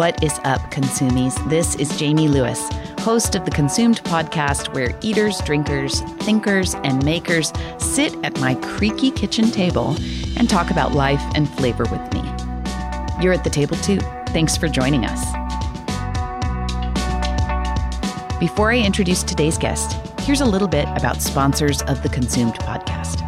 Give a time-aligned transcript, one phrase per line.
[0.00, 1.36] What is up, consumies?
[1.50, 2.70] This is Jamie Lewis,
[3.00, 9.10] host of the Consumed podcast, where eaters, drinkers, thinkers, and makers sit at my creaky
[9.10, 9.94] kitchen table
[10.38, 12.22] and talk about life and flavor with me.
[13.22, 13.98] You're at the table too.
[14.28, 15.22] Thanks for joining us.
[18.40, 23.19] Before I introduce today's guest, here's a little bit about sponsors of the Consumed podcast.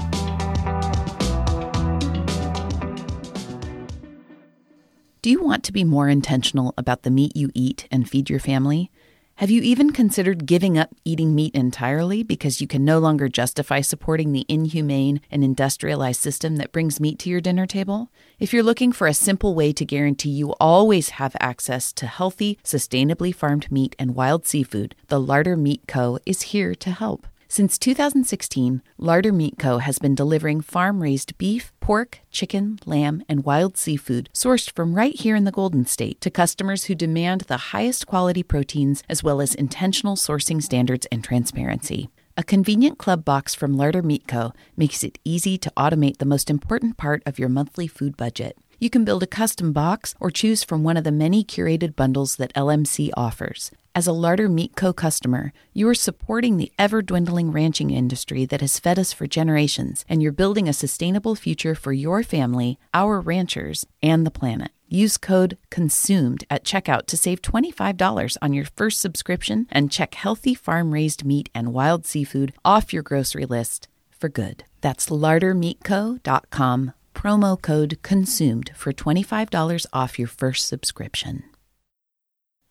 [5.23, 8.41] Do you want to be more intentional about the meat you eat and feed your
[8.41, 8.91] family?
[9.37, 13.83] Have you even considered giving up eating meat entirely because you can no longer justify
[13.83, 18.11] supporting the inhumane and industrialized system that brings meat to your dinner table?
[18.41, 22.59] If you're looking for a simple way to guarantee you always have access to healthy,
[22.65, 26.19] sustainably farmed meat and wild seafood, the Larder Meat Co.
[26.27, 27.29] is here to help.
[27.52, 29.77] Since 2016, Larder Meat Co.
[29.77, 35.15] has been delivering farm raised beef, pork, chicken, lamb, and wild seafood sourced from right
[35.15, 39.43] here in the Golden State to customers who demand the highest quality proteins as well
[39.43, 42.09] as intentional sourcing standards and transparency.
[42.38, 44.55] A convenient club box from Larder Meat Co.
[44.74, 48.57] makes it easy to automate the most important part of your monthly food budget.
[48.83, 52.35] You can build a custom box or choose from one of the many curated bundles
[52.35, 53.71] that LMC offers.
[53.95, 54.93] As a Larder Meat Co.
[54.93, 60.05] customer, you are supporting the ever dwindling ranching industry that has fed us for generations,
[60.09, 64.72] and you're building a sustainable future for your family, our ranchers, and the planet.
[64.89, 70.55] Use code CONSUMED at checkout to save $25 on your first subscription and check healthy
[70.56, 74.65] farm raised meat and wild seafood off your grocery list for good.
[74.81, 81.44] That's lardermeatco.com promo code CONSUMED for $25 off your first subscription.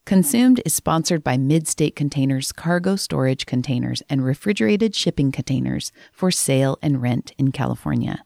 [0.06, 6.78] Consumed is sponsored by Midstate Containers cargo storage containers and refrigerated shipping containers for sale
[6.82, 8.26] and rent in California.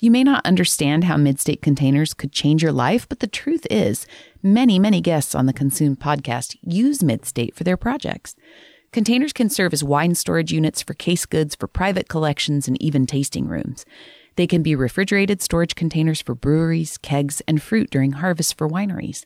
[0.00, 4.06] You may not understand how Midstate Containers could change your life, but the truth is,
[4.44, 8.36] many, many guests on the Consumed podcast use Midstate for their projects.
[8.92, 13.04] Containers can serve as wine storage units for case goods for private collections and even
[13.04, 13.84] tasting rooms.
[14.36, 19.24] They can be refrigerated storage containers for breweries, kegs, and fruit during harvest for wineries.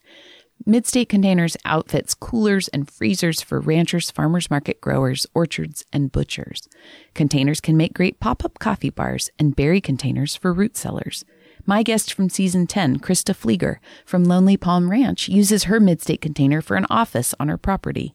[0.66, 6.68] Midstate Containers outfits coolers and freezers for ranchers, farmers market growers, orchards, and butchers.
[7.14, 11.24] Containers can make great pop up coffee bars and berry containers for root cellars.
[11.64, 16.60] My guest from season 10, Krista Flieger from Lonely Palm Ranch, uses her Midstate container
[16.60, 18.14] for an office on her property.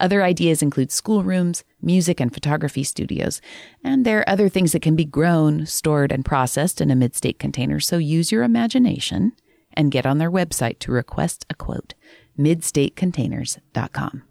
[0.00, 3.40] Other ideas include schoolrooms, music and photography studios,
[3.84, 7.14] and there are other things that can be grown, stored, and processed in a mid
[7.14, 9.32] state container, so use your imagination
[9.74, 11.94] and get on their website to request a quote
[12.38, 14.22] midstatecontainers.com.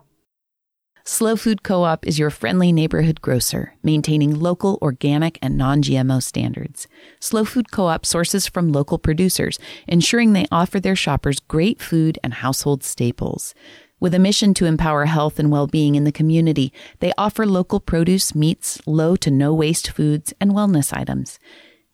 [1.06, 6.22] SLO Food Co op is your friendly neighborhood grocer, maintaining local, organic, and non GMO
[6.22, 6.88] standards.
[7.20, 12.20] SLO Food Co op sources from local producers, ensuring they offer their shoppers great food
[12.24, 13.56] and household staples.
[14.02, 17.82] With a mission to empower health and well being in the community, they offer local
[17.82, 21.38] produce, meats, low to no waste foods, and wellness items.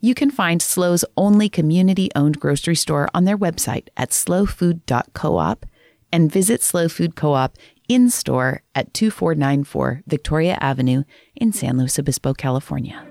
[0.01, 5.66] You can find SLO's only community owned grocery store on their website at slowfood.coop
[6.11, 7.57] and visit SLO Food Co op
[7.88, 11.03] in store at 2494 Victoria Avenue
[11.35, 13.03] in San Luis Obispo, California.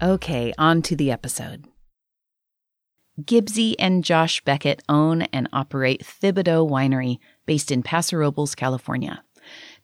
[0.00, 1.66] Okay, on to the episode.
[3.20, 9.22] Gibbsy and Josh Beckett own and operate Thibodaux Winery based in Paso Robles, California.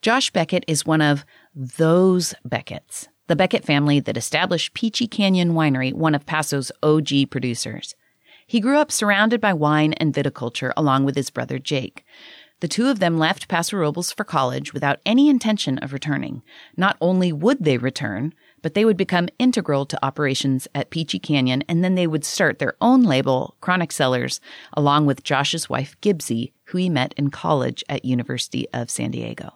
[0.02, 1.24] Josh Beckett is one of
[1.54, 7.94] those Becketts, the Beckett family that established Peachy Canyon Winery, one of Paso's OG producers.
[8.46, 12.04] He grew up surrounded by wine and viticulture along with his brother Jake.
[12.60, 16.42] The two of them left Paso Robles for college without any intention of returning.
[16.76, 21.62] Not only would they return, but they would become integral to operations at Peachy Canyon,
[21.68, 24.40] and then they would start their own label, Chronic Cellars,
[24.74, 29.52] along with Josh's wife, Gibbsy, who he met in college at University of San Diego.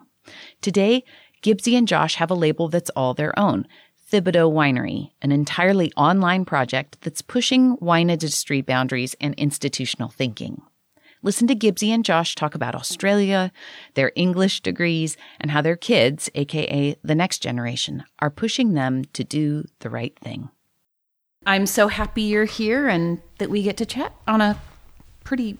[0.61, 1.05] Today,
[1.43, 3.67] Gibbsy and Josh have a label that's all their own,
[4.11, 10.63] Thibodeau Winery, an entirely online project that's pushing wine industry boundaries and institutional thinking.
[11.25, 13.51] Listen to Gibbsy and Josh talk about Australia,
[13.95, 19.25] their English degrees, and how their kids, aka the next generation, are pushing them to
[19.25, 20.51] do the right thing.
[21.47, 24.61] I'm so happy you're here and that we get to chat on a
[25.25, 25.57] pretty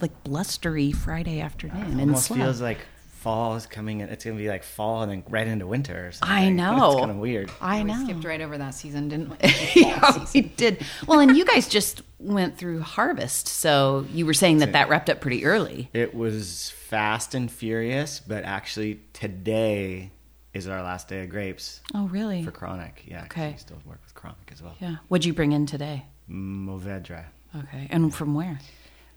[0.00, 2.00] like blustery Friday afternoon.
[2.00, 2.78] It almost feels like
[3.18, 4.08] fall is coming in.
[4.08, 6.10] It's gonna be like fall and then right into winter.
[6.22, 6.92] I know.
[6.92, 7.50] It's kind of weird.
[7.60, 7.98] I know.
[7.98, 9.36] We skipped right over that season, didn't we?
[9.82, 10.82] yeah, we did.
[11.06, 15.08] Well, and you guys just went through harvest, so you were saying that that wrapped
[15.08, 15.88] up pretty early.
[15.92, 20.10] It was fast and furious, but actually today
[20.52, 21.80] is our last day of grapes.
[21.94, 22.42] Oh, really?
[22.42, 23.24] For chronic, yeah.
[23.24, 23.52] Okay.
[23.52, 24.74] We still work with chronic as well.
[24.80, 24.96] Yeah.
[25.08, 26.06] What'd you bring in today?
[26.28, 27.24] Mourvedre.
[27.56, 27.86] Okay.
[27.90, 28.58] And from where?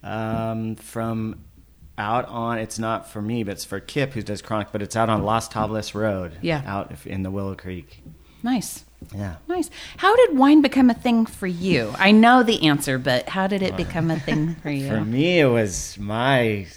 [0.03, 1.43] Um, from
[1.97, 4.95] out on, it's not for me, but it's for Kip who does chronic, but it's
[4.95, 6.37] out on Las Tablas Road.
[6.41, 6.61] Yeah.
[6.65, 8.03] Out in the Willow Creek.
[8.43, 8.85] Nice.
[9.15, 9.35] Yeah.
[9.47, 9.69] Nice.
[9.97, 11.93] How did wine become a thing for you?
[11.97, 14.87] I know the answer, but how did it become a thing for you?
[14.87, 16.67] For me, it was my.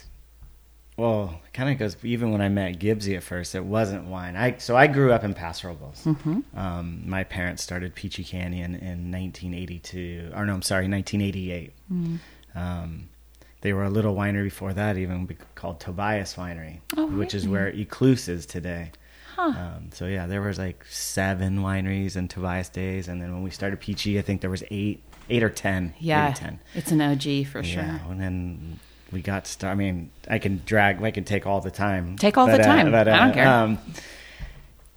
[0.97, 3.53] Well, it kind of goes even when I met Gibbsy at first.
[3.53, 4.35] It wasn't wine.
[4.37, 6.03] I so I grew up in Paso Robles.
[6.05, 6.57] Mm-hmm.
[6.57, 11.73] Um, my parents started Peachy Canyon in 1982, or no, I'm sorry, 1988.
[11.91, 12.19] Mm.
[12.55, 13.09] Um,
[13.61, 17.67] they were a little winery before that, even called Tobias Winery, Oh, which is where
[17.69, 18.91] Ecluse is today.
[19.35, 19.53] Huh.
[19.57, 23.49] Um, so yeah, there was like seven wineries in Tobias days, and then when we
[23.49, 25.93] started Peachy, I think there was eight, eight or ten.
[25.97, 26.33] eight or yeah.
[26.33, 26.59] ten.
[26.73, 27.83] It's an OG for sure.
[27.83, 28.79] Yeah, and then
[29.11, 29.73] we got started.
[29.73, 32.15] I mean, I can drag, I can take all the time.
[32.17, 32.93] Take all the time.
[32.95, 33.47] I don't care.
[33.47, 33.77] Um,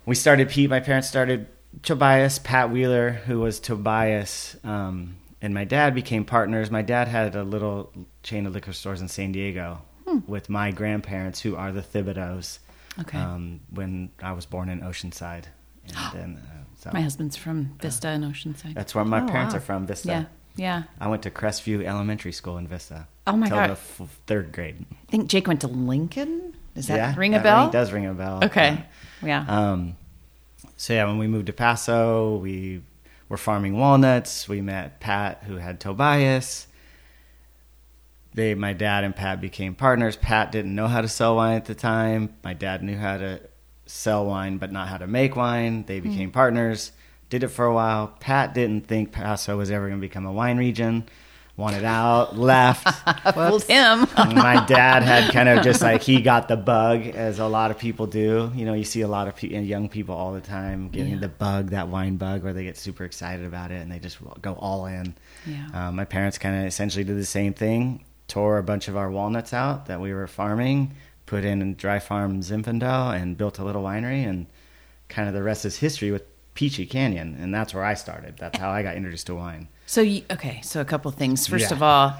[0.06, 0.70] we started Pete.
[0.70, 1.46] My parents started
[1.82, 6.70] Tobias, Pat Wheeler, who was Tobias, um, and my dad became partners.
[6.70, 7.92] My dad had a little
[8.22, 10.18] chain of liquor stores in San Diego Hmm.
[10.26, 12.58] with my grandparents, who are the Thibodeaux.
[13.00, 13.18] Okay.
[13.18, 15.44] Um, when I was born in Oceanside,
[15.86, 18.74] and then uh, so My husband's from Vista and Oceanside.
[18.74, 19.58] that's where my Oh, parents wow.
[19.58, 19.86] are from.
[19.86, 20.08] Vista.
[20.08, 20.24] Yeah.
[20.56, 20.82] Yeah.
[21.00, 23.06] I went to Crestview Elementary School in Vista.
[23.26, 23.68] Oh my God.
[23.68, 24.84] the f- third grade.
[24.90, 26.56] I think Jake went to Lincoln.
[26.74, 27.70] Does that yeah, ring a bell?
[27.70, 28.42] does ring a bell.
[28.44, 28.84] Okay.
[29.22, 29.44] Yeah.
[29.48, 29.96] Um,
[30.76, 32.82] so yeah, when we moved to Paso, we
[33.28, 34.48] were farming walnuts.
[34.48, 36.67] We met Pat, who had Tobias.
[38.38, 40.14] They, my dad and Pat became partners.
[40.14, 42.36] Pat didn't know how to sell wine at the time.
[42.44, 43.40] My dad knew how to
[43.86, 45.82] sell wine, but not how to make wine.
[45.88, 46.08] They Hmm.
[46.10, 46.92] became partners.
[47.30, 48.06] Did it for a while.
[48.20, 51.08] Pat didn't think Paso was ever going to become a wine region.
[51.56, 52.86] Wanted out, left.
[53.34, 54.06] Fooled him.
[54.16, 57.78] My dad had kind of just like he got the bug, as a lot of
[57.78, 58.52] people do.
[58.54, 61.18] You know, you see a lot of pe- young people all the time getting Yeah.
[61.18, 64.18] the bug, that wine bug, where they get super excited about it and they just
[64.40, 65.16] go all in.
[65.44, 65.88] Yeah.
[65.88, 68.04] Um, my parents kind of essentially did the same thing.
[68.28, 70.94] Tore a bunch of our walnuts out that we were farming,
[71.26, 74.26] put in a dry farm Zinfandel, and built a little winery.
[74.28, 74.46] And
[75.08, 76.22] kind of the rest is history with
[76.54, 78.36] Peachy Canyon, and that's where I started.
[78.36, 79.68] That's how I got introduced to wine.
[79.86, 81.46] So you, okay, so a couple things.
[81.46, 81.76] First Yeah.
[81.76, 82.18] of all,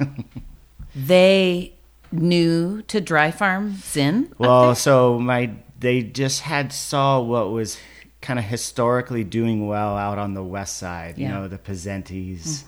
[0.96, 1.74] they
[2.10, 4.32] knew to dry farm Zin.
[4.38, 7.78] Well, so my they just had saw what was
[8.20, 11.18] kind of historically doing well out on the west side.
[11.18, 11.32] You Yeah.
[11.32, 11.42] Mm-hmm.
[11.42, 12.64] know, the Pesentis.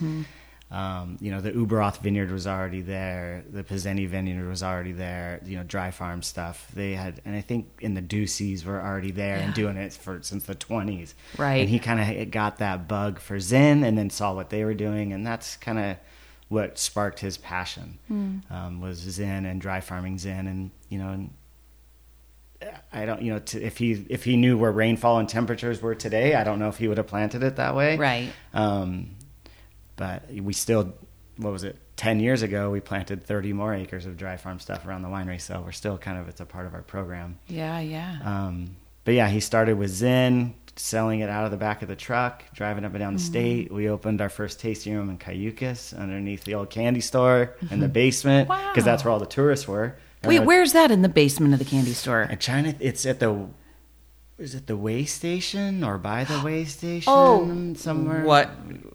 [0.72, 3.42] Um, you know, the Ueberroth vineyard was already there.
[3.50, 5.40] The Pizzeni vineyard was already there.
[5.44, 6.68] You know, dry farm stuff.
[6.74, 9.42] They had, and I think in the Dusis were already there Yeah.
[9.46, 11.14] and doing it for since the twenties.
[11.36, 11.56] Right.
[11.62, 14.74] And he kind of got that bug for Zin, and then saw what they were
[14.74, 15.96] doing, and that's kind of
[16.48, 17.98] what sparked his passion.
[18.06, 18.38] Hmm.
[18.48, 21.30] Um, was Zin and dry farming Zin, and you know, and
[22.92, 25.94] I don't, you know, to, if he if he knew where rainfall and temperatures were
[25.94, 27.96] today, I don't know if he would have planted it that way.
[27.96, 28.30] Right.
[28.52, 29.16] Um,
[30.00, 30.92] but we still,
[31.36, 31.76] what was it?
[31.96, 35.38] Ten years ago, we planted 30 more acres of dry farm stuff around the winery,
[35.40, 37.38] so we're still kind of it's a part of our program.
[37.46, 38.18] Yeah, yeah.
[38.24, 41.96] Um, but yeah, he started with Zin, selling it out of the back of the
[41.96, 43.26] truck, driving up and down the Mm-hmm.
[43.32, 43.72] state.
[43.72, 47.88] We opened our first tasting room in Cayucos underneath the old candy store in the
[47.88, 48.78] basement because Mm-hmm.
[48.80, 48.84] Wow.
[48.84, 49.96] that's where all the tourists were.
[50.24, 52.26] Wait, where's that in the basement of the candy store?
[52.30, 52.74] I'm trying to.
[52.82, 53.46] It's at the.
[54.38, 57.12] Is it the way station or by the way station?
[57.14, 58.24] Oh, somewhere.
[58.24, 58.50] What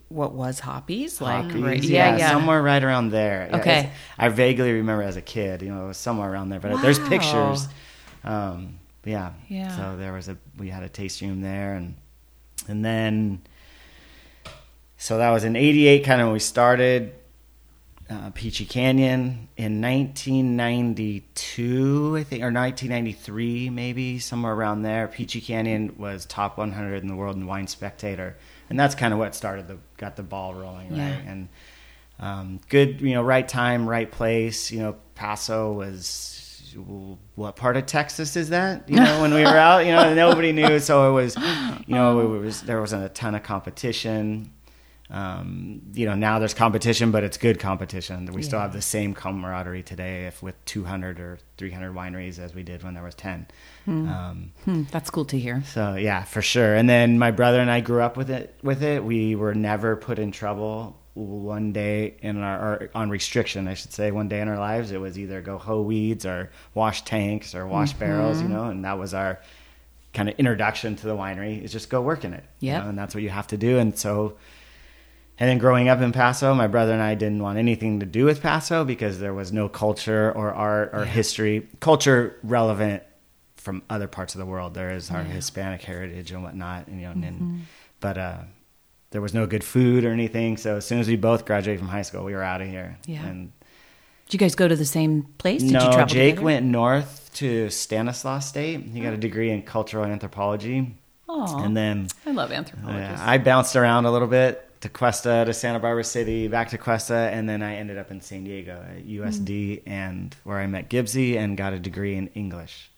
[0.10, 1.46] what was Hoppy's like?
[1.46, 2.32] Hopkins, right- yeah, yeah, yeah.
[2.32, 3.48] somewhere right around there.
[3.50, 3.90] Yeah, Okay.
[4.18, 6.60] I vaguely remember as a kid, you know, it was somewhere around there.
[6.60, 7.68] But there's pictures.
[8.24, 9.34] Um, yeah.
[9.50, 9.76] Yeah.
[9.76, 11.96] So there was a we had a tasting room there, and
[12.68, 13.42] and then
[14.98, 17.14] so that was in '88, kind of when we started
[18.10, 25.08] uh, Peachy Canyon in 1992, I think, or 1993, maybe somewhere around there.
[25.08, 28.36] Peachy Canyon was top 100 in the world in Wine Spectator,
[28.70, 30.98] and that's kind of what started the got the ball rolling, right?
[30.98, 31.32] Yeah.
[31.32, 31.50] And
[32.20, 34.72] um, good, you know, right time, right place.
[34.72, 36.76] You know, Paso was
[37.36, 38.90] what part of Texas is that?
[38.90, 41.36] You know, when we were out, you know, nobody knew, so it was,
[41.88, 44.52] you know, it was there wasn't a ton of competition.
[45.10, 48.26] Um, you know, now there's competition, but it's good competition.
[48.34, 52.64] We still have the same camaraderie today, if with 200 or 300 wineries as we
[52.64, 53.48] did when there was 10.
[53.88, 55.62] Um, Hmm, that's cool to hear.
[55.68, 56.76] so yeah, for sure.
[56.76, 58.56] And then my brother and I grew up with it.
[58.64, 61.00] With it, we were never put in trouble.
[61.14, 64.92] One day in our or on restriction, I should say, one day in our lives,
[64.92, 68.84] it was either go hoe weeds or wash tanks or wash barrels, you know, and
[68.84, 69.40] that was our
[70.14, 71.64] kind of introduction to the winery.
[71.64, 73.78] Is just go work in it, you know, and that's what you have to do.
[73.78, 74.36] And so,
[75.40, 78.26] and then growing up in Paso, my brother and I didn't want anything to do
[78.26, 81.06] with Paso because there was no culture or art or Yeah.
[81.06, 83.04] history, culture relevant
[83.58, 84.74] from other parts of the world.
[84.74, 85.30] There is our Yeah.
[85.30, 87.24] Hispanic heritage and whatnot, and, you know, Mm-hmm.
[87.24, 87.62] and
[88.00, 88.38] but uh,
[89.12, 90.58] there was no good food or anything.
[90.58, 92.98] So as soon as we both graduated from high school, we were out of here.
[93.06, 93.26] Yeah.
[93.26, 93.52] And
[94.28, 95.62] Did you guys go to the same place?
[95.62, 96.46] Did no, you travel Jake together?
[96.46, 98.82] went north to Stanislaus State.
[98.82, 100.96] He got a degree in cultural anthropology.
[101.30, 101.64] Aw.
[101.64, 103.22] And then I love yeah, anthropologists.
[103.26, 107.16] I bounced around a little bit to Cuesta, to Santa Barbara City, back to Cuesta,
[107.34, 111.38] and then I ended up in San Diego at USD, and where I met Gibbsy
[111.38, 112.92] and got a degree in English.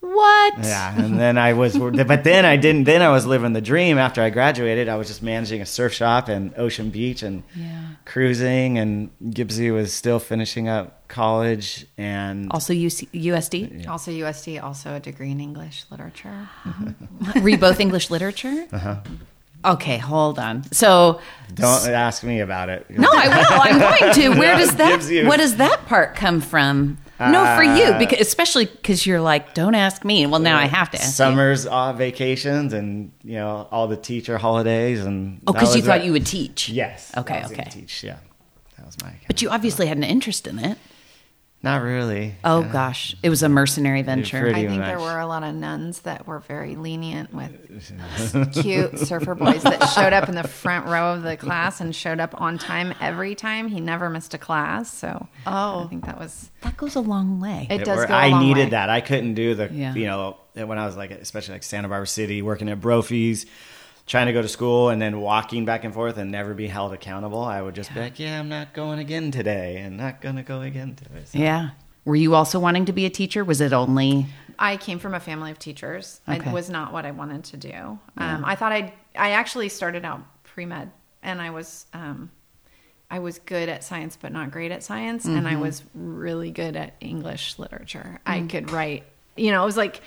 [0.00, 0.54] what?
[0.62, 2.84] Yeah, and then I was, but then I didn't.
[2.84, 3.96] Then I was living the dream.
[3.98, 7.84] After I graduated, I was just managing a surf shop in Ocean Beach and Yeah.
[8.04, 8.76] cruising.
[8.78, 13.86] And Gibbsy was still finishing up college, and Also UC, USD?
[13.88, 16.48] Also USD, also a degree in English literature.
[17.40, 18.66] Were you both English literature?
[18.72, 18.96] Uh-huh.
[19.64, 20.64] Okay, hold on.
[20.72, 21.20] So
[21.54, 22.88] don't ask me about it.
[22.90, 23.60] No, I will.
[23.62, 24.28] I'm going to.
[24.38, 25.26] Where does that?
[25.26, 26.98] What does that part come from?
[27.20, 30.26] no, for you, Uh, because especially because you're like, don't ask me.
[30.26, 31.14] Well, now I have to ask.
[31.16, 36.04] Summers, uh, vacations, and you know all the teacher holidays, and Oh, because you thought
[36.04, 36.68] you would teach.
[36.68, 37.12] Yes.
[37.16, 37.68] Okay, I was okay.
[37.70, 38.02] Teach.
[38.04, 38.16] Yeah,
[38.76, 39.12] that was my.
[39.26, 40.76] But you obviously had an interest in it.
[41.64, 42.34] Not really.
[42.44, 42.72] Oh Yeah.
[42.72, 44.40] gosh, it was a mercenary venture.
[44.42, 48.98] pretty- I think there were a lot of nuns that were very lenient with cute
[49.00, 52.40] surfer boys that showed up in the front row of the class and showed up
[52.40, 53.68] on time every time.
[53.68, 55.84] He never missed a class, so Oh.
[55.84, 57.66] I think that was that goes a long way.
[57.70, 58.70] It It does were- go a I long needed way.
[58.70, 58.90] that.
[58.90, 59.94] I couldn't do the, Yeah.
[59.94, 63.46] you know, when I was like, especially like Santa Barbara City, working at Brophy's,
[64.06, 66.92] trying to go to school and then walking back and forth and never be held
[66.92, 67.42] accountable.
[67.42, 70.42] I would just be like, yeah, I'm not going again today and not going to
[70.42, 71.22] go again today.
[71.24, 71.70] So- yeah.
[72.04, 73.42] Were you also wanting to be a teacher?
[73.44, 74.26] Was it only?
[74.58, 76.20] I came from a family of teachers.
[76.28, 76.50] Okay.
[76.50, 77.72] It was not what I wanted to do.
[78.18, 80.90] Um, I thought I I actually started out pre med,
[81.22, 82.30] and I was um,
[83.10, 86.76] I was good at science, but not great at science, and I was really good
[86.76, 88.20] at English literature.
[88.26, 89.04] I could write.
[89.34, 90.02] You know, it was like,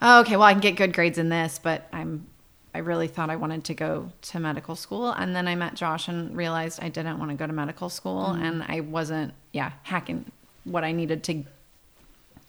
[0.00, 2.26] oh, okay, well, I can get good grades in this, but I'm.
[2.74, 6.08] I really thought I wanted to go to medical school, and then I met Josh
[6.08, 10.24] and realized I didn't want to go to medical school, and I wasn't, yeah, hacking
[10.64, 11.44] what I needed to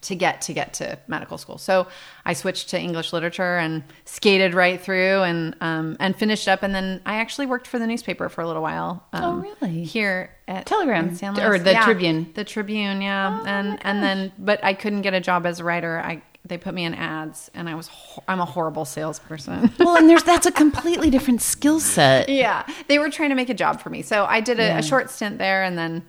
[0.01, 1.57] to get to get to medical school.
[1.57, 1.87] So
[2.25, 6.61] I switched to English literature and skated right through and um, and finished up.
[6.61, 9.05] And then I actually worked for the newspaper for a little while.
[9.13, 9.83] Um, Oh, really?
[9.85, 11.07] Here at Telegram,
[11.39, 12.31] or the Yeah, Tribune.
[12.33, 13.39] the Tribune, yeah.
[13.41, 15.99] Oh, and and then, but I couldn't get a job as a writer.
[15.99, 19.71] I they put me in ads, and I was ho- I'm a horrible salesperson.
[19.79, 22.27] Well, and there's that's a completely different skill set.
[22.29, 24.81] yeah they were trying to make a job for me so i did a, a
[24.83, 26.03] short stint there and then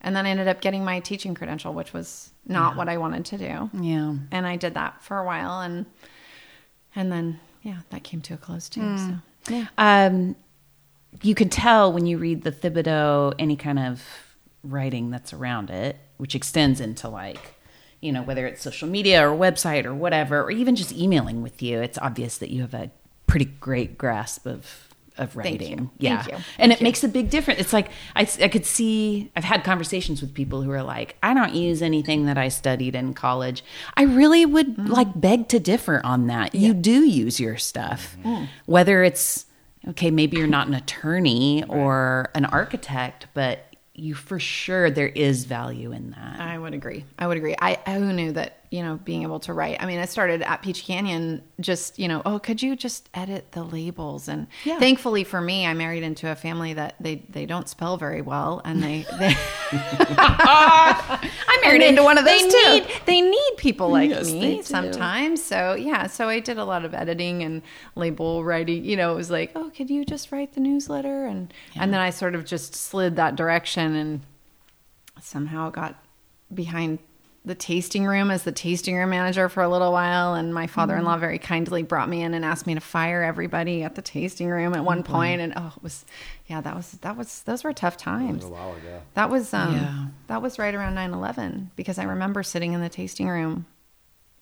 [0.00, 3.24] and then i ended up getting my teaching credential which was not what i wanted
[3.26, 4.14] to do Yeah.
[4.30, 5.86] and i did that for a while and
[6.94, 8.96] and then yeah that came to a close too Hmm.
[8.96, 9.14] so
[9.54, 10.36] yeah Um,
[11.22, 14.02] you can tell when you read the Thibodeau, any kind of
[14.62, 17.54] writing that's around it, which extends into like,
[18.00, 21.62] you know, whether it's social media or website or whatever, or even just emailing with
[21.62, 22.90] you, it's obvious that you have a
[23.26, 24.84] pretty great grasp of
[25.16, 25.78] of Thank writing.
[25.78, 25.90] you.
[25.98, 26.44] Yeah, Thank you.
[26.60, 27.58] and it makes a big difference.
[27.58, 29.32] It's like I, I could see.
[29.34, 32.94] I've had conversations with people who are like, I don't use anything that I studied
[32.94, 33.64] in college.
[33.96, 34.86] I really would Mm-hmm.
[34.92, 36.54] like beg to differ on that.
[36.54, 38.44] You do use your stuff, Mm-hmm.
[38.66, 39.46] whether it's
[39.88, 40.12] okay.
[40.12, 43.64] Maybe you're not an attorney or an architect, but
[43.98, 46.40] you for sure there is value in that.
[46.40, 47.04] I would agree.
[47.18, 47.54] I would agree.
[47.60, 49.76] I who knew that you know being able to write.
[49.80, 51.42] I mean, I started at Peach Canyon.
[51.60, 54.28] Just you know, oh, could you just edit the labels?
[54.28, 54.78] And Yeah.
[54.78, 58.60] thankfully for me, I married into a family that they they don't spell very well,
[58.64, 59.34] and they they.
[60.30, 62.70] I married And into one of those they too.
[62.72, 65.42] Need, they need people like Yes, me sometimes.
[65.42, 67.62] So yeah, so I did a lot of editing and
[67.94, 68.84] label writing.
[68.84, 71.26] You know, it was like, oh, could you just write the newsletter?
[71.26, 74.20] And and then I sort of just slid that direction and
[75.20, 75.96] somehow got
[76.52, 76.98] behind
[77.44, 81.16] the tasting room as the tasting room manager for a little while and my father-in-law
[81.16, 81.20] Mm.
[81.20, 84.74] very kindly brought me in and asked me to fire everybody at the tasting room
[84.74, 86.04] at one point and oh it was
[86.48, 89.00] yeah that was that was those were tough times a while ago.
[89.14, 90.06] that was um Yeah.
[90.26, 93.64] that was right around 9/11 because I remember sitting in the tasting room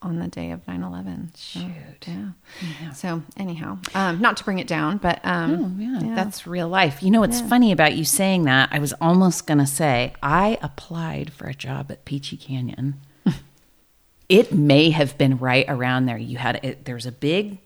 [0.02, 1.34] on the day of 9/11.
[1.36, 2.06] So, Shoot.
[2.08, 2.90] yeah.
[2.92, 6.14] So anyhow, um not to bring it down, but um Oh, yeah, yeah.
[6.14, 7.02] that's real life.
[7.02, 8.68] You know what's funny about you saying that?
[8.72, 13.00] I was almost going to say I applied for a job at Peachy Canyon.
[14.28, 16.18] it may have been right around there.
[16.18, 17.58] You had it, there was a big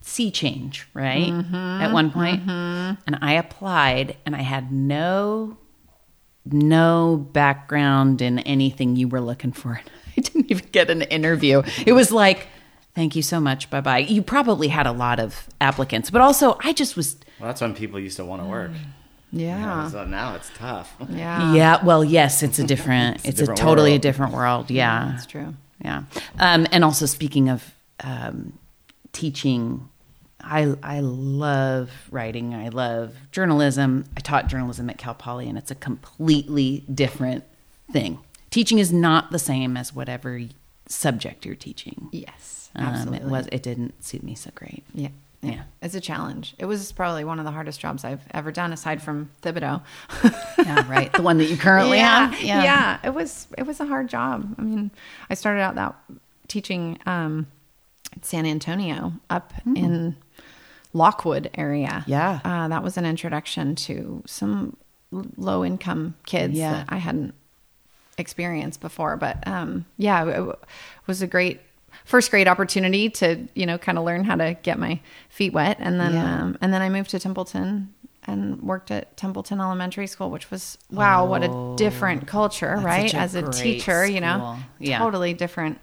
[0.00, 1.32] sea change, right?
[1.52, 2.42] At one point.
[2.48, 5.56] And I applied and I had no
[6.50, 9.80] no background in anything you were looking for.
[10.18, 11.62] I didn't even get an interview.
[11.86, 12.48] It was like,
[12.94, 13.70] thank you so much.
[13.70, 13.98] Bye bye.
[13.98, 17.74] You probably had a lot of applicants, but also I just was, Well, that's when
[17.74, 18.72] people used to want to work.
[19.32, 19.88] yeah.
[19.88, 20.94] So now it's tough.
[21.08, 21.54] Yeah.
[21.54, 24.02] yeah, well, yes, it's a different, it's, a, different totally a world.
[24.02, 24.70] different world.
[24.70, 25.10] Yeah.
[25.12, 25.54] That's true.
[25.82, 26.02] Yeah.
[26.38, 28.58] Um, and also speaking of um,
[29.12, 29.88] teaching
[30.40, 32.54] I I love writing.
[32.54, 34.04] I love journalism.
[34.16, 37.44] I taught journalism at Cal Poly, and it's a completely different
[37.92, 38.18] thing.
[38.50, 40.40] Teaching is not the same as whatever
[40.86, 42.08] subject you're teaching.
[42.12, 43.26] Yes, Um, absolutely.
[43.26, 43.48] it was.
[43.52, 44.84] It didn't suit me so great.
[44.94, 45.08] Yeah.
[45.42, 45.50] Yeah.
[45.52, 45.62] Yeah.
[45.82, 46.54] It's a challenge.
[46.58, 49.82] It was probably one of the hardest jobs I've ever done aside from Thibodeau.
[50.58, 51.12] Yeah, right.
[51.12, 52.42] The one that you currently yeah, have.
[52.42, 52.62] Yeah.
[52.64, 52.98] Yeah.
[53.04, 54.56] It was it was a hard job.
[54.58, 54.90] I mean,
[55.30, 55.94] I started out that
[56.48, 57.46] teaching um
[58.12, 60.16] at San Antonio up in
[60.92, 62.02] Lockwood area.
[62.08, 62.40] Yeah.
[62.44, 64.76] Uh, that was an introduction to some
[65.12, 66.72] low income kids Yeah.
[66.72, 67.34] that I hadn't
[68.18, 69.16] experienced before.
[69.16, 70.58] But um, yeah, it
[71.06, 71.60] was a great
[72.04, 75.76] first great opportunity to you know kind of learn how to get my feet wet,
[75.80, 76.42] and then Yeah.
[76.42, 77.92] um, and then I moved to Templeton
[78.24, 83.12] and worked at Templeton Elementary School, which was wow, what a different culture, right?
[83.14, 84.58] a As a great teacher, you know.
[84.78, 84.98] Yeah.
[84.98, 85.78] totally different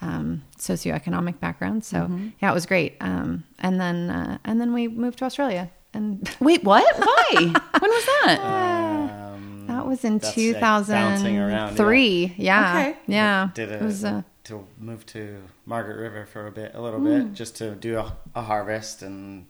[0.00, 1.84] um, socioeconomic background.
[1.84, 2.28] So Mm-hmm.
[2.40, 2.96] yeah, it was great.
[3.00, 6.84] Um, and then uh, and then we moved to Australia, and Wait, what?
[6.98, 7.30] Why?
[7.80, 8.38] when was that?
[8.40, 11.74] Um, that was in that's, two like, thousand bouncing around, yeah.
[11.74, 12.34] three.
[12.36, 12.98] Yeah, Okay.
[13.06, 13.48] yeah.
[13.54, 17.06] Did it was uh, to move to Margaret River for a bit, a little Hmm.
[17.28, 19.46] bit, just to do a, a harvest and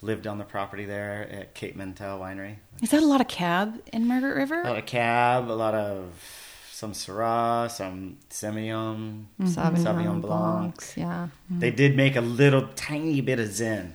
[0.00, 2.56] lived on the property there at Cape Mentelle Winery.
[2.82, 4.62] Is that a lot of cab in Margaret River?
[4.62, 6.12] A lot of cab, a lot of
[6.72, 10.22] some Syrah, some Semillon, Sauvignon, Sauvignon Blanc.
[10.22, 10.96] Blancs.
[10.96, 11.28] Yeah.
[11.48, 13.94] They did make a little tiny bit of Zin.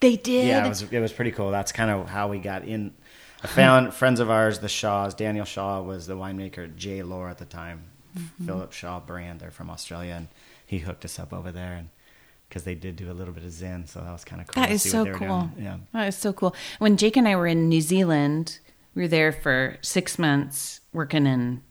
[0.00, 0.46] They did.
[0.46, 1.50] Yeah, it was it was pretty cool.
[1.50, 2.92] That's kind of how we got in.
[3.42, 5.14] I found friends of ours, the Shaws.
[5.14, 6.74] Daniel Shaw was the winemaker.
[6.74, 7.02] J.
[7.02, 7.84] Lohr at the time,
[8.16, 8.46] Mm-hmm.
[8.46, 9.38] Philip Shaw brand.
[9.40, 10.28] They're from Australia, and
[10.66, 11.90] he hooked us up over there, and
[12.48, 14.62] because they did do a little bit of Zin, so that was kind of cool.
[14.62, 15.50] That to so what they were cool.
[15.58, 16.56] Yeah, That is so cool.
[16.78, 18.58] When Jake and I were in New Zealand,
[18.94, 21.62] we were there for six months working in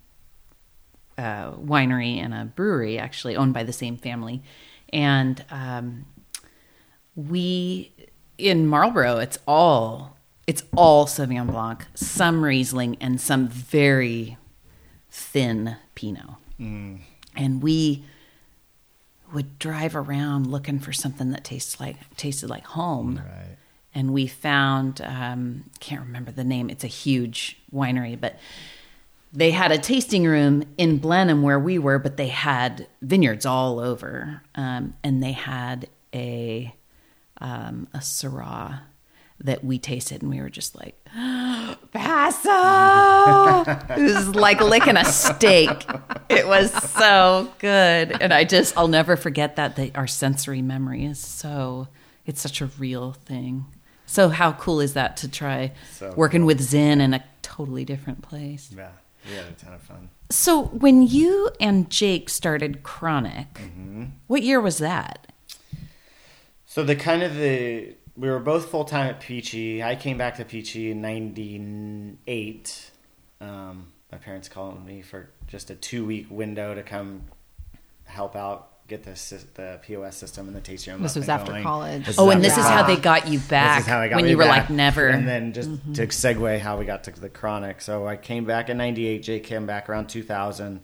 [1.18, 4.44] a winery and a brewery, actually owned by the same family.
[4.94, 6.06] And um,
[7.16, 7.92] we
[8.38, 10.17] in Marlborough, it's all
[10.48, 14.38] it's all Sauvignon Blanc, some Riesling, and some very
[15.12, 16.36] thin Pinot.
[17.36, 18.06] And we
[19.34, 23.22] would drive around looking for something that tastes like tasted like home.
[23.24, 23.58] right.
[23.94, 26.70] And we found um, can't remember the name.
[26.70, 28.38] It's a huge winery, but
[29.34, 33.80] they had a tasting room in Blenheim where we were, but they had vineyards all
[33.80, 36.74] over, um, and they had a
[37.42, 38.82] um, a Syrah
[39.48, 40.96] that we tasted, and we were just like,
[41.92, 43.64] Paso!
[43.94, 45.86] it was like licking a steak.
[46.30, 49.76] It was so good, and I just I'll never forget that.
[49.76, 51.88] That our sensory memory is so
[52.26, 53.66] it's such a real thing.
[54.06, 58.22] So how cool is that to try So working with Zin in a totally different
[58.22, 58.72] place?
[58.76, 58.90] Yeah,
[59.30, 60.10] we had a ton of fun.
[60.30, 64.06] So when you and Jake started Chronic, Mm-hmm.
[64.28, 65.32] what year was that?
[66.66, 69.84] So the kind of the we were both full time at Peachy.
[69.84, 72.92] I came back to Peachy in '98.
[73.40, 77.24] Um, my parents called me for just a two week window to come
[78.06, 79.12] help out, get the
[79.54, 81.04] the POS system and the tasting room.
[81.04, 81.64] This was after going.
[81.64, 82.06] college.
[82.06, 84.16] This Oh, and this is how they got you back This is how I got
[84.16, 84.70] when me you were back.
[84.70, 85.08] like never.
[85.08, 87.82] And then just to segue how we got to the chronic.
[87.82, 89.22] So I came back in '98.
[89.24, 90.82] Jake came back around 2000.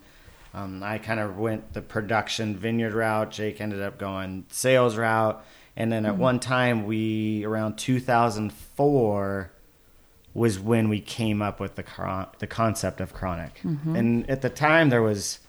[0.55, 3.31] Um, I kind of went the production vineyard route.
[3.31, 5.43] Jake ended up going sales route.
[5.75, 9.51] And then at one time, we around 2004
[10.35, 13.59] was when we came up with the chron- the concept of chronic.
[13.63, 15.39] And at the time, there was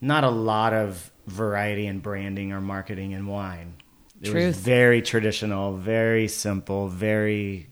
[0.00, 3.74] not a lot of variety in branding or marketing in wine.
[4.20, 4.46] It Truth.
[4.46, 7.68] was very traditional, very simple, very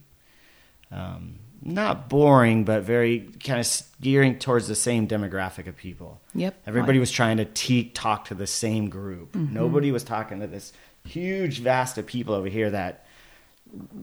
[0.91, 6.21] um, not boring, but very kind of gearing towards the same demographic of people.
[6.33, 6.61] Yep.
[6.65, 9.33] Everybody was trying to te- talk to the same group.
[9.33, 9.53] Mm-hmm.
[9.53, 10.73] Nobody was talking to this
[11.09, 13.05] huge vast of people over here that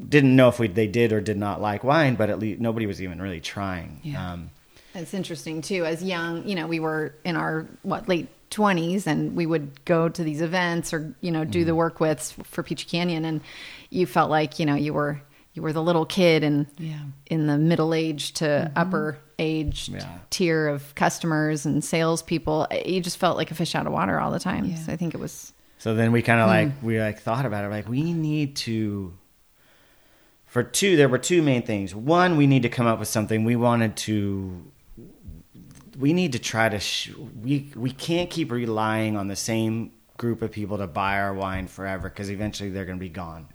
[0.09, 2.87] didn't know if we they did or did not like wine, but at least nobody
[2.87, 4.01] was even really trying.
[4.03, 4.33] Yeah.
[4.33, 4.51] Um,
[4.95, 5.85] It's interesting too.
[5.85, 10.09] As young, you know, we were in our what late twenties, and we would go
[10.09, 11.79] to these events or you know do the Mm-hmm.
[11.79, 13.41] work with for Peachy Canyon, and
[13.91, 15.21] you felt like you know you were
[15.55, 17.01] you were the little kid and Yeah.
[17.31, 19.97] in the middle age to upper age Mm-hmm.
[19.99, 20.19] Yeah.
[20.31, 22.69] tier of customers and salespeople.
[22.87, 24.67] You just felt like a fish out of water all the time.
[24.67, 24.77] Yeah.
[24.77, 25.53] So I think it was
[25.87, 27.69] So then we kind of like we like thought about it.
[27.69, 29.17] Like we need to.
[30.47, 31.95] For two, there were two main things.
[31.95, 33.45] One, we need to come up with something.
[33.45, 34.65] We wanted to.
[35.97, 36.81] We need to try to.
[36.81, 41.33] Sh- we we can't keep relying on the same group of people to buy our
[41.33, 43.47] wine forever because eventually they're going to be gone.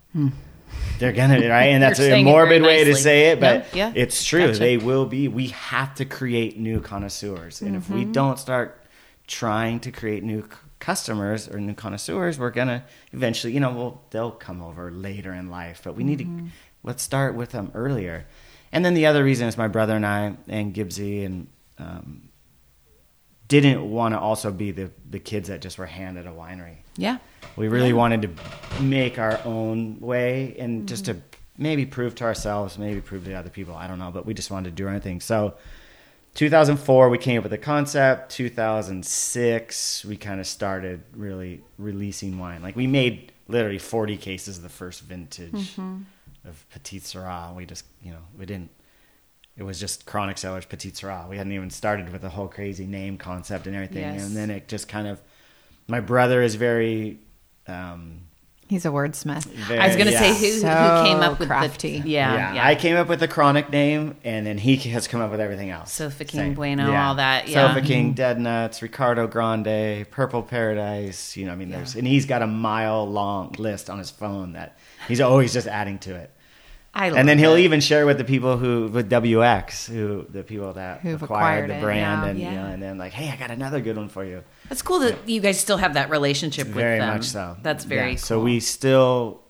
[0.99, 4.23] They're gonna right, and that's a morbid way to say it, No, but yeah, it's
[4.23, 4.47] true.
[4.47, 4.59] gotcha.
[4.59, 5.27] They will be.
[5.27, 8.85] We have to create new connoisseurs, and if we don't start
[9.27, 10.47] trying to create new
[10.81, 15.49] customers or new connoisseurs, we're gonna eventually, you know, well, they'll come over later in
[15.49, 16.47] life, but we need to
[16.83, 18.25] let's start with them earlier.
[18.73, 22.29] And then the other reason is my brother and I and Gibbsy and um,
[23.47, 26.77] didn't want to also be the the kids that just were handed a winery.
[26.97, 27.19] Yeah.
[27.55, 31.17] We really wanted to make our own way and just to
[31.57, 33.75] maybe prove to ourselves, maybe prove to other people.
[33.75, 35.19] I don't know, but we just wanted to do our own thing.
[35.19, 35.55] So,
[36.33, 38.31] 2004, we came up with the concept.
[38.31, 42.61] 2006, we kind of started really releasing wine.
[42.61, 45.77] Like we made literally 40 cases of the first vintage
[46.45, 47.53] of Petite Sirah.
[47.53, 48.69] We just, you know, we didn't.
[49.57, 51.27] It was just Chronic Cellars Petite Sirah.
[51.27, 54.03] We hadn't even started with the whole crazy name concept and everything.
[54.03, 54.25] Yes.
[54.25, 55.21] And then it just kind of.
[55.87, 57.19] My brother is very.
[57.67, 58.21] Um,
[58.71, 59.43] He's a wordsmith.
[59.43, 60.19] very I was going to yeah.
[60.19, 61.99] say who, So who came up with crafty.
[61.99, 62.65] the yeah, yeah, yeah.
[62.65, 65.71] I came up with the chronic name, and then he has come up with everything
[65.71, 65.91] else.
[65.91, 66.53] Sofa King Same.
[66.53, 67.67] Bueno, all that, yeah.
[67.67, 68.13] Sofa King, mm-hmm.
[68.13, 71.35] Dead Nuts, Ricardo Grande, Purple Paradise.
[71.35, 74.53] You know, I mean, there's, and he's got a mile long list on his phone
[74.53, 74.77] that
[75.09, 76.31] he's always just adding to it.
[76.93, 77.61] I And then he'll it.
[77.61, 81.69] even share with the people who with WX, who the people that Who've acquired, acquired
[81.69, 82.29] the it, brand, yeah.
[82.29, 84.43] and you know, and then like, hey, I got another good one for you.
[84.67, 87.07] That's cool that you guys still have that relationship with Very them.
[87.15, 87.55] much so.
[87.61, 88.17] That's very Yeah, cool.
[88.25, 89.41] So we still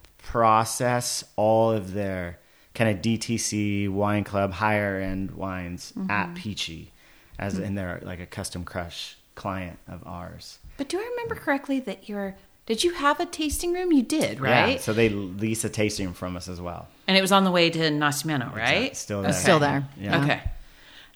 [0.41, 2.37] process all of their
[2.73, 6.09] kind of DTC wine club higher end wines Mm-hmm.
[6.11, 6.91] at Peachy,
[7.39, 10.59] as in they're like a custom crush client of ours.
[10.77, 12.35] But do I remember correctly that you're
[12.71, 13.91] did you have a tasting room?
[13.91, 14.75] You did, right?
[14.75, 16.87] Yeah, so they lease a tasting room from us as well.
[17.05, 18.91] and it was on the way to Nacimiento, right?
[18.91, 19.33] It's still there.
[19.33, 19.83] Still there.
[19.99, 20.23] Yeah.
[20.23, 20.41] Okay.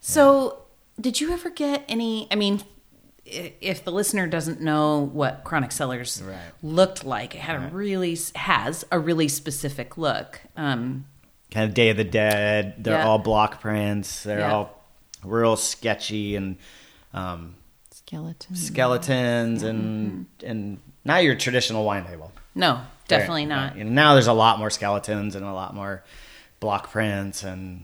[0.01, 0.63] So,
[0.99, 2.27] did you ever get any?
[2.29, 2.61] I mean,
[3.25, 6.37] if the listener doesn't know what Chronic Cellars Right.
[6.61, 10.41] looked like, it had a really has a really specific look.
[10.57, 11.05] Um,
[11.51, 12.75] Kind of Day of the Dead.
[12.83, 13.07] They're Yeah.
[13.07, 14.23] all block prints.
[14.23, 14.53] They're Yeah.
[14.53, 14.83] all
[15.23, 16.57] real sketchy and
[17.13, 17.55] um,
[17.91, 18.55] Skeleton.
[18.57, 22.31] skeletons and and not your traditional wine label.
[22.55, 23.77] no, definitely not.
[23.77, 26.03] now there's a lot more skeletons and a lot more
[26.59, 27.83] block prints and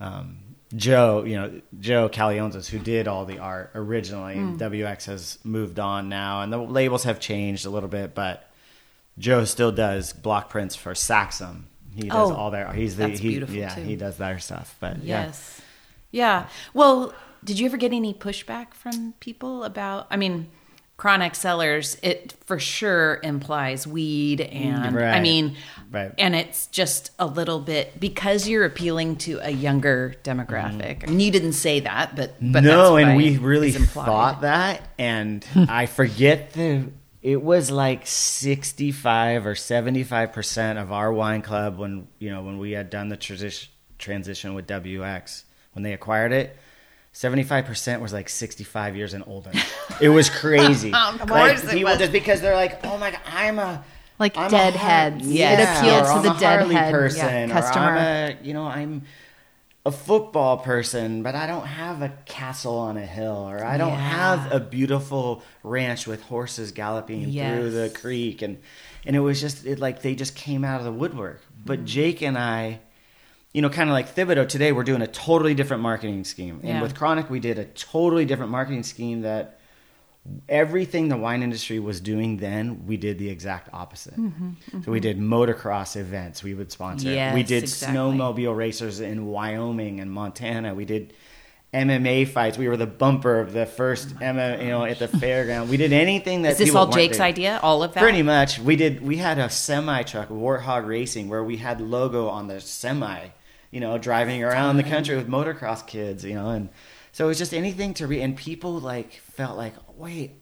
[0.00, 0.38] um,
[0.74, 4.34] Joe, you know, Joe Calionzas, who did all the art originally.
[4.36, 4.56] Hmm.
[4.56, 8.48] WX has moved on now, and the labels have changed a little bit, but
[9.18, 11.62] Joe still does block prints for Saxum.
[11.94, 12.72] He does Oh, all their.
[12.72, 13.74] He's the he, beautiful, yeah.
[13.74, 13.82] too.
[13.82, 15.24] He does their stuff, but yeah.
[15.24, 15.60] Yes.
[16.12, 16.48] Yeah.
[16.72, 20.06] Well, did you ever get any pushback from people about?
[20.08, 20.50] I mean,
[21.00, 21.96] chronic Cellars.
[22.02, 25.56] It for sure implies weed, and I mean,
[25.90, 26.12] Right.
[26.18, 30.98] and it's just a little bit because you're appealing to a younger demographic.
[30.98, 31.10] Mm-hmm.
[31.12, 35.86] And you didn't say that, but but no, and we really thought that, and I
[35.86, 36.90] forget the.
[37.22, 42.58] It was like sixty-five or seventy-five percent of our wine club when you know when
[42.58, 46.56] we had done the transition transition with WX when they acquired it.
[47.12, 49.50] Seventy-five percent was like sixty-five years and older.
[50.00, 50.92] It was crazy.
[50.94, 51.98] Of Like, course it people was.
[51.98, 53.84] just because they're like, oh my god, I'm a
[54.18, 55.26] Like I'm a dead Har- heads.
[55.26, 55.58] Yes.
[55.58, 57.84] It appealed or to I'm the a dead Harley head person, yeah, or customer.
[57.86, 59.02] I'm a, you know, I'm
[59.84, 63.88] a football person, but I don't have a castle on a hill, or I don't
[63.92, 63.98] Yeah.
[64.40, 68.58] have a beautiful ranch with horses galloping through the creek, and
[69.04, 71.40] and it was just it like they just came out of the woodwork.
[71.66, 71.84] But mm.
[71.86, 72.80] Jake and I.
[73.52, 76.60] You know, kind of like Thibodeau today, we're doing a totally different marketing scheme.
[76.62, 79.60] And with Chronic, we did a totally different marketing scheme that
[80.48, 84.14] everything the wine industry was doing then, we did the exact opposite.
[84.14, 84.82] Mm-hmm, mm-hmm.
[84.82, 87.08] So we did motocross events, we would sponsor.
[87.34, 87.98] we did exactly.
[87.98, 90.74] snowmobile racers in Wyoming and Montana.
[90.74, 91.14] We did
[91.72, 92.58] MMA fights.
[92.58, 95.68] We were the bumper of the first oh MMA, you know, at the fairground.
[95.68, 97.26] We did anything that Oh this all Jake's doing.
[97.26, 97.60] idea?
[97.62, 98.00] All of that?
[98.00, 98.58] Pretty much.
[98.58, 99.02] We did.
[99.02, 103.28] We had a semi truck, Warthog Racing, where we had logo on the semi.
[103.70, 106.24] You know, driving around the country with motocross kids.
[106.24, 106.68] You know, and
[107.12, 108.22] so it was just anything to read.
[108.22, 110.32] And people like felt like, wait,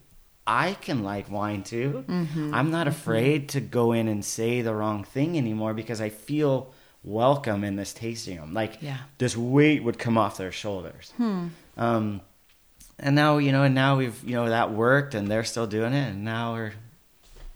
[0.47, 2.05] I can like wine too.
[2.07, 2.53] Mm-hmm.
[2.53, 6.73] I'm not afraid to go in and say the wrong thing anymore because I feel
[7.03, 8.53] welcome in this tasting room.
[8.53, 8.97] Like Yeah.
[9.19, 11.13] this weight would come off their shoulders.
[11.77, 12.21] Um,
[13.01, 15.93] and now you know, and now we've you know that worked, and they're still doing
[15.93, 16.73] it, and now we're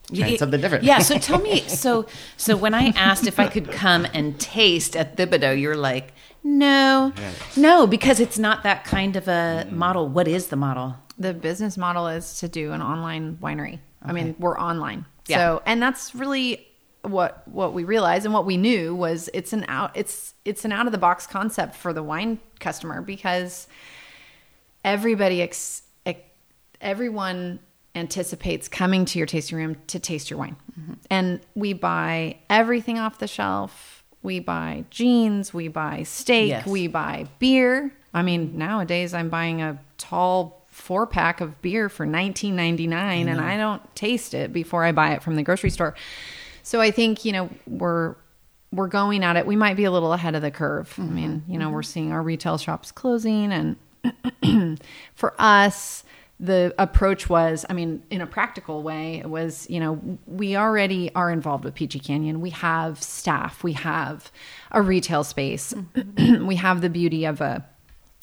[0.08, 0.84] trying Y- something different.
[0.84, 1.00] Yeah.
[1.00, 1.62] So tell me.
[1.68, 2.06] So
[2.38, 6.13] so when I asked if I could come and taste at Thibodeau, you're like,
[6.44, 7.13] no,
[7.56, 10.08] no, because it's not that kind of a model.
[10.10, 10.96] What is the model?
[11.20, 13.78] the business model is to do an online winery.
[14.02, 15.06] I mean, we're online.
[15.28, 15.38] Yeah.
[15.38, 16.68] So, and that's really
[17.04, 20.72] what what we realized and what we knew was it's an out it's it's an
[20.72, 23.68] out of the box concept for the wine customer because
[24.84, 26.20] everybody ex, ex,
[26.82, 27.60] everyone
[27.95, 30.56] anticipates coming to your tasting room to taste your wine.
[31.10, 34.03] And we buy everything off the shelf.
[34.21, 36.65] We buy jeans, we buy steak, Yes.
[36.67, 37.93] we buy beer.
[38.13, 43.27] I mean, nowadays I'm buying a tall four pack of beer for nineteen ninety nine,
[43.27, 45.93] and I don't taste it before I buy it from the grocery store.
[46.63, 48.15] So I think you know we're
[48.71, 49.45] we're going at it.
[49.45, 50.93] We might be a little ahead of the curve.
[50.97, 51.51] I mean, mm-hmm.
[51.51, 51.91] you know, we're mm-hmm.
[51.91, 53.77] seeing our retail shops closing,
[54.41, 54.79] and
[55.15, 56.03] for us,
[56.43, 61.10] the approach was, I mean, in a practical way, it was, you know, we already
[61.15, 62.41] are involved with Peachy Canyon.
[62.41, 64.29] We have staff, we have
[64.69, 65.73] a retail space,
[66.17, 67.65] we have the beauty of a,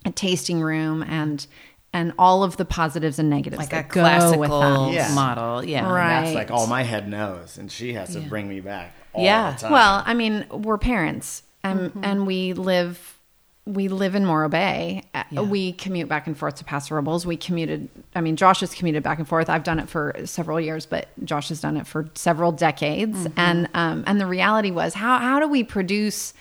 [0.04, 1.46] a tasting room and
[1.92, 4.02] and all of the positives and negatives Like a that go
[4.38, 4.92] with classical that.
[4.92, 5.12] Yeah.
[5.14, 5.64] model.
[5.64, 5.90] Yeah.
[5.90, 6.22] Right.
[6.24, 8.94] That's like all my head knows, and she has to bring me back.
[9.12, 9.52] All Yeah.
[9.52, 9.72] the time.
[9.72, 12.04] Well, I mean, we're parents, and mm-hmm.
[12.04, 13.18] and we live
[13.66, 15.05] we live in Morro Bay.
[15.14, 15.42] Uh, Yeah.
[15.42, 17.25] We commute back and forth to Paso Robles.
[17.27, 17.88] We commuted.
[18.14, 19.49] I mean, Josh has commuted back and forth.
[19.49, 23.27] I've done it for several years, but Josh has done it for several decades.
[23.37, 26.35] And um, and the reality was, how how do we produce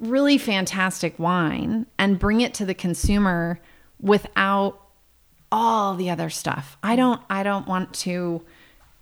[0.00, 3.58] really fantastic wine and bring it to the consumer
[4.00, 4.78] without
[5.50, 6.76] all the other stuff.
[6.82, 8.42] I don't I don't want to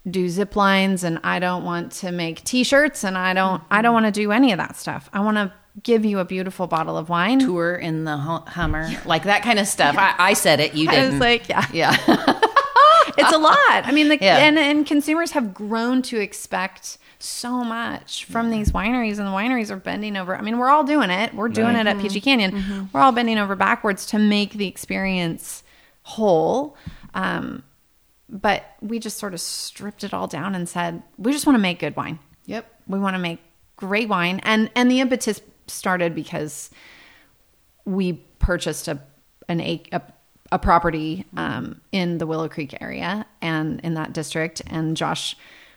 [0.09, 3.95] do zip lines and I don't want to make t-shirts and I don't I don't
[3.95, 5.09] want to do any of that stuff.
[5.13, 7.41] I want to give you a beautiful bottle of wine.
[7.41, 9.97] Tour in the hu- Hummer, like that kind of stuff.
[9.99, 10.75] I, I said it.
[10.75, 11.05] You didn't.
[11.05, 11.67] I was like, yeah.
[11.73, 12.41] yeah.
[13.17, 13.55] It's a lot.
[13.87, 14.39] I mean, the, Yeah.
[14.39, 19.71] and and consumers have grown to expect so much from these wineries and the wineries
[19.71, 20.35] are bending over.
[20.37, 21.33] I mean, we're all doing it.
[21.33, 21.87] We're doing Right.
[21.87, 22.89] it at Peachy Canyon.
[22.93, 25.63] We're all bending over backwards to make the experience
[26.03, 26.77] whole.
[27.15, 27.63] Um,
[28.29, 31.61] but we just sort of stripped it all down and said, we just want to
[31.63, 32.19] make good wine.
[32.47, 32.67] Yep.
[32.89, 33.39] We want to make
[33.77, 34.41] great wine.
[34.43, 36.71] And and the impetus started because
[37.85, 39.01] we purchased a
[39.49, 39.83] an a,
[40.53, 45.37] a, property um, in the Willow Creek area and in that district, and Josh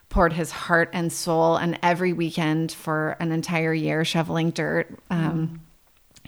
[0.10, 4.98] poured his heart and soul and every weekend for an entire year shoveling dirt.
[5.10, 5.62] Um,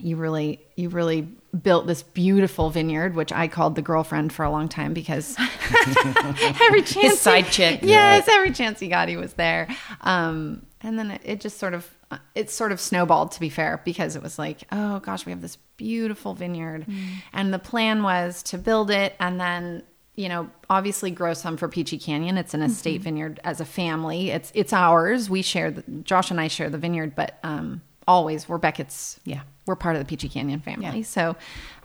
[0.02, 1.28] You really, you really
[1.62, 5.36] built this beautiful vineyard, which I called the girlfriend for a long time because
[6.62, 7.80] every chance side he- chick.
[7.84, 9.68] Yes, every chance he got, he was there.
[10.02, 11.90] Um, and then it, it just sort of
[12.34, 15.42] it sort of snowballed to be fair because it was like oh gosh we have
[15.42, 16.86] this beautiful vineyard.
[17.34, 19.84] And the plan was to build it and then
[20.16, 22.38] you know obviously grow some for peachy canyon.
[22.38, 24.32] It's an estate vineyard as a family.
[24.32, 25.30] It's it's ours.
[25.30, 29.42] We share the, josh and i share the vineyard but um always we're beckett's Yeah.
[29.68, 30.98] we're part of the peachy canyon family.
[31.00, 31.04] Yeah.
[31.04, 31.36] so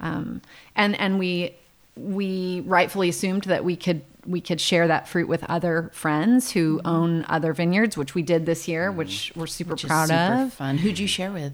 [0.00, 0.40] um
[0.74, 1.54] and and we
[1.96, 6.80] we rightfully assumed that we could we could share that fruit with other friends who
[6.84, 10.42] own other vineyards, which we did this year, which we're super Which is proud super
[10.44, 10.52] of.
[10.52, 10.78] fun.
[10.78, 11.52] Who'd you share with?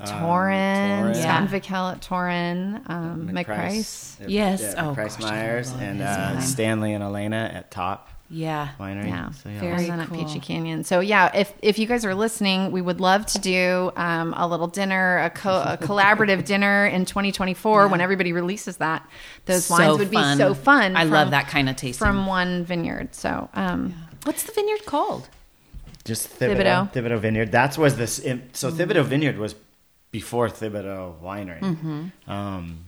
[0.00, 1.14] Torrin, Torrin.
[1.14, 1.38] Scott Yeah.
[1.38, 4.16] and Vikel at Torrin, um, McPrice.
[4.26, 4.60] Yes.
[4.60, 6.40] Yeah, Oh, Price gosh, Myers and uh.
[6.40, 8.70] Stanley and Elena at Top Yeah.
[8.80, 9.08] Winery.
[9.08, 9.60] Yeah, So, yeah.
[9.60, 10.24] Very and then at cool.
[10.24, 10.82] Peachy Canyon.
[10.84, 14.48] So yeah, if if you guys are listening, we would love to do um, a
[14.48, 19.08] little dinner, a, co- a collaborative dinner in 2024 when everybody releases that.
[19.44, 20.96] Those So wines would be so fun.
[20.96, 22.04] I love that kind of tasting.
[22.04, 23.14] from one vineyard.
[23.14, 25.28] So um, What's the vineyard called?
[26.04, 26.90] just Thibodeau.
[26.90, 26.92] Thibodeau.
[26.92, 27.52] Thibodeau Vineyard.
[27.52, 28.16] That was this.
[28.52, 29.54] So Thibodeau Vineyard was
[30.10, 32.10] before Thibodeau Winery.
[32.28, 32.84] Um,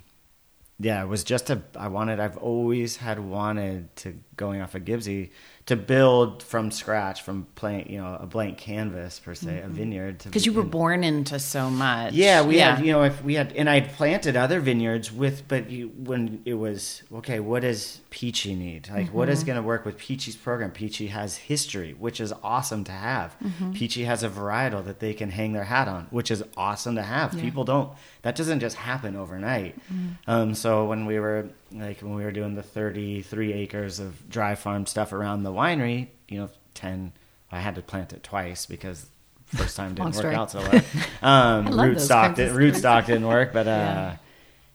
[0.78, 1.62] yeah, it was just a.
[1.74, 2.20] I wanted.
[2.20, 5.30] I've always had wanted to going off of Gibbsy
[5.66, 9.72] to build from scratch, from playing, you know, a blank canvas per se, a mm-hmm.
[9.72, 10.22] vineyard.
[10.22, 12.12] Because you were born into so much.
[12.12, 12.76] Yeah, we yeah.
[12.76, 15.88] had you know if we had and I had planted other vineyards with, but you,
[15.96, 18.88] when it was okay, what does Peachy need?
[18.88, 19.32] Like, what Mm-hmm.
[19.32, 20.70] is going to work with Peachy's program?
[20.70, 23.36] Peachy has history, which is awesome to have.
[23.44, 23.72] Mm-hmm.
[23.74, 27.02] Peachy has a varietal that they can hang their hat on, which is awesome to
[27.02, 27.32] have.
[27.38, 27.90] People don't.
[28.22, 29.76] That doesn't just happen overnight.
[29.92, 30.30] Mm-hmm.
[30.30, 34.54] Um, so when we were like when we were doing the thirty-three acres of dry
[34.54, 37.12] farm stuff around the winery, you know, ten.
[37.52, 39.06] I had to plant it twice because
[39.44, 40.82] first time didn't work out so well.
[41.22, 42.78] Um, love root stock did, of root stories.
[42.80, 44.16] stock didn't work, but uh, Yeah.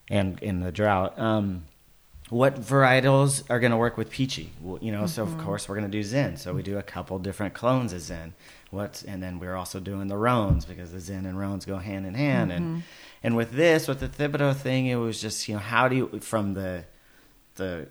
[0.09, 1.17] and in the drought.
[1.19, 1.63] Um,
[2.31, 4.51] what varietals are going to work with peachy?
[4.61, 5.43] Well, you know, so of Mm-hmm.
[5.43, 6.37] course we're going to do Zin.
[6.37, 8.33] So we do a couple different clones of Zin.
[8.71, 12.05] What and then we're also doing the Rhones because the Zin and Rhones go hand
[12.05, 12.51] in hand.
[12.51, 12.63] Mm-hmm.
[12.63, 12.83] And
[13.21, 16.19] and with this, with the Thibodeau thing, it was just you know how do you
[16.21, 16.85] from the
[17.55, 17.89] the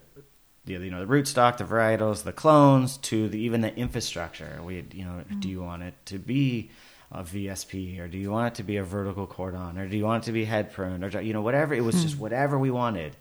[0.65, 4.59] the, you know the rootstock, the varietals, the clones, to the, even the infrastructure.
[4.63, 6.71] We you know, do you want it to be
[7.11, 10.05] a VSP, or do you want it to be a vertical cordon, or do you
[10.05, 11.73] want it to be head pruned, or you know whatever.
[11.73, 13.15] It was just whatever we wanted,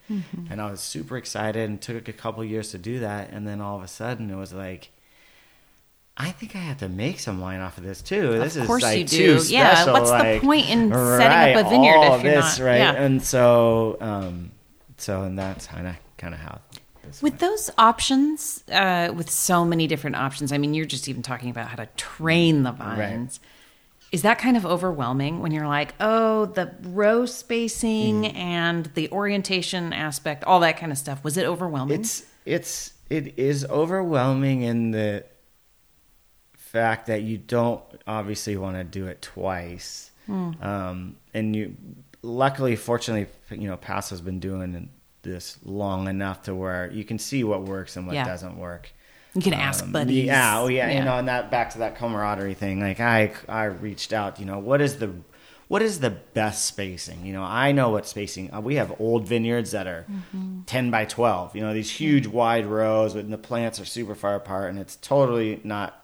[0.48, 3.60] and I was super excited, and took a couple years to do that, and then
[3.60, 4.90] all of a sudden it was like.
[6.16, 8.32] I think I have to make some wine off of this too.
[8.38, 9.38] This is course like you do.
[9.40, 9.92] too Yeah, special.
[9.94, 12.76] what's the point in setting up a vineyard all if you're this, not- right?
[12.78, 12.92] yeah.
[12.92, 14.50] And so, um,
[14.98, 16.58] so and that's kind of kind of how.
[17.22, 21.48] With those options, uh, with so many different options, I mean, you're just even talking
[21.48, 23.40] about how to train the vines.
[24.12, 28.34] Is that kind of overwhelming when you're like, oh, the row spacing Mm.
[28.34, 31.22] and the orientation aspect, all that kind of stuff?
[31.22, 32.00] Was it overwhelming?
[32.00, 35.24] It's it's it is overwhelming in the
[36.56, 41.76] fact that you don't obviously want to do it twice, um, and you
[42.22, 44.88] luckily, fortunately, you know, Paso's been doing
[45.22, 48.24] this long enough to where you can see what works and what Yeah.
[48.24, 48.92] doesn't work.
[49.34, 50.24] You can ask Um, buddies.
[50.24, 52.80] Yeah, oh yeah, you know, and that back to that camaraderie thing.
[52.80, 54.38] Like I, I reached out.
[54.40, 55.12] You know, what is the,
[55.68, 57.24] what is the best spacing?
[57.24, 58.52] You know, I know what spacing.
[58.52, 60.62] Uh, we have old vineyards that are Mm-hmm.
[60.62, 61.54] ten by twelve.
[61.54, 64.96] You know, these huge wide rows, and the plants are super far apart, and it's
[64.96, 65.96] totally not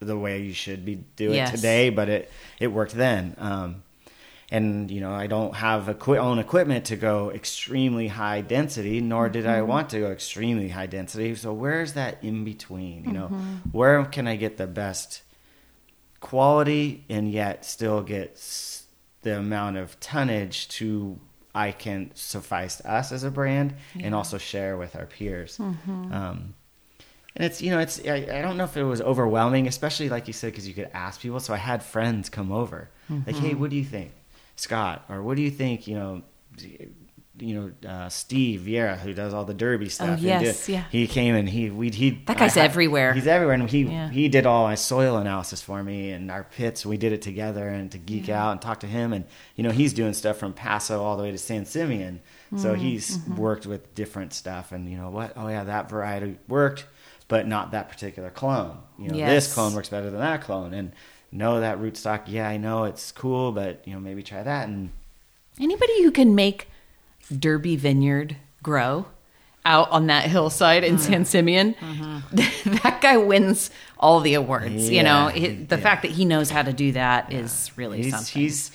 [0.00, 1.48] the way you should be doing Yes.
[1.48, 1.90] it today.
[1.90, 3.34] But it it worked then.
[3.38, 3.82] Um,
[4.50, 9.28] and you know I don't have equi- own equipment to go extremely high density, nor
[9.28, 9.68] did I mm-hmm.
[9.68, 11.34] want to go extremely high density.
[11.34, 13.04] So where's that in between?
[13.04, 13.56] You know, mm-hmm.
[13.72, 15.22] where can I get the best
[16.20, 18.86] quality and yet still get s-
[19.22, 21.18] the amount of tonnage to
[21.54, 25.58] I can suffice us as a brand and also share with our peers.
[25.58, 26.12] Mm-hmm.
[26.12, 26.54] Um,
[27.36, 30.26] and it's you know it's I, I don't know if it was overwhelming, especially like
[30.26, 31.40] you said because you could ask people.
[31.40, 32.90] So I had friends come over,
[33.26, 34.12] like, hey, what do you think,
[34.60, 35.86] Scott, or what do you think?
[35.86, 36.22] You know,
[37.40, 40.18] you know uh, Steve Vieira who does all the Derby stuff.
[40.20, 40.84] Oh, yes, did- yeah.
[40.90, 43.14] He came and he we he That guy's I everywhere.
[43.14, 44.10] He's everywhere, and he Yeah.
[44.10, 46.84] he did all my soil analysis for me and our pits.
[46.84, 49.12] We did it together and to geek out and talk to him.
[49.12, 52.20] And you know he's doing stuff from Paso all the way to San Simeon,
[52.56, 52.80] so Mm-hmm.
[52.80, 54.72] he's worked with different stuff.
[54.72, 55.34] And you know what?
[55.36, 56.86] Oh yeah, that variety worked,
[57.28, 58.78] but not that particular clone.
[58.98, 59.44] You know Yes.
[59.46, 60.74] this clone works better than that clone.
[60.74, 60.92] And
[61.30, 62.22] know that rootstock.
[62.26, 64.90] Yeah, I know it's cool, but you know maybe try that and.
[65.60, 66.68] Anybody who can make
[67.36, 69.06] Derby Vineyard grow
[69.64, 71.74] out on that hillside in San Simeon,
[72.32, 74.88] that guy wins all the awards.
[74.88, 75.32] you know, Yeah.
[75.32, 75.82] He- the Yeah.
[75.82, 78.40] fact that he knows how to do that is really he's, something.
[78.42, 78.70] He's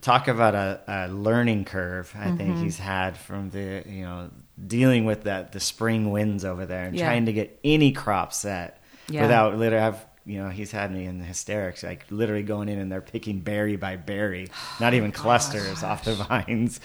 [0.00, 2.12] talk about a, a learning curve.
[2.14, 2.36] I Mm-hmm.
[2.36, 4.30] think he's had from the you know
[4.66, 7.06] dealing with that the spring winds over there and Yeah.
[7.06, 9.22] trying to get any crop set Yeah.
[9.22, 9.84] without literally.
[9.84, 13.40] I've, you know, he's had me in hysterics, like literally going in and they're picking
[13.40, 14.48] berry by berry,
[14.80, 16.80] not even clusters off the vines.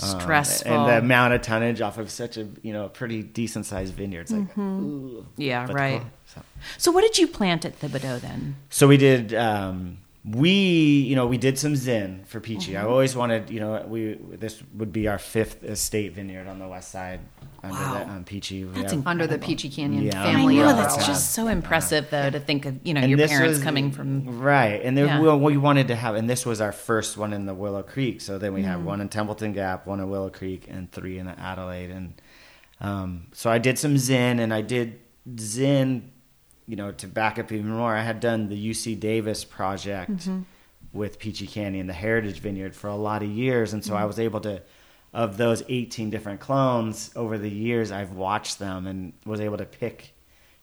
[0.00, 0.72] Um, Stressful.
[0.72, 4.22] and the amount of tonnage off of such a you know pretty decent sized vineyard.
[4.22, 4.42] It's like.
[4.54, 5.20] Mm-hmm.
[5.36, 6.00] yeah, But right.
[6.00, 6.10] cool.
[6.26, 6.42] So-
[6.78, 8.56] So, what did you plant at Thibodeau then?
[8.70, 9.34] so we did.
[9.34, 9.98] Um,
[10.30, 12.72] we you know we did some Zin for Peachy.
[12.72, 12.86] Mm-hmm.
[12.86, 16.68] I always wanted you know we this would be our fifth estate vineyard on the
[16.68, 17.20] west side
[17.62, 17.94] under Wow.
[18.04, 18.62] the um, Peachy.
[18.64, 20.22] That's have- Under the Peachy Canyon Yeah.
[20.22, 20.56] I family.
[20.56, 21.06] know that's umbrella.
[21.06, 24.38] just so impressive, though, to think of you know and your parents was- coming from.
[24.40, 25.20] right, and then Yeah.
[25.20, 28.20] we, we wanted to have, and this was our first one in the Willow Creek.
[28.20, 28.66] So then we Mm.
[28.66, 31.96] had one in Templeton Gap, one in Willow Creek, and three in Adelaida.
[31.96, 32.22] And
[32.80, 35.00] um, so I did some Zin, and I did
[35.38, 36.10] Zin.
[36.68, 40.40] You know, to back up even more, I had done the UC Davis project Mm-hmm.
[40.92, 43.96] with Peachy Canyon, the Heritage Vineyard, for a lot of years, and so Mm.
[43.96, 44.62] I was able to.
[45.14, 49.64] Of those 18 different clones over the years, I've watched them and was able to
[49.64, 50.12] pick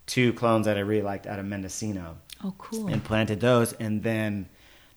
[0.06, 2.88] two clones that I really liked out of Mendocino Oh, cool.
[2.88, 3.74] and planted those.
[3.74, 4.48] And then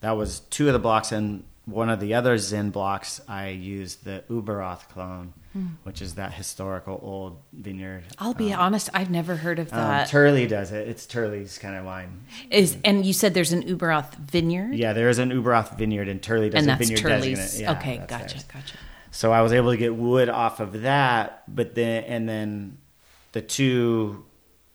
[0.01, 1.13] that was two of the blocks.
[1.13, 5.35] And one of the other Zin blocks, I used the Ueberroth clone,
[5.83, 8.05] which is that historical old vineyard.
[8.17, 8.25] Hmm.
[8.25, 9.77] I'll be honest, I've never heard of that.
[9.77, 10.09] Um, that.
[10.09, 10.89] Turley does it.
[10.89, 12.25] It's Turley's kind of wine.
[12.51, 16.23] Is and you said there's an Ueberroth vineyard, Yeah, there is an Ueberroth vineyard, and
[16.23, 17.39] Turley does and a that's vineyard Turley's.
[17.39, 17.63] designate.
[17.63, 18.45] Yeah, okay, gotcha, theirs.
[18.45, 18.77] gotcha.
[19.11, 22.79] So I was able to get wood off of that, but then and then
[23.33, 24.25] the two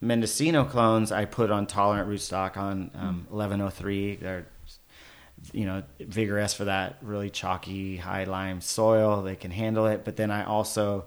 [0.01, 4.17] Mendocino clones I put on tolerant rootstock on um, 1103.
[4.17, 4.45] They're
[5.51, 9.21] you know vigorous for that really chalky high lime soil.
[9.21, 10.05] They can handle it.
[10.05, 11.05] But then I also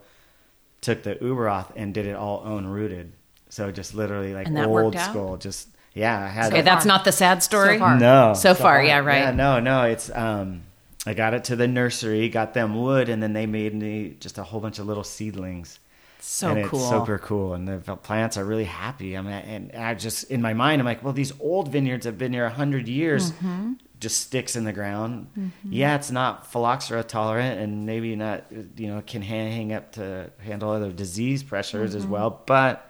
[0.81, 3.13] took the Ueberroth and did it all own rooted.
[3.49, 5.11] So just literally like And that old worked out?
[5.11, 5.37] school.
[5.37, 7.75] Just yeah, I had Okay, that- that's not the sad story.
[7.77, 7.99] So far.
[7.99, 8.35] no.
[8.35, 9.21] So far, yeah, right.
[9.21, 9.85] Yeah, no, no.
[9.85, 10.63] It's um
[11.07, 14.39] I got it to the nursery, got them wood, and then they made me just
[14.39, 15.79] a whole bunch of little seedlings.
[16.19, 16.81] So and cool.
[16.81, 19.17] It's super cool, and the plants are really happy.
[19.17, 22.19] I mean, and I just in my mind, I'm like, well, these old vineyards have
[22.19, 23.73] been here a hundred years, Mm-hmm.
[23.99, 25.29] Just sticks in the ground.
[25.65, 28.45] Yeah, it's not phylloxera tolerant, and maybe not,
[28.77, 31.99] you know, can hang, hang up to handle other disease pressures Mm-hmm.
[31.99, 32.83] as well, but.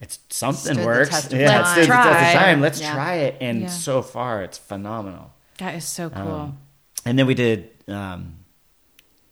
[0.00, 1.08] It's something Stood the works.
[1.10, 1.80] test of yeah, it time.
[1.80, 2.60] the test of time.
[2.60, 2.92] Let's Yeah.
[2.94, 3.68] try it, and Yeah.
[3.68, 5.32] so far, it's phenomenal.
[5.58, 6.20] that is so cool.
[6.32, 6.58] Um,
[7.06, 8.34] and then we did um,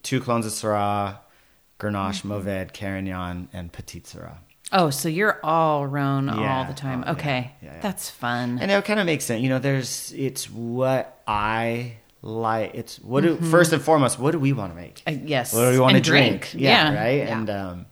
[0.05, 1.19] two clones of Syrah,
[1.81, 2.33] Grenache, Mm-hmm.
[2.33, 4.39] Mourvèdre, Carignan, and Petite Sirah.
[4.73, 7.05] Oh, so you're all Rhone all the time.
[7.07, 7.81] Oh, okay, Yeah, yeah.
[7.81, 8.59] that's fun.
[8.61, 9.43] And it kind of makes sense.
[9.43, 12.75] You know, there's it's what I like.
[12.75, 15.03] It's what do first and foremost, what do we want to make?
[15.07, 16.55] Uh, yes, What do we want and to drink?
[16.55, 17.19] Yeah, right.
[17.19, 17.39] Yeah.
[17.39, 17.87] And um,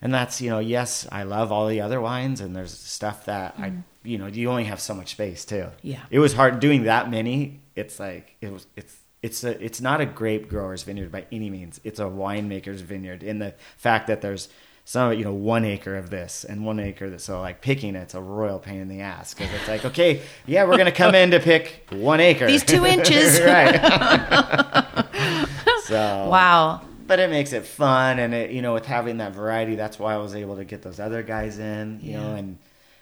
[0.00, 3.54] and that's you know yes I love all the other wines and there's stuff that
[3.58, 3.72] I
[4.04, 5.66] you know you only have so much space too.
[5.82, 6.02] Yeah.
[6.10, 7.60] it was hard doing that many.
[7.74, 8.96] It's like it was it's.
[9.20, 11.80] It's a, it's not a grape grower's vineyard by any means.
[11.82, 14.48] It's a winemaker's vineyard in the fact that there's
[14.88, 18.14] some you know one acre of this and one acre that so like picking it's
[18.14, 21.30] a royal pain in the ass because it's like okay yeah we're gonna come in
[21.30, 23.38] to pick one acre These two inches.
[23.42, 23.78] right
[25.84, 26.80] so Wow.
[27.06, 30.14] but it makes it fun and it you know with having that variety that's why
[30.14, 32.56] i was able to get those other guys in you know and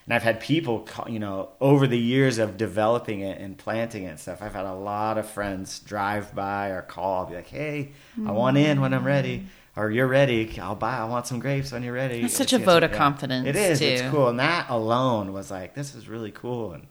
[0.07, 4.03] and i've had people call, you know over the years of developing it and planting
[4.05, 7.37] it and stuff i've had a lot of friends drive by or call I'll be
[7.37, 7.93] like hey
[8.27, 9.47] i want in when i'm ready
[9.77, 12.63] or you're ready i'll buy i want some grapes when you're ready That's such It's-
[12.63, 16.09] a vote of confidence, it is it's cool and that alone was like this is
[16.09, 16.87] really cool and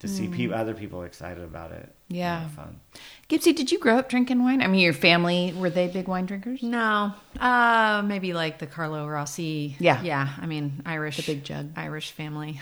[0.00, 0.32] to see Mm.
[0.34, 2.46] people other people excited about it Yeah.
[2.46, 2.80] a fun
[3.28, 4.60] Gibsy, did you grow up drinking wine?
[4.60, 6.62] I mean, your family were they big wine drinkers?
[6.62, 9.74] No, uh, maybe like the Carlo Rossi.
[9.78, 10.02] Yeah.
[10.02, 10.28] yeah.
[10.38, 11.70] I mean, Irish, The big jug.
[11.74, 12.60] Irish family.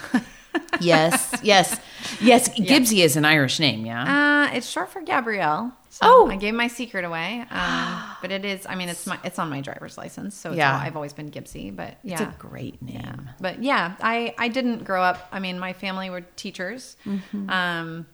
[0.81, 1.79] Yes, yes,
[2.21, 2.49] yes.
[2.57, 4.49] Gibsy is an Irish name, yeah.
[4.53, 5.73] uh, it's short for Gabrielle.
[5.93, 6.28] So Oh.
[6.30, 7.45] I gave my secret away.
[7.51, 8.64] Um, but it is.
[8.66, 10.72] I mean, it's my it's on my driver's license, so it's Yeah.
[10.74, 11.74] all, I've always been Gibbsy.
[11.74, 12.97] But yeah, It's a great name.
[13.03, 13.32] Yeah.
[13.41, 15.28] But yeah, I I didn't grow up.
[15.32, 16.97] I mean, my family were teachers.
[17.07, 17.51] Mm-hmm.
[17.51, 18.07] Um,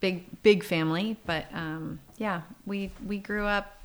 [0.00, 3.84] big big family, but um, yeah, we we grew up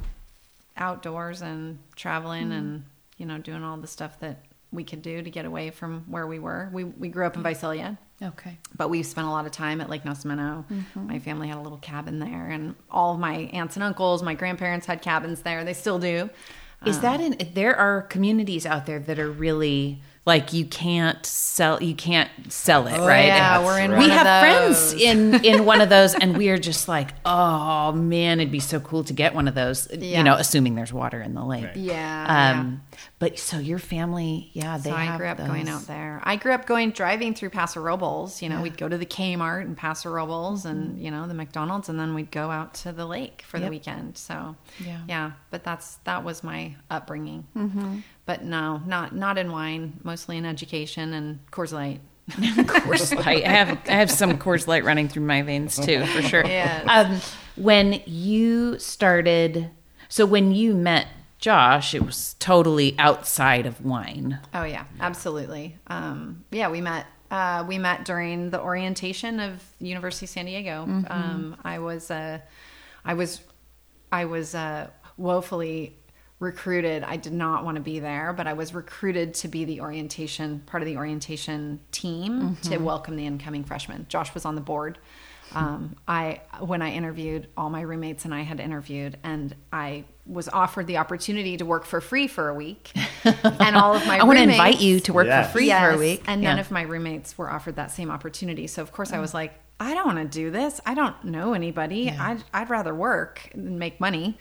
[0.77, 2.51] outdoors and traveling Mm-hmm.
[2.53, 2.83] and
[3.17, 4.37] you know doing all the stuff that
[4.71, 6.69] we could do to get away from where we were.
[6.73, 7.97] We we grew up in Visalia.
[8.21, 8.57] Okay.
[8.75, 10.65] But we spent a lot of time at Lake Nacimiento.
[10.67, 11.07] Mm-hmm.
[11.07, 14.33] My family had a little cabin there, and all of my aunts and uncles, my
[14.33, 15.63] grandparents had cabins there.
[15.63, 16.29] They still do.
[16.85, 17.37] Is that in?
[17.53, 21.81] There are communities out there that are really like you can't sell.
[21.81, 23.23] You can't sell it, right?
[23.23, 23.99] Oh, yeah, And we're in right.
[24.03, 28.39] We have friends in in one of those, and we are just like, oh man,
[28.39, 29.87] it'd be so cool to get one of those.
[29.91, 30.17] Yeah.
[30.19, 31.63] You know, assuming there's water in the lake.
[31.65, 31.77] Right.
[31.77, 32.83] Yeah, Um,
[33.19, 36.19] but so your family, yeah, they So have I grew up going out there.
[36.23, 38.41] I grew up going driving through Paso Robles.
[38.41, 41.87] You know, we'd go to the Kmart and Paso Robles and you know the McDonald's,
[41.89, 43.65] and then we'd go out to the lake for Yep.
[43.65, 44.17] the weekend.
[44.17, 44.55] So
[44.85, 44.99] Yeah.
[45.07, 45.31] yeah.
[45.51, 47.47] But that's that was my upbringing.
[47.55, 47.99] Mm-hmm.
[48.27, 49.99] But no, not not in wine.
[50.03, 52.01] Mostly in education and Coors Light.
[52.29, 53.43] Coors Light.
[53.45, 56.45] I have I have some Coors Light running through my veins too, for sure.
[56.47, 56.85] Yes.
[56.87, 57.21] Um,
[57.55, 59.71] when you started,
[60.09, 61.07] so when you met
[61.39, 64.39] Josh, it was totally outside of wine.
[64.53, 65.77] Oh yeah, absolutely.
[65.87, 67.07] Um, yeah, we met.
[67.31, 70.83] Uh, we met during the orientation of University of San Diego.
[71.09, 72.39] Um, I was, uh,
[73.03, 73.41] I was,
[74.13, 75.97] I was uh, woefully
[76.39, 77.03] recruited.
[77.03, 80.61] I did not want to be there, but I was recruited to be the orientation
[80.65, 84.05] part of the orientation team to welcome the incoming freshmen.
[84.09, 84.97] Josh was on the board.
[85.55, 90.49] Um, I when I interviewed, all my roommates and I had interviewed, and I was
[90.49, 92.91] offered the opportunity to work for free for a week.
[93.23, 95.47] and all of my I want to invite you to work Yes.
[95.47, 96.23] for free for a week.
[96.27, 96.61] And none Yeah.
[96.61, 98.67] of my roommates were offered that same opportunity.
[98.67, 100.81] So of course I was like, I don't want to do this.
[100.85, 102.09] I don't know anybody.
[102.09, 104.37] I'd, I'd rather work and make money.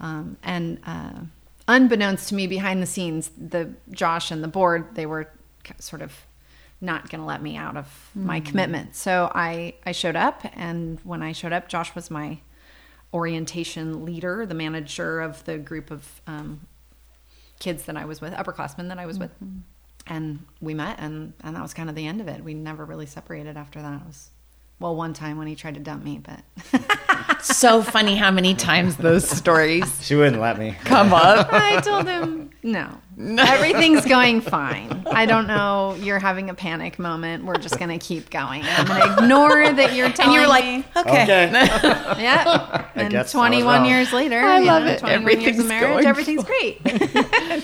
[0.00, 1.20] Um, and uh,
[1.68, 5.30] unbeknownst to me, behind the scenes, the Josh and the board they were
[5.78, 6.12] sort of
[6.80, 8.94] not going to let me out of my commitment.
[8.94, 12.40] So I I showed up, and when I showed up, Josh was my
[13.12, 16.66] orientation leader, the manager of the group of um,
[17.60, 19.30] kids that I was with, upperclassmen that I was with,
[20.06, 22.44] and we met, and and that was kind of the end of it.
[22.44, 24.00] We never really separated after that.
[24.02, 24.30] It was
[24.80, 26.40] well, one time when he tried to dump me, but
[27.42, 31.48] so funny how many times those stories she wouldn't let me come up.
[31.52, 35.04] I told him no, everything's going fine.
[35.06, 35.96] I don't know.
[36.00, 37.44] You're having a panic moment.
[37.44, 38.62] We're just gonna keep going.
[38.64, 40.84] I'm gonna ignore that you're And telling you were like, me.
[40.96, 41.22] okay.
[41.24, 41.50] okay
[42.22, 42.86] Yeah.
[42.94, 43.86] And guess I was 21 wrong.
[43.90, 44.98] years later, I you love know, it.
[44.98, 46.84] 21 years Everything's of marriage, going everything's great.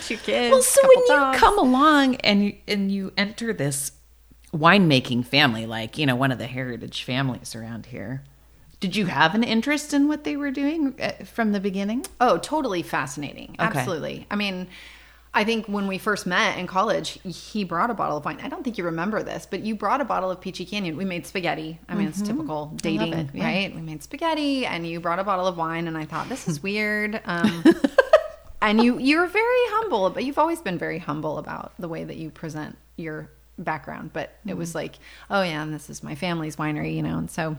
[0.02, 0.52] Two kids.
[0.52, 1.38] Well, so couple when you dogs.
[1.38, 3.92] come along and you, and you enter this
[4.54, 8.22] winemaking family, like you know one of the heritage families around here,
[8.80, 12.06] did you have an interest in what they were doing uh, from the beginning?
[12.20, 13.50] Oh, totally fascinating.
[13.60, 13.78] Okay.
[13.78, 14.26] Absolutely.
[14.30, 14.68] I mean,
[15.32, 18.38] I think when we first met in college, he brought a bottle of wine.
[18.42, 20.96] I don't think you remember this, but you brought a bottle of Peachy Canyon.
[20.96, 21.78] We made spaghetti.
[21.88, 23.72] I mean, it's typical dating, it, right?
[23.72, 26.62] We made spaghetti, and you brought a bottle of wine, and I thought this is
[26.62, 27.20] weird.
[27.26, 27.62] Um,
[28.62, 32.16] and you you're very humble, but you've always been very humble about the way that
[32.16, 34.12] you present your background.
[34.12, 34.98] But it was like,
[35.30, 37.56] oh yeah, and this is my family's winery, you know, and so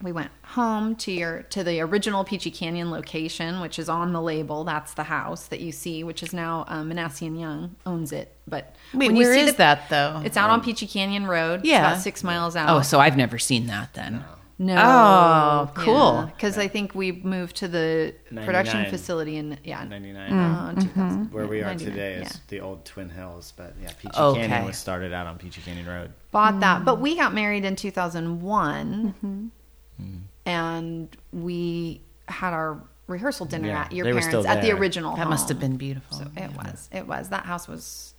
[0.00, 4.22] we went home to your to the original Peachy Canyon location, which is on the
[4.22, 4.62] label.
[4.62, 8.32] That's the house that you see, which is now um, Manasseh and Young owns it.
[8.46, 10.22] But Wait, when you where see is the- that though?
[10.24, 11.64] It's out on Peachy Canyon Road.
[11.64, 11.90] Yeah.
[11.90, 12.68] about six miles out.
[12.70, 14.24] oh, so I've never seen that then.
[14.60, 14.74] No.
[14.76, 16.30] Oh, cool.
[16.34, 20.80] Because I think we moved to the production facility in yeah, 99 uh, mm-hmm.
[20.80, 20.94] 2000.
[20.94, 21.34] Mm-hmm.
[21.34, 22.26] where we are 99, today yeah.
[22.26, 24.40] is the old twin hills but yeah peachy Okay.
[24.40, 27.00] canyon was started out on peachy canyon road Bought that, but mm.
[27.00, 30.16] we got married in 2001, mm-hmm.
[30.44, 35.16] and we had our rehearsal dinner Yeah, at your they parents at the original.
[35.16, 36.18] That must have been beautiful.
[36.18, 36.90] So it was.
[36.92, 37.30] It was.
[37.30, 38.14] That house was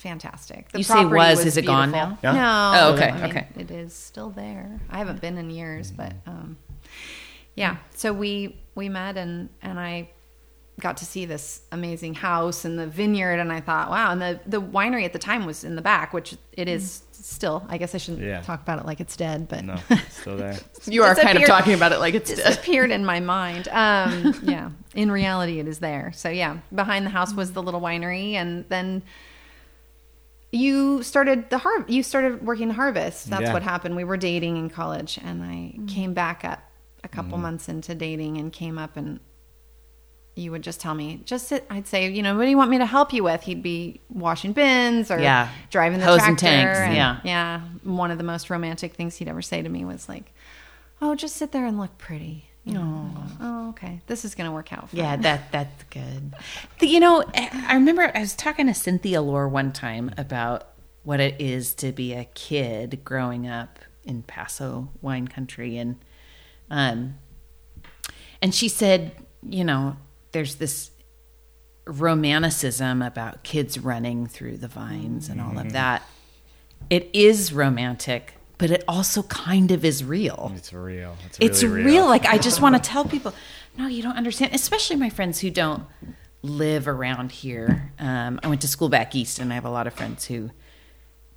[0.00, 0.70] fantastic.
[0.72, 2.18] The You say property was, is it gone beautiful.
[2.22, 2.32] now?
[2.32, 2.78] No.
[2.90, 3.46] Oh, okay, I mean, okay.
[3.56, 4.80] It is still there.
[4.90, 6.56] I haven't been in years, but um,
[7.54, 7.76] yeah.
[7.94, 10.10] So we we met and and I
[10.80, 14.10] got to see this amazing house and the vineyard and I thought, wow.
[14.12, 17.66] And the the winery at the time was in the back, which it is still.
[17.68, 18.40] I guess I shouldn't Yeah.
[18.40, 21.44] talk about it like it's dead, but no it's still there You are kind of
[21.44, 22.36] talking about it like it's dead.
[22.46, 23.68] disappeared in my mind.
[23.68, 26.12] Um, yeah, in reality, it is there.
[26.14, 29.02] So yeah, behind the house was the little winery, and then
[30.52, 33.30] you started the har- You started working the harvest.
[33.30, 33.52] That's Yeah.
[33.52, 33.96] what happened.
[33.96, 35.88] We were dating in college, and I mm.
[35.88, 36.62] came back up
[37.04, 37.42] a couple mm.
[37.42, 39.20] months into dating, and came up and.
[40.36, 41.66] You would just tell me, just sit.
[41.68, 43.42] I'd say, you know, what do you want me to help you with?
[43.42, 45.48] He'd be washing bins or Yeah.
[45.70, 46.30] driving the Hose tractor.
[46.30, 47.18] and tanks, and- yeah.
[47.24, 47.60] yeah.
[47.82, 50.32] One of the most romantic things he'd ever say to me was like,
[51.02, 53.10] "Oh, just sit there and look pretty." You know.
[53.40, 54.00] Oh, okay.
[54.06, 54.88] This is gonna work out.
[54.92, 56.34] Yeah, that that's good.
[56.78, 60.68] The- you know, I I remember I was talking to Cynthia Lohr one time about
[61.02, 65.96] what it is to be a kid growing up in Paso wine country, and
[66.70, 67.14] um,
[68.42, 69.96] and she said, you know,
[70.32, 70.90] there's this
[71.86, 76.02] romanticism about kids running through the vines and all of that.
[76.88, 81.84] It is romantic, but it also kind of is real it's real it's, it's really
[81.84, 82.06] real.
[82.06, 83.34] Like I just want to tell people,
[83.76, 84.54] no, you don't understand.
[84.54, 85.84] Especially my friends who don't
[86.42, 87.92] live around here.
[87.98, 90.50] Um, I went to school back east, and I have a lot of friends who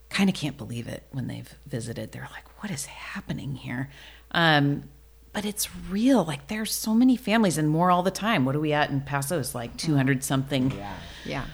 [0.10, 2.12] kind of can't believe it when they've visited.
[2.12, 3.90] They're like, "What is happening here?"
[4.32, 4.90] Um,
[5.32, 6.24] but it's real.
[6.24, 8.44] Like there's so many families, and more all the time.
[8.46, 9.40] What are we at in Paso?
[9.40, 10.96] It's like two hundred something Yeah.
[11.26, 11.46] Yeah.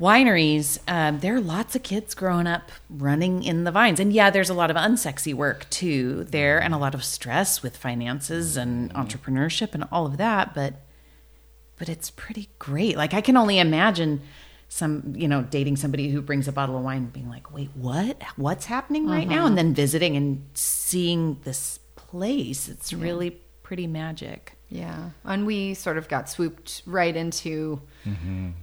[0.00, 4.00] Wineries, um, there are lots of kids growing up running in the vines.
[4.00, 7.62] And yeah, there's a lot of unsexy work too there and a lot of stress
[7.62, 10.54] with finances and entrepreneurship and all of that.
[10.54, 10.74] But,
[11.78, 12.96] but it's pretty great.
[12.96, 14.20] Like I can only imagine
[14.68, 17.70] some, you know, dating somebody who brings a bottle of wine and being like, wait,
[17.74, 19.46] what, what's happening right now?
[19.46, 22.68] And then visiting and seeing this place.
[22.68, 23.30] It's really
[23.62, 24.56] pretty magic.
[24.68, 25.10] Yeah.
[25.24, 27.80] And we sort of got swooped right into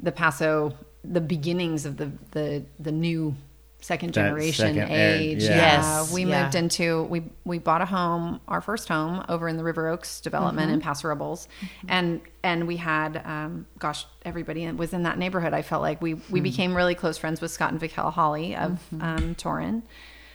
[0.02, 0.74] the Paso,
[1.04, 3.36] the beginnings of the the the new
[3.82, 5.43] second generation second era, age.
[5.43, 5.56] yeah.
[5.56, 6.43] Yes, we yeah.
[6.43, 10.22] moved into we we bought a home, our first home over in the River Oaks
[10.22, 11.47] development in Paso Robles,
[11.88, 15.54] and and we had um, gosh everybody was in that neighborhood.
[15.54, 18.80] I felt like we we became really close friends with Scott and Vikel Hawley of
[18.99, 19.84] um, Torrin.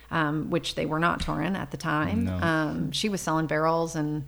[0.09, 2.27] Um, which they were not Torrin at the time.
[2.27, 2.35] No.
[2.35, 4.25] Um, she was selling barrels and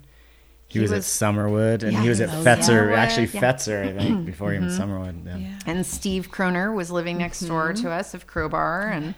[0.68, 2.96] he, was, at Summerwood and Yeah, he was at Fetzer yeah.
[2.96, 3.40] actually Yeah.
[3.40, 5.58] Fetzer I think before even Summerwood yeah.
[5.66, 7.82] And Steve Kroener was living next door Mm-hmm.
[7.84, 9.14] to us of Crowbar and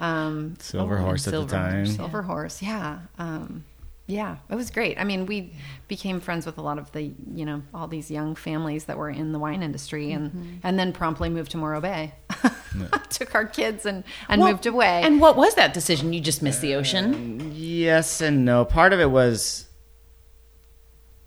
[0.00, 2.62] um, Silver Oh, Horse at the time Horse, Silver Horse.
[2.62, 3.00] Yeah.
[3.18, 3.64] Um,
[4.06, 4.98] yeah, it was great.
[4.98, 5.54] I mean, we
[5.88, 9.08] became friends with a lot of the, you know, all these young families that were
[9.08, 10.56] in the wine industry and, Mm-hmm.
[10.62, 12.12] and then promptly moved to Morro Bay.
[13.08, 15.02] Took our kids and, and Well, moved away.
[15.02, 16.12] And what was that decision?
[16.12, 17.52] You just missed the ocean?
[17.54, 18.64] Yes and no.
[18.66, 19.68] Part of it was,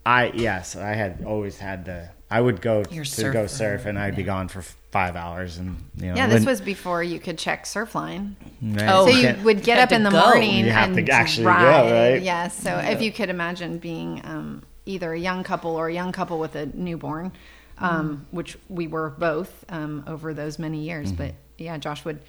[0.07, 2.09] I yes, I had always had the.
[2.29, 5.77] I would go You're to go surf, and I'd be gone for five hours, and
[5.97, 6.15] you know.
[6.15, 8.35] yeah, this wouldn't- was before you could check Surfline.
[8.61, 10.19] right, Oh, so you would get had up in the go.
[10.19, 12.21] morning You have and to actually go, right?
[12.21, 12.57] Yes.
[12.61, 16.39] So if you could imagine being um, either a young couple or a young couple
[16.39, 17.33] with a newborn,
[17.79, 21.09] um, which we were both um, over those many years.
[21.11, 21.17] Mm-hmm.
[21.23, 22.19] But yeah, Josh would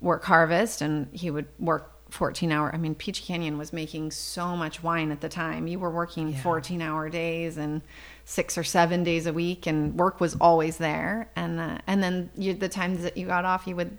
[0.00, 2.70] work harvest and he would work 14 hour.
[2.72, 5.66] I mean, Peach Canyon was making so much wine at the time.
[5.66, 7.82] You were working 14 hour days and
[8.24, 11.30] six or seven days a week, and work was always there.
[11.36, 13.98] And uh, and then you, the times that you got off, you would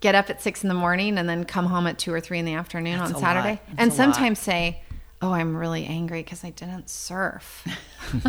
[0.00, 2.38] get up at six in the morning and then come home at two or three
[2.38, 3.96] in the afternoon That's on Saturday, and a lot.
[3.96, 4.81] sometimes say.
[5.24, 7.64] Oh, I'm really angry because I didn't surf.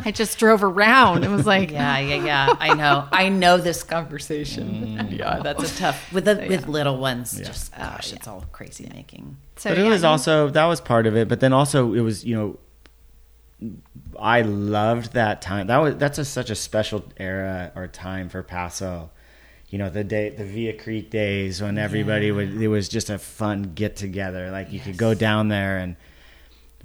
[0.06, 1.24] I just drove around.
[1.24, 2.56] It was like, Yeah, yeah, yeah.
[2.60, 3.08] I know.
[3.12, 4.98] I know this conversation.
[5.00, 7.36] Mm, yeah, oh, that's a tough with the with little ones.
[7.36, 9.38] Just oh, gosh, it's all crazy making.
[9.56, 11.28] so but it yeah, was you- also that was part of it.
[11.28, 13.72] But then also it was you know,
[14.20, 15.68] I loved that time.
[15.68, 19.10] That was that's a, such a special era or time for Paso.
[19.70, 23.18] You know the day the Villa Creek days when everybody would it was just a
[23.18, 24.52] fun get together.
[24.52, 25.96] Like you could go down there and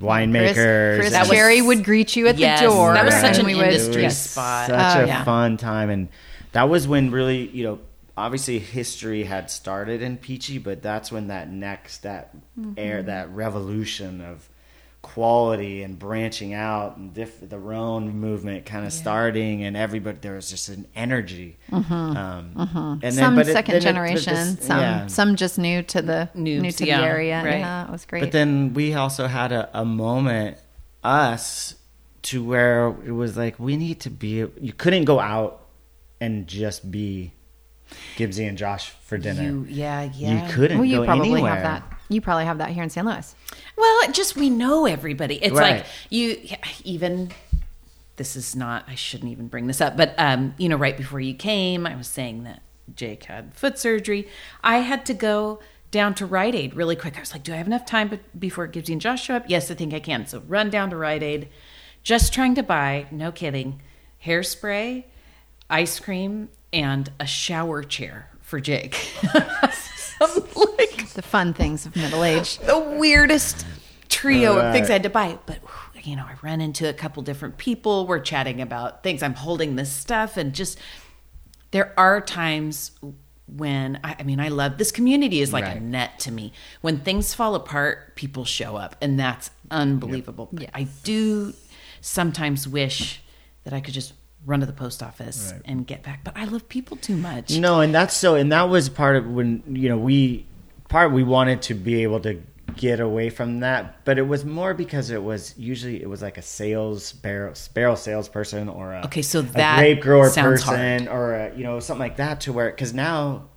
[0.00, 0.54] winemakers.
[0.54, 2.94] Chris, Chris That was- Cherry would greet you at Yes, the door.
[2.94, 4.68] that was such an we would- industry It spot.
[4.68, 5.24] Such Oh, a yeah.
[5.24, 6.08] fun time, and
[6.52, 7.78] that was when really, you know,
[8.16, 12.72] obviously history had started in Peachy, but that's when that next that Mm-hmm.
[12.76, 14.48] air that revolution of
[15.00, 20.34] quality and branching out and diff- the Rhone movement kind of starting and everybody there
[20.34, 21.56] was just an energy.
[21.70, 21.92] Mm-hmm.
[21.92, 25.06] Um, and some but it- second it- but generation, this- some yeah.
[25.06, 27.42] some just new to the Noobs, new to yeah, the area.
[27.44, 27.58] right.
[27.60, 28.20] Yeah, it was great.
[28.20, 30.58] But then we also had a, a moment,
[31.04, 31.76] us,
[32.22, 34.44] to where it was like we need to be.
[34.60, 35.62] You couldn't go out
[36.20, 37.32] and just be
[38.16, 39.42] Gibbsy and Josh for dinner.
[39.42, 40.44] You, yeah, yeah.
[40.48, 41.54] You couldn't well, you go probably anywhere.
[41.54, 41.87] have that.
[42.08, 43.34] You probably have that here in San Luis.
[43.76, 45.36] Well, just we know everybody.
[45.36, 45.76] It's Right.
[45.78, 46.40] like you
[46.84, 47.30] even
[48.16, 51.20] this is not I shouldn't even bring this up, but um, you know, right before
[51.20, 52.62] you came, I was saying that
[52.94, 54.26] Jake had foot surgery.
[54.64, 57.16] I had to go down to Rite Aid really quick.
[57.16, 59.44] I was like, do I have enough time be- before Gibbsy and Josh show up?
[59.48, 60.26] Yes, I think I can.
[60.26, 61.48] So run down to Rite Aid,
[62.02, 63.80] just trying to buy, no kidding,
[64.24, 65.04] hairspray,
[65.70, 68.96] ice cream, and a shower chair for Jake.
[71.34, 72.58] I'm like, The fun things of middle age.
[72.58, 73.66] the weirdest
[74.08, 75.38] trio of things I had to buy.
[75.46, 75.58] But
[76.02, 78.06] you know, I ran into a couple different people.
[78.06, 79.22] We're chatting about things.
[79.22, 80.78] I'm holding this stuff, and just
[81.70, 82.92] there are times
[83.46, 86.52] when I, I mean, I love this community is like a net to me.
[86.82, 90.48] When things fall apart, people show up, and that's unbelievable.
[90.52, 91.52] But I do
[92.00, 93.20] sometimes wish
[93.64, 94.12] that I could just
[94.46, 95.62] run to the post office Right.
[95.64, 96.22] and get back.
[96.24, 97.58] But I love people too much.
[97.58, 100.46] No, and that's so, and that was part of when you know we
[100.88, 102.40] part we wanted to be able to
[102.76, 106.38] get away from that, but it was more because it was usually it was like
[106.38, 111.56] a sales barrel barrel salesperson or a Okay, so that grape grower person or a,
[111.56, 113.48] you know something like that to where because now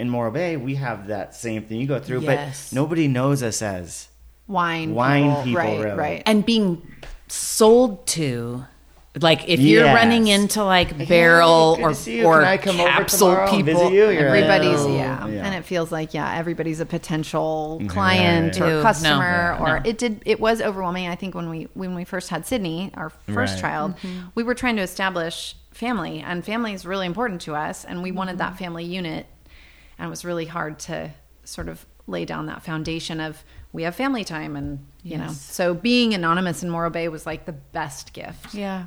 [0.00, 2.70] in Morro Bay we have that same thing you go through, Yes.
[2.70, 4.08] but nobody knows us as
[4.48, 5.96] Wine, Wine people, right, really.
[5.96, 6.22] right.
[6.26, 6.82] and being
[7.28, 8.64] sold to
[9.20, 9.94] like if you're Yes.
[9.94, 12.24] running into like barrel Hey, good or see you.
[12.26, 14.10] or Can I come over capsule tomorrow and people visit you?
[14.10, 15.26] You're like, everybody's "Oh." yeah.
[15.28, 15.46] Yeah.
[15.46, 17.88] and it feels like yeah everybody's a potential mm-hmm.
[17.88, 18.62] client Right.
[18.62, 19.64] or No, customer no.
[19.66, 22.90] or it did it was overwhelming i think when we when we first had sydney
[22.94, 23.60] our first Right.
[23.60, 24.28] child mm-hmm.
[24.34, 28.10] we were trying to establish family and family is really important to us and we
[28.10, 28.64] wanted that mm-hmm.
[28.64, 29.26] family unit
[29.98, 31.10] and it was really hard to
[31.44, 35.72] sort of lay down that foundation of we have family time and you know so
[35.72, 38.86] being anonymous in morro bay was like the best gift yeah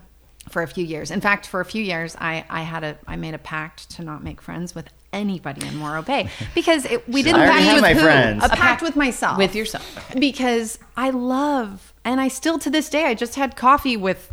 [0.50, 1.12] for a few years.
[1.12, 4.04] In fact, for a few years, I, I had a I made a pact to
[4.04, 7.66] not make friends with anybody in Morro Bay because it, we didn't I already pact
[7.66, 8.00] have with my who?
[8.02, 8.43] friends.
[8.43, 10.16] A pact with myself, with yourself.
[10.20, 14.32] because I love and I still to this day I just had coffee with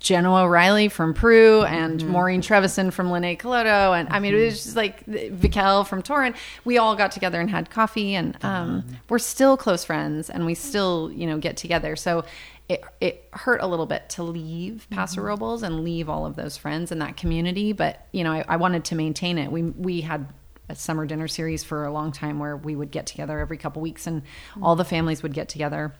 [0.00, 2.10] Jenna O'Reilly from Prue and mm-hmm.
[2.10, 3.98] Maureen Trevisan from Linne Calodo.
[3.98, 4.64] And I mean, it was mm-hmm.
[4.64, 6.36] just like Vikel from Torrin.
[6.64, 8.94] We all got together and had coffee and um, mm-hmm.
[9.08, 11.96] we're still close friends and we still, you know, get together.
[11.96, 12.24] So
[12.68, 15.26] it, it hurt a little bit to leave Paso mm-hmm.
[15.26, 17.72] Robles and leave all of those friends in that community.
[17.72, 19.50] But, you know, I, I wanted to maintain it.
[19.50, 20.26] We, we had
[20.68, 23.80] a summer dinner series for a long time where we would get together every couple
[23.80, 24.64] weeks and mm-hmm.
[24.64, 25.94] all the families would get together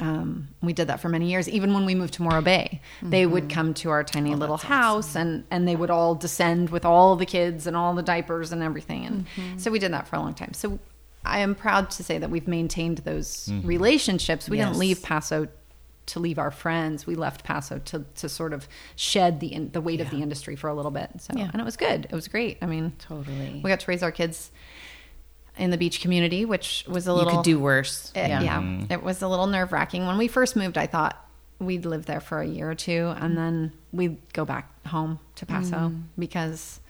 [0.00, 1.48] um, we did that for many years.
[1.48, 3.32] Even when we moved to Morro Bay, they mm-hmm.
[3.32, 6.84] would come to our tiny oh, little house and, and they would all descend with
[6.84, 9.06] all the kids and all the diapers and everything.
[9.36, 10.52] And so we did that for a long time.
[10.52, 10.78] So
[11.24, 14.48] I am proud to say that we've maintained those relationships.
[14.48, 14.68] We Yes.
[14.68, 15.48] didn't leave Paso
[16.06, 17.06] to leave our friends.
[17.06, 20.56] We left Paso to, to sort of shed the in, the weight of the industry
[20.56, 21.10] for a little bit.
[21.18, 21.50] So Yeah.
[21.52, 22.06] and it was good.
[22.10, 22.58] It was great.
[22.62, 23.60] I mean, Totally.
[23.62, 24.50] we got to raise our kids
[25.56, 28.10] in the beach community, which was a little You little could do worse.
[28.14, 28.60] it- yeah.
[28.60, 28.92] Mm-hmm.
[28.92, 30.06] it was a little nerve wracking.
[30.06, 31.16] When we first moved, I thought
[31.60, 33.34] we'd live there for a year or two and mm-hmm.
[33.36, 36.00] then we'd go back home to Paso mm-hmm.
[36.18, 36.80] because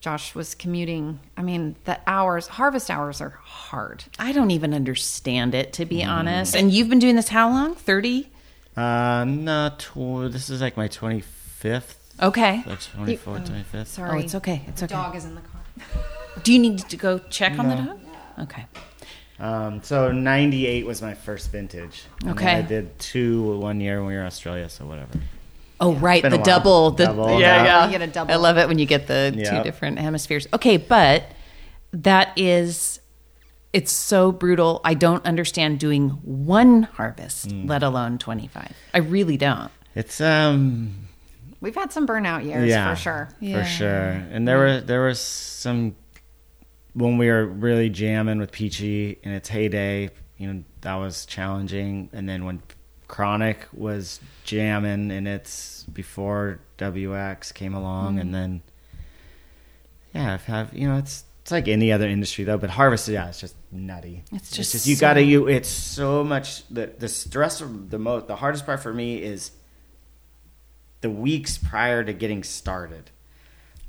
[0.00, 1.20] Josh was commuting.
[1.36, 4.04] I mean, the hours, harvest hours are hard.
[4.18, 5.88] I don't even understand it to Mm.
[5.88, 6.56] be honest.
[6.56, 7.74] And you've been doing this how long?
[7.74, 8.30] 30?
[8.78, 11.94] Uh, no, tw- this is like my 25th.
[12.22, 12.62] Okay.
[12.66, 13.86] Like 24th, 25th.
[13.86, 14.10] Sorry.
[14.10, 14.62] Oh, it's okay.
[14.68, 14.94] It's The okay.
[14.94, 15.60] dog is in the car.
[16.44, 17.84] Do you need to go check on the No.
[17.86, 17.98] dog?
[18.42, 18.66] Okay.
[19.40, 22.04] Um, so 98 was my first vintage.
[22.20, 22.54] And then Okay.
[22.56, 25.18] I did two one year when we were in Australia, so whatever.
[25.80, 26.22] Oh, right.
[26.22, 26.44] been The a while.
[26.44, 26.90] double.
[26.92, 27.64] The, Double, yeah, yeah.
[27.64, 27.84] yeah.
[27.86, 28.32] You get a double.
[28.32, 30.46] I love it when you get the two different hemispheres.
[30.52, 31.24] Okay, but
[31.92, 33.00] that is,
[33.72, 34.80] it's so brutal.
[34.84, 37.68] I don't understand doing one harvest, Mm.
[37.68, 38.72] let alone 25.
[38.94, 39.70] I really don't.
[39.94, 41.08] It's um
[41.60, 43.28] We've had some burnout years yeah, for sure.
[43.40, 43.58] Yeah.
[43.62, 44.10] for sure.
[44.32, 45.96] And there were there was some
[46.94, 50.10] when we were really jamming with Peachy in its heyday.
[50.38, 52.10] You know that was challenging.
[52.12, 52.62] And then when
[53.08, 58.20] Chronic was jamming and it's before WX came along, Mm-hmm.
[58.20, 58.62] and then
[60.14, 61.24] yeah, I've have you know it's.
[61.48, 64.22] It's like any other industry though, but harvest, yeah, it's just nutty.
[64.32, 65.48] It's just you so- gotta you.
[65.48, 66.68] It's so much.
[66.68, 69.52] The the stress, of the most, the hardest part for me is
[71.00, 73.10] the weeks prior to getting started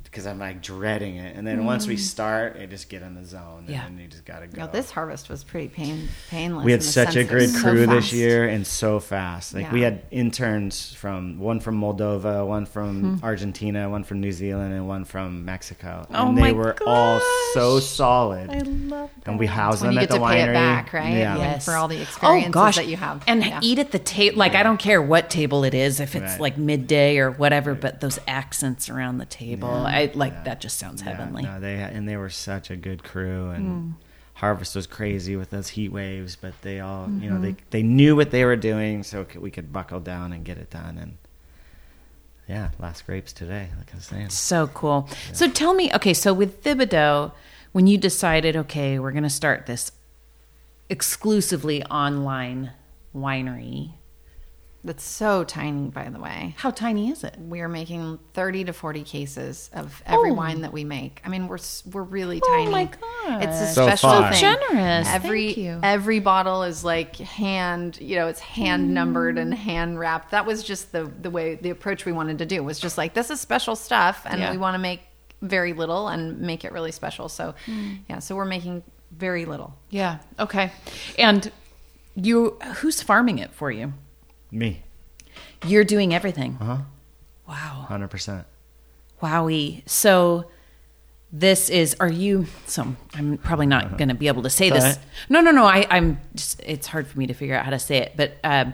[0.10, 1.36] because I'm like dreading it.
[1.36, 3.66] And then once we start, I just get in the zone.
[3.68, 3.86] Yeah.
[3.86, 4.66] And then you just got to go.
[4.66, 6.66] No, this harvest was pretty pain painless.
[6.66, 9.00] we had such a great that it good was so crew this year and so
[9.00, 9.54] fast.
[9.54, 13.24] Like we had interns from one from Moldova, one from Hmm.
[13.26, 16.06] Argentina, one from New Zealand, and one from Mexico.
[16.10, 17.22] And Oh they my were all
[17.54, 18.50] so solid.
[18.50, 20.50] I love and we housed them you at get the to pay winery.
[20.50, 21.14] it back, right?
[21.18, 21.36] Yeah.
[21.36, 21.66] Like, Yes.
[21.66, 22.76] for all the experiences oh, gosh.
[22.78, 23.24] that you have.
[23.28, 23.60] And Yeah.
[23.62, 24.38] eat at the table.
[24.38, 26.40] Like, I don't care what table it is, if it's Right.
[26.42, 30.44] like midday or whatever, but those accents around the table, I like Yeah.
[30.44, 31.44] that just sounds Yeah, heavenly.
[31.44, 33.92] no, they and they were such a good crew, and Hmm.
[34.36, 37.66] Harvest was crazy with those heat waves, but they all, you know, they Mm-hmm.
[37.72, 40.98] they knew what they were doing, so we could buckle down and get it done.
[40.98, 41.18] And
[42.48, 44.30] yeah, last grapes today, like I was saying.
[44.30, 45.10] So cool.
[45.34, 47.34] So tell me, okay, so with Thibodeau,
[47.74, 49.92] when you decided, okay, we're going to start this
[50.90, 52.72] exclusively online
[53.16, 53.94] winery,
[54.84, 56.56] That's so tiny, by the way.
[56.58, 57.36] how tiny is it?
[57.38, 60.36] We are making 30 to 40 cases of every Oh.
[60.36, 61.22] wine that we make.
[61.26, 61.58] I mean, we're
[61.92, 62.68] we're really Oh tiny.
[62.68, 63.44] Oh my God.
[63.44, 64.32] It's a So special fun.
[64.32, 64.40] thing.
[64.42, 65.08] Generous.
[65.10, 65.80] Every Thank you.
[65.84, 70.32] every bottle is like hand, you know, it's hand numbered and hand wrapped.
[70.32, 73.14] That was just the the way the approach we wanted to do was just like
[73.14, 74.50] this is special stuff and Yeah.
[74.52, 75.02] we want to make
[75.42, 77.28] very little and make it really special.
[77.28, 77.96] So, Hmm.
[78.10, 79.76] yeah, so we're making very little.
[79.90, 80.20] Yeah.
[80.40, 80.72] Okay.
[81.18, 81.52] And
[82.16, 83.94] you, who's farming it for you?
[84.52, 84.84] Me,
[85.66, 86.58] You're doing everything.
[86.62, 86.78] uh huh,
[87.48, 87.86] Wow.
[87.88, 88.46] hundred percent.
[89.22, 89.88] Wowie.
[89.88, 90.46] So
[91.32, 94.98] this is are you so I'm probably not gonna be able to say this.
[95.30, 95.66] No, no, no.
[95.66, 98.14] I, I'm just it's hard for me to figure out how to say it.
[98.16, 98.74] But um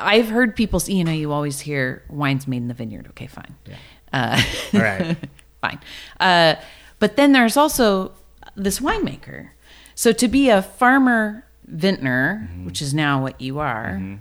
[0.00, 3.08] I've heard people say, you know, you always hear wines made in the vineyard.
[3.10, 3.54] Okay, fine.
[3.66, 3.76] Yeah.
[4.12, 4.42] Uh,
[4.74, 5.16] All right.
[5.60, 5.78] fine.
[6.18, 6.54] Uh,
[6.98, 8.12] but then there's also
[8.56, 9.50] this winemaker.
[9.94, 14.18] So to be a farmer vintner, which is now what you are,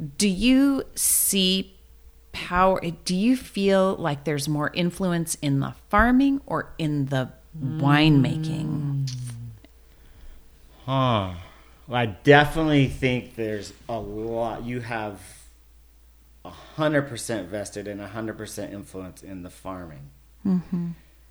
[0.00, 1.76] do you see
[2.32, 2.80] power?
[3.04, 9.10] Do you feel like there's more influence in the farming or in the winemaking?
[10.86, 11.34] Huh.
[11.86, 14.64] Well, I definitely think there's a lot.
[14.64, 15.20] You have
[16.44, 20.10] a hundred percent vested and a hundred percent influence in the farming,
[20.46, 20.90] mm-hmm.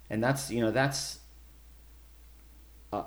[0.09, 1.19] and that's you know that's
[2.91, 3.03] a,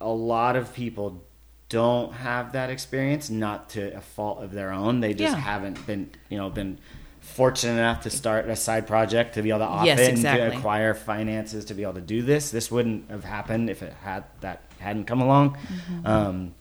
[0.00, 1.24] a lot of people
[1.72, 3.30] don't have that experience.
[3.30, 5.40] Not to a fault of their own, they just Yeah.
[5.42, 6.78] haven't been you know been
[7.20, 10.12] fortunate enough to start a side project to be able to off Yes, it and
[10.18, 10.50] exactly.
[10.50, 12.50] to acquire finances to be able to do this.
[12.50, 15.56] This wouldn't have happened if it had that hadn't come along.
[16.04, 16.54] Um,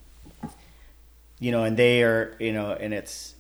[1.40, 3.34] you know, and they are, you know, and it's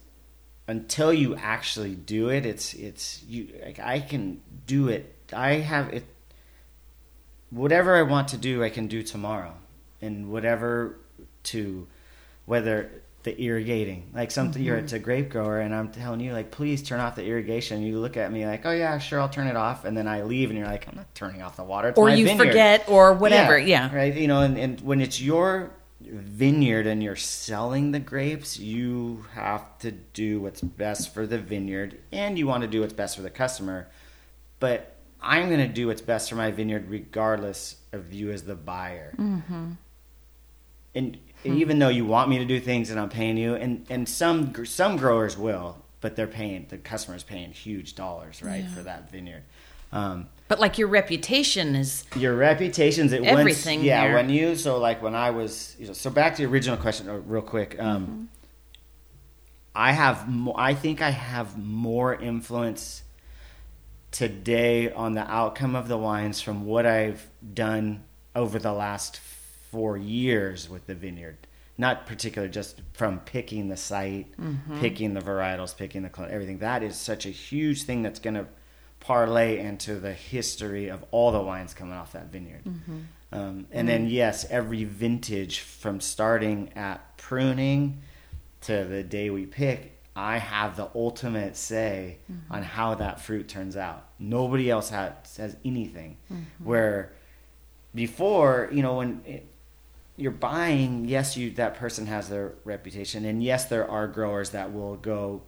[0.68, 3.48] until you actually do it, it's it's you.
[3.64, 5.16] Like I can do it.
[5.32, 6.04] I have it.
[7.52, 9.54] Whatever I want to do, I can do tomorrow,
[10.02, 10.98] and whatever
[11.44, 11.88] to
[12.46, 12.92] whether
[13.24, 16.82] the irrigating like something you're it's a grape grower and i'm telling you like please
[16.82, 19.56] turn off the irrigation you look at me like oh yeah sure i'll turn it
[19.56, 22.00] off and then i leave and you're like i'm not turning off the water it's
[22.00, 23.58] Or you vineyard." forget or whatever.
[23.58, 23.94] Yeah.
[23.96, 25.72] right you know and, and when it's your
[26.02, 32.00] vineyard and you're selling the grapes you have to do what's best for the vineyard
[32.12, 33.88] and you want to do what's best for the customer
[34.60, 38.56] but i'm going to do what's best for my vineyard regardless of you as the
[38.56, 39.74] buyer mm-hmm.
[40.96, 44.08] and even though you want me to do things and I'm paying you, and and
[44.08, 49.12] some some growers will, but they're paying the customer's paying huge dollars, right, for that
[49.12, 49.44] vineyard.
[49.94, 54.16] Um, But like your reputation is your reputation's it Everything Once, yeah, there.
[54.16, 57.10] when you so like when I was you know, so back to the original question
[57.10, 57.78] uh, real quick.
[57.80, 58.30] Um,
[59.76, 63.04] I have mo- I think I have more influence
[64.12, 68.04] today on the outcome of the wines from what I've done
[68.36, 69.18] over the last
[69.72, 71.38] four years with the vineyard.
[71.78, 74.80] Not particularly just from picking the site, mm-hmm.
[74.80, 76.60] picking the varietals, picking the clone, everything.
[76.60, 78.46] That is such a huge thing that's going to
[79.00, 82.64] parlay into the history of all the wines coming off that vineyard.
[82.66, 83.00] Mm-hmm.
[83.32, 84.14] Um, and then, mm-hmm.
[84.14, 88.02] yes, every vintage from starting at pruning
[88.62, 92.18] to the day we pick, I have the ultimate say
[92.50, 94.06] on how that fruit turns out.
[94.20, 96.18] Nobody else has, has anything.
[96.64, 97.14] Where
[97.96, 99.48] before, you know, when it,
[100.22, 104.72] you're buying, yes, you that person has their reputation, and yes, there are growers that
[104.72, 105.42] will go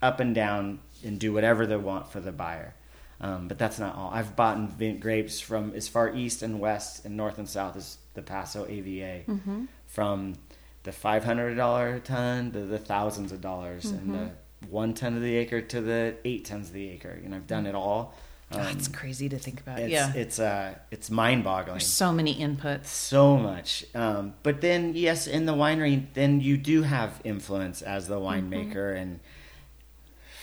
[0.00, 2.74] up and down and do whatever they want for the buyer.
[3.20, 4.10] Um, but that's not all.
[4.12, 8.22] I've bought grapes from as far east and west and north and south as the
[8.22, 9.64] Paso AVA, mm-hmm.
[9.86, 10.34] from
[10.82, 14.12] the five hundred dollar ton to the thousands of dollars, and mm-hmm.
[14.12, 14.30] the
[14.68, 17.18] one ton of the acre to the eight tons of the acre.
[17.22, 17.70] You know, I've done mm.
[17.70, 18.14] it all.
[18.54, 19.78] Um, that's crazy to think about.
[19.78, 20.12] it's, yeah.
[20.14, 22.86] it's uh, it's mind boggling so many inputs.
[22.86, 23.84] so much.
[23.94, 28.96] Um, but then, yes, in the winery, then you do have influence as the winemaker,
[28.96, 29.20] and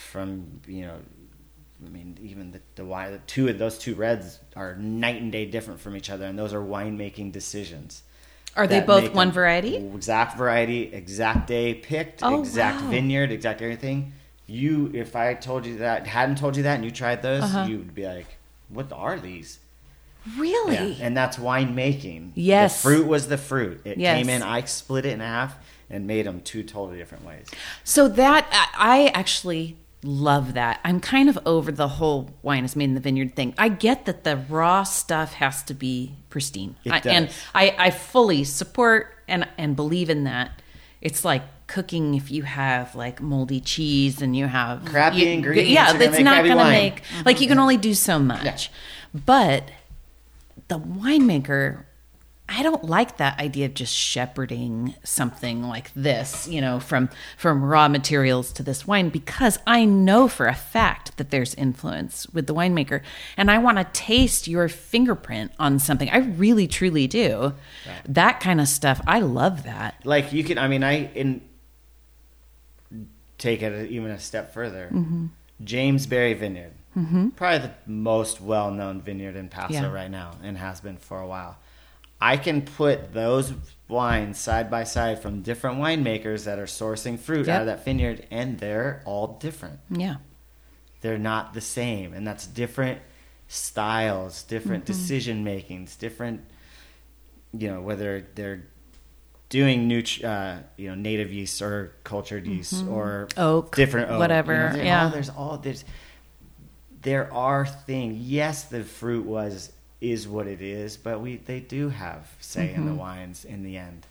[0.09, 0.99] from you know
[1.85, 5.45] I mean, even the, the wine, two of those two reds are night and day
[5.45, 8.03] different from each other, and those are winemaking decisions.
[8.55, 9.77] Are they both one variety?
[9.77, 12.89] Exact variety, exact day picked, Oh, exact wow.
[12.89, 14.13] vineyard, exact everything.
[14.49, 17.65] You, if I told you that, hadn't told you that, and you tried those, Uh-huh.
[17.69, 18.37] you would be like,
[18.69, 19.59] "What are these?"
[20.37, 20.93] Really?
[20.93, 22.31] Yeah, and that's winemaking.
[22.35, 22.81] Yes.
[22.81, 23.81] the fruit was the fruit.
[23.85, 24.17] It Yes.
[24.17, 24.43] came in.
[24.43, 25.55] I split it in half
[25.89, 27.47] and made them two totally different ways.
[27.83, 28.45] So that
[28.77, 30.79] I actually love that.
[30.83, 33.53] I'm kind of over the whole wine is made in the vineyard thing.
[33.57, 37.29] I get that the raw stuff has to be pristine, It I, and.
[37.55, 40.61] I, I fully support and and believe in that.
[41.01, 45.71] It's like cooking if you have like moldy cheese and you have Crappy you- ingredients
[45.71, 47.51] Yeah, are gonna it's make not going to make like you mm-hmm.
[47.51, 48.71] can only do so much.
[49.13, 49.71] But
[50.67, 51.85] the winemaker
[52.51, 57.63] I don't like that idea of just shepherding something like this, you know, from from
[57.63, 62.47] raw materials to this wine because I know for a fact that there's influence with
[62.47, 63.01] the winemaker
[63.37, 66.09] and I want to taste your fingerprint on something.
[66.09, 67.53] I really truly do.
[68.07, 70.03] That kind of stuff, I love that.
[70.03, 71.41] Like you can, I mean, I in
[73.39, 74.89] take it even a step further.
[74.93, 75.25] Mm-hmm.
[75.63, 76.73] James Berry Vineyard,
[77.35, 79.91] probably the most well-known vineyard in Paso Yeah.
[79.91, 81.57] right now, and has been for a while.
[82.21, 83.53] I can put those
[83.87, 87.55] wines side by side from different winemakers that are sourcing fruit Yep.
[87.55, 89.79] out of that vineyard, and they're all different.
[89.89, 90.17] Yeah.
[91.01, 92.99] they're not the same and that's different
[93.47, 94.93] styles different Mm-hmm.
[94.93, 96.41] decision makings different
[97.57, 98.63] you know whether they're
[99.49, 103.39] doing new uh, you know native yeast or cultured yeast or Mm-hmm.
[103.41, 105.03] Oak, different oak, whatever, you know, they're yeah.
[105.05, 105.83] all- there's all there's
[107.01, 109.71] there are things yes the fruit was
[110.01, 112.99] is what it is but we they do have say in the Mm-hmm.
[112.99, 114.05] wines in the end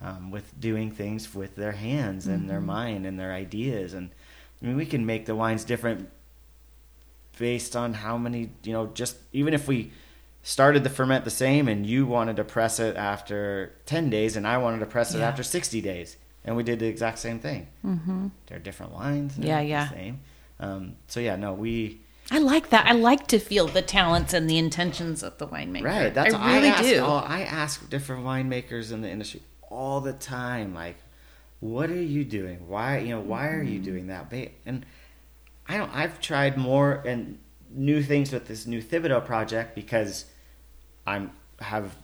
[0.00, 2.48] um, with doing things with their hands and Mm-hmm.
[2.48, 4.10] their mind and their ideas and
[4.62, 6.08] I mean we can make the wines different
[7.38, 9.90] based on how many you know just even if we
[10.46, 14.46] started the ferment the same and you wanted to press it after 10 days and
[14.46, 15.28] i wanted to press it Yeah.
[15.28, 18.28] after 60 days and we did the exact same thing mm-hmm.
[18.46, 19.88] they're different wines they're Yeah, yeah.
[19.88, 20.20] the same
[20.60, 22.86] um, so yeah no we I like that.
[22.86, 25.84] I like to feel the talents and the intentions of the winemaker.
[25.84, 27.04] right that's I really ask, do.
[27.04, 30.96] i ask different winemakers in the industry all the time like
[31.60, 33.72] what are you doing why you know why are Mm-hmm.
[33.72, 34.30] you doing that
[34.66, 34.84] and
[35.68, 37.38] i don't i've tried more and
[37.70, 40.26] new things with this new thibodeau project because
[41.06, 41.30] i'm
[41.60, 41.94] have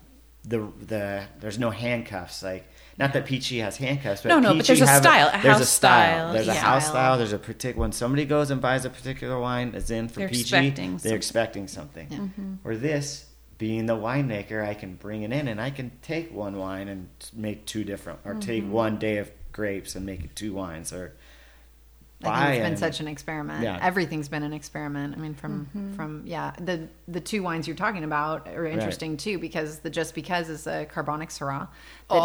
[0.44, 2.64] the the there's no handcuffs like
[2.98, 5.66] not that peachy has handcuffs but No, no, but there's a style, a there's a
[5.66, 7.18] style, style, there's a house Style.
[7.18, 10.28] there's a particular when somebody goes and buys a particular wine as in for They're
[10.28, 11.16] peachy expecting they're something.
[11.16, 12.54] expecting something Mm-hmm.
[12.64, 13.26] or this
[13.58, 17.08] being the winemaker i can bring it in and i can take one wine and
[17.34, 18.72] make two different or take Mm-hmm.
[18.72, 21.12] one day of grapes and make it two wines or
[22.22, 23.62] I think buy it's been such an experiment.
[23.64, 23.78] Yeah.
[23.80, 25.14] Everything's been an experiment.
[25.16, 25.94] I mean, from Mm-hmm.
[25.94, 30.14] from yeah, the the two wines you're talking about are interesting too because the just
[30.14, 31.68] because is a carbonic Syrah
[32.10, 32.22] that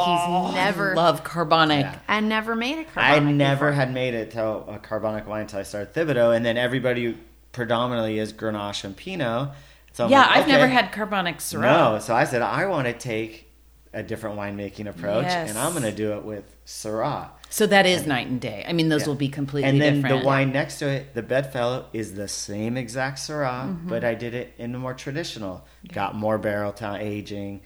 [0.47, 1.81] he's never Oh, love carbonic.
[1.85, 1.99] Yeah.
[2.07, 3.21] and never made a carbonic.
[3.21, 3.71] I never before.
[3.71, 7.17] had made it till a carbonic wine until I started Thibodeau, and then everybody
[7.53, 9.49] predominantly is Grenache and Pinot.
[9.93, 11.61] So I'm Yeah, like, I've never had carbonic Syrah.
[11.61, 13.49] No, so I said I want to take
[13.93, 15.49] a different winemaking approach, Yes.
[15.49, 17.29] and I'm going to do it with Syrah.
[17.55, 18.65] So that is night and day.
[18.67, 19.07] I mean, those Yeah.
[19.07, 19.81] will be completely different.
[19.85, 20.23] And then different.
[20.23, 23.87] the wine next to it, the Bedfellow, is the same exact Syrah, Mm-hmm.
[23.87, 25.65] but I did it in a more traditional.
[25.93, 27.61] Got more barrel time aging,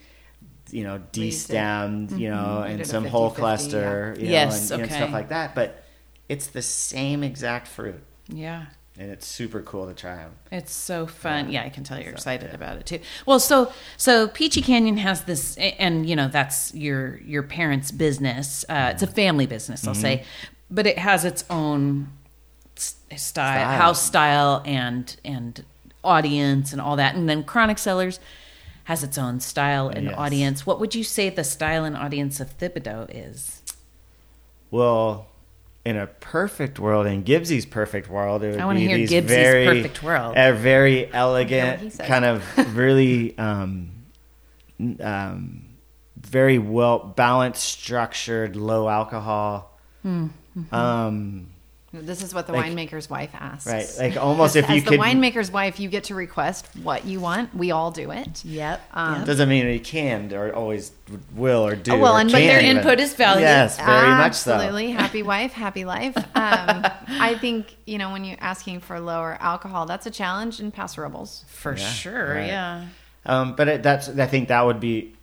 [0.70, 4.32] you know, destemmed, you know, You and some whole 50-50, cluster, you Mm-hmm.
[4.32, 5.00] Yes, know, and, and okay.
[5.02, 5.56] stuff like that.
[5.56, 5.84] But
[6.28, 8.66] it's the same exact fruit, Yeah.
[9.00, 10.34] And it's super cool to try them.
[10.52, 11.50] It's so fun.
[11.50, 12.56] Yeah, I can tell you're So, excited yeah.
[12.56, 13.00] about it too.
[13.26, 18.66] Well, so so Peachy Canyon has this, and you know that's your your parents' business.
[18.68, 20.26] Uh, it's a family business, I'll say,
[20.70, 22.10] but it has its own
[22.76, 23.78] style, Style.
[23.78, 25.64] house style, and and
[26.04, 27.16] audience and all that.
[27.16, 28.20] And then Chronic Cellars
[28.84, 30.16] has its own style and Yes.
[30.18, 30.66] audience.
[30.66, 33.62] What would you say the style and audience of Thibodeau is?
[34.72, 35.28] Well,
[35.86, 39.12] in a perfect world, in Gibbsy's perfect world, it would I wanna be hear these
[39.12, 40.36] Gibbsy's very, perfect world.
[40.38, 42.44] A very elegant, kind of
[42.76, 43.92] really, um,
[45.00, 45.66] um,
[46.18, 49.80] very well balanced, structured, low alcohol.
[50.04, 50.28] Hmm,
[50.72, 51.48] Um,
[51.92, 53.66] This is what the Like- winemaker's wife asks.
[53.66, 54.94] right, like almost As, if you as could.
[54.94, 57.56] the winemaker's wife, you get to request what you want.
[57.56, 58.46] We all do it.
[58.46, 58.82] Yep.
[58.94, 60.92] Um, doesn't mean we can or always
[61.36, 61.94] will or do.
[61.94, 62.78] Oh, well, or and- but their can even.
[62.78, 63.42] input is valued.
[63.42, 64.54] Yes, very much so.
[64.54, 64.92] Absolutely.
[64.92, 66.16] Happy wife, happy life.
[66.18, 66.24] Um,
[67.08, 71.02] I think, you know, when you're asking for lower alcohol, that's a challenge in Paso
[71.02, 71.44] Robles.
[71.48, 72.48] For Yeah, sure, right.
[72.48, 72.86] yeah.
[73.26, 75.14] Um, but it, that's I think that would be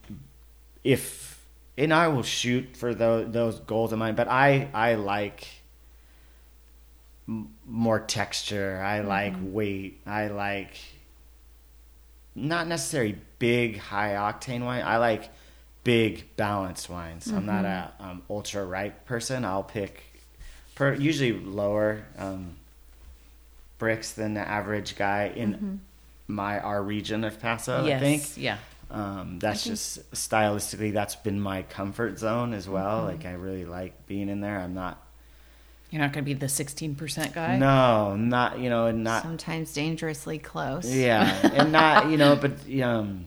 [0.85, 1.45] if
[1.79, 4.17] and I will shoot for those those goals in mind.
[4.17, 5.47] But I I like
[7.29, 8.81] m- more texture.
[8.85, 10.01] I like weight.
[10.07, 10.77] I like
[12.35, 14.83] not necessarily big high octane wine.
[14.85, 15.31] I like
[15.85, 17.29] big balanced wines.
[17.29, 19.45] I'm not a um, ultra ripe person.
[19.45, 20.03] I'll pick
[20.75, 22.57] per, usually lower um,
[23.79, 25.81] Brix than the average guy in
[26.27, 27.85] my our region of Paso.
[27.85, 27.97] yes.
[27.97, 28.37] I think.
[28.37, 28.59] Yeah.
[28.91, 33.05] Um, that's just stylistically that's been my comfort zone as well.
[33.05, 34.59] Like I really like being in there.
[34.59, 35.03] I'm not
[35.91, 37.57] You're not going to be the 16% guy?
[37.59, 40.93] no, not you know, and not Sometimes dangerously close.
[40.93, 43.27] yeah, and not you know, but um,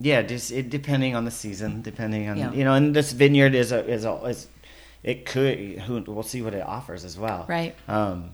[0.00, 2.52] yeah, just it depending on the season, depending on Yeah.
[2.52, 4.48] you know, and this vineyard is a is a is
[5.02, 7.46] it could who we'll see what it offers as well.
[7.48, 7.74] Right.
[7.88, 8.30] Um,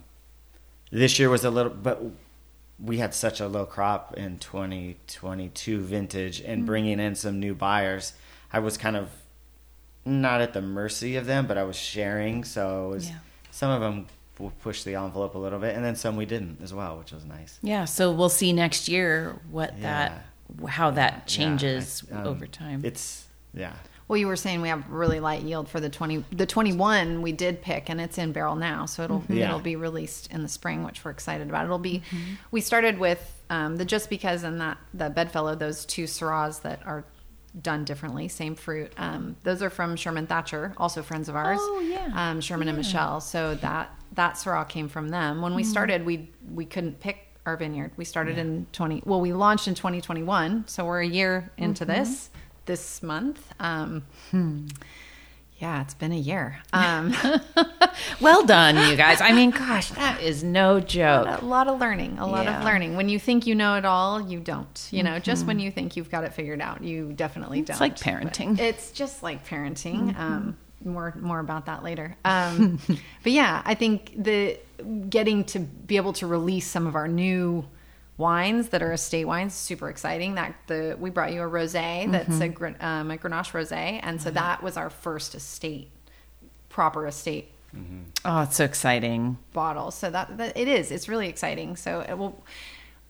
[0.90, 2.02] this year was a little, but
[2.78, 6.50] we had such a low crop in 2022 vintage, Mm-hmm.
[6.50, 8.12] and bringing in some new buyers,
[8.52, 9.08] I was kind of
[10.08, 13.16] not at the mercy of them, but I was sharing, so it was Yeah.
[13.50, 14.06] some of them
[14.62, 17.24] pushed the envelope a little bit, and then some we didn't as well, which was
[17.24, 17.58] nice.
[17.62, 20.12] Yeah, so we'll see next year what that
[20.68, 22.80] how that changes Yeah, I- um, over time.
[22.84, 23.72] It's yeah,
[24.06, 26.24] Well, you were saying we have really light yield for the twenty.
[26.32, 29.48] The twenty-one we did pick, and it's in barrel now, so it'll Yeah.
[29.48, 31.64] it'll be released in the spring, which we're excited about.
[31.66, 32.02] It'll be.
[32.50, 36.80] We started with um, the just because and that the bedfellow, those two syrahs that
[36.86, 37.04] are
[37.62, 38.92] done differently, same fruit.
[38.96, 41.58] Um, those are from Sherman Thacher, also friends of ours.
[41.60, 42.10] Oh, yeah.
[42.14, 43.20] um, Sherman and Michelle.
[43.20, 45.42] So that that syrah came from them.
[45.42, 47.92] When we started, we we couldn't pick our vineyard.
[47.96, 49.02] We started in twenty.
[49.04, 52.30] Well, we launched in twenty twenty one, so we're a year into this
[52.66, 53.52] this month.
[53.58, 54.04] Um,
[55.58, 56.58] Yeah, it's been a year.
[56.72, 57.12] Um,
[58.20, 59.20] well done, you guys.
[59.20, 61.26] I mean, gosh, that is no joke.
[61.40, 62.18] a lot of learning.
[62.18, 62.58] A lot Yeah.
[62.58, 62.96] of learning.
[62.96, 64.88] When you think you know it all, you don't.
[64.92, 67.70] You know, just when you think you've got it figured out, you definitely don't.
[67.74, 68.58] It's like But parenting.
[68.60, 70.16] It's just like parenting.
[70.18, 72.14] Um, more more about that later.
[72.24, 72.78] Um,
[73.24, 74.58] but yeah, I think the
[75.08, 77.66] getting to be able to release some of our new
[78.18, 82.28] wines that are estate wines super exciting that the we brought you a rosé that's
[82.28, 82.52] a, mm-hmm.
[82.52, 84.34] Gren- um, a grenache rosé and so mm-hmm.
[84.34, 85.90] that was our first estate
[86.68, 88.02] proper estate mm-hmm.
[88.24, 89.38] Oh, it's so exciting.
[89.52, 89.90] bottle.
[89.90, 90.90] So that, that it is.
[90.90, 91.76] It's really exciting.
[91.76, 92.44] So uh, it will.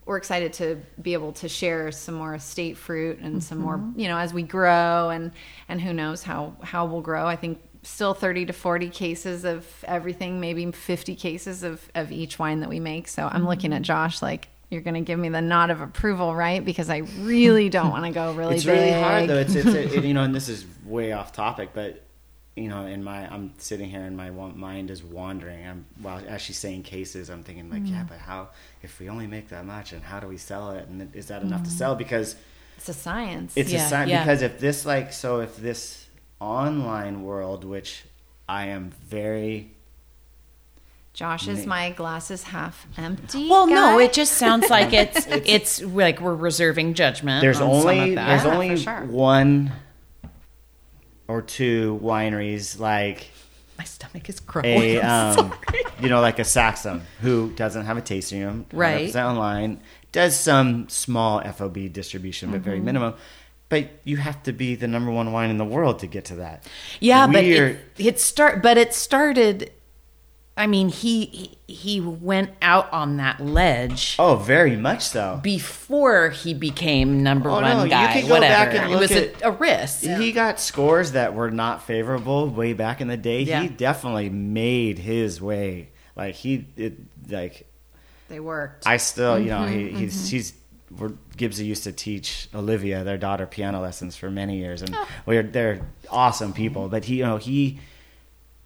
[0.04, 4.08] We're excited to be able to share some more estate fruit and some more, you
[4.08, 5.32] know, as we grow and
[5.68, 7.26] and who knows how how we'll grow.
[7.26, 12.38] I think still 30 to 40 cases of everything, maybe 50 cases of of each
[12.38, 13.06] wine that we make.
[13.06, 16.34] So I'm looking at Josh like you're going to give me the nod of approval,
[16.34, 16.64] right?
[16.64, 18.78] Because I really don't want to go really it's big.
[18.78, 19.38] really hard though.
[19.38, 22.02] It's, it's it, you know, and this is way off topic, but
[22.58, 25.66] you know, in my I'm sitting here and my mind is wandering.
[25.66, 28.08] I'm while as she's saying cases, I'm thinking like, yeah, mm.
[28.08, 28.48] but how
[28.82, 31.42] if we only make that much, and how do we sell it, and is that
[31.42, 31.78] enough to mm.
[31.78, 31.94] sell?
[31.94, 32.36] Because
[32.76, 33.56] It's a science.
[33.56, 34.24] it's Yeah, a science yeah.
[34.24, 36.06] Because if this like so, if this
[36.40, 38.04] online world, which
[38.48, 39.74] I am very
[41.18, 43.48] Josh is my glasses half empty.
[43.50, 47.40] Well, no, it just sounds like it's it's like we're reserving judgment.
[47.42, 48.26] there's on some only of that.
[48.28, 49.04] there's Yeah, only sure.
[49.06, 49.72] one
[51.26, 53.30] or two wineries like
[53.76, 54.66] my stomach is growing.
[54.68, 55.82] a I'm um, sorry.
[56.00, 59.14] you know like a Saxum who doesn't have a tasting room, Right.
[59.16, 59.80] online,
[60.12, 62.64] does some small FOB distribution, but Mm-hmm.
[62.64, 63.14] very minimum.
[63.70, 66.36] But you have to be the number one wine in the world to get to
[66.36, 66.64] that.
[67.00, 68.62] Yeah, but We're- it, it start.
[68.62, 69.72] But it started.
[70.58, 75.38] I mean, he he- went out on that ledge oh, very much so.
[75.42, 78.20] before he became number Oh, one no, you guy.
[78.22, 78.70] go whatever.
[78.70, 80.02] back and it was at- a, a risk.
[80.02, 83.42] He got scores that were not favorable way back in the day.
[83.42, 83.62] Yeah.
[83.62, 85.90] He definitely made his way.
[86.16, 86.94] Like he, it,
[87.30, 87.66] like
[88.28, 88.86] they worked.
[88.86, 90.52] I still, you know, Mm-hmm, he, he's he's.
[90.90, 95.06] We're, Gibbsy used to teach Olivia, their daughter, piano lessons for many years, and Oh.
[95.26, 96.88] we're they're awesome people.
[96.88, 97.78] But he, you know, he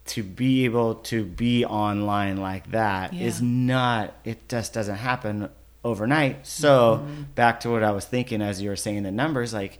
[0.05, 3.47] to be able to be online like that is Yeah.
[3.47, 4.13] not.
[4.25, 5.49] It just doesn't happen
[5.83, 6.45] overnight.
[6.47, 7.21] So Mm-hmm.
[7.35, 9.79] back to what I was thinking as you were saying the numbers, like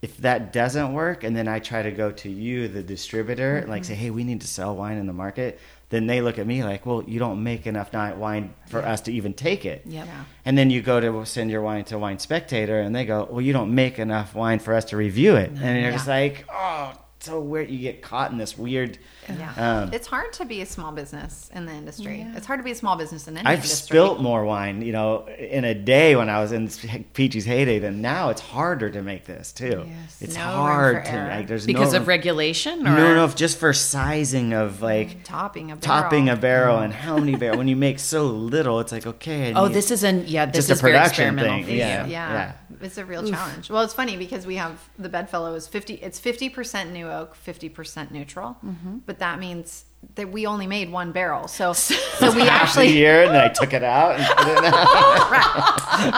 [0.00, 3.82] if that doesn't work and then I try to go to you, the distributor, like
[3.82, 3.88] Mm-hmm.
[3.88, 5.58] say, hey, we need to sell wine in the market,
[5.90, 9.00] then they look at me like, well, you don't make enough ni- wine for us
[9.02, 9.82] to even take it.
[9.86, 10.06] Yep.
[10.06, 10.24] Yeah.
[10.44, 13.40] And then you go to send your wine to Wine Spectator and they go, well,
[13.40, 15.50] you don't make enough wine for us to review it.
[15.50, 17.70] And you're just like, oh, so weird.
[17.70, 18.98] You get caught in this weird.
[19.28, 19.82] Yeah.
[19.82, 22.20] Um, it's hard to be a small business in the industry.
[22.20, 22.36] Yeah.
[22.36, 23.52] It's hard to be a small business in any industry.
[23.52, 23.86] I've industry.
[23.86, 26.68] spilt more wine, you know, in a day when I was in
[27.12, 28.30] Peachy's heyday than now.
[28.30, 29.84] It's harder to make this too.
[29.86, 30.18] Yes.
[30.22, 31.28] It's No hard to error.
[31.28, 31.46] like.
[31.46, 35.76] There's because no, of regulation, or No, no, just for sizing of like topping a
[35.76, 35.80] barrel.
[36.02, 37.58] topping a barrel and how many barrel.
[37.58, 39.52] When you make so little, it's like okay.
[39.52, 40.28] I Oh, this isn't.
[40.28, 42.06] Yeah, this Just a is very production experimental thing, for yeah.
[42.06, 42.32] Yeah.
[42.32, 42.52] Yeah.
[42.80, 43.70] It's a real challenge.
[43.70, 48.10] Well, it's funny because we have the bedfellow is 50 it's 50% new oak, 50%
[48.10, 48.56] neutral.
[48.64, 48.98] Mm-hmm.
[49.06, 49.84] But that means
[50.14, 51.48] that we only made one barrel.
[51.48, 54.58] So so we actually year, and then I took it out and put it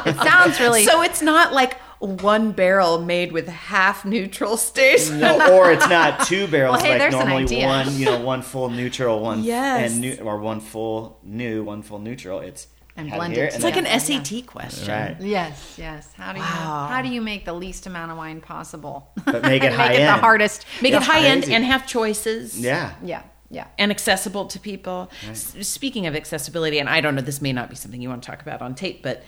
[0.06, 0.14] in.
[0.20, 5.10] it sounds really So it's not like one barrel made with half neutral stays.
[5.10, 8.70] No, or it's not two barrels Well, hey, like normally one, you know, one full
[8.70, 9.92] neutral, one Yes.
[9.92, 12.40] and new, or one full new, one full neutral.
[12.40, 13.56] It's And had blended here, together.
[13.56, 13.98] It's like an Yeah.
[13.98, 14.88] SAT question.
[14.88, 16.08] right, Yes, yes.
[16.16, 16.88] How do you Wow.
[16.90, 19.12] how do you make the least amount of wine possible?
[19.24, 20.66] But make it And high make it the hardest.
[20.82, 21.54] Make That's it high end crazy.
[21.54, 22.58] and have choices.
[22.58, 23.68] yeah, Yeah, yeah.
[23.78, 25.10] and accessible to people.
[25.30, 28.22] S- speaking of accessibility, and I don't know, this may not be something you want
[28.22, 29.22] to talk about on tape, but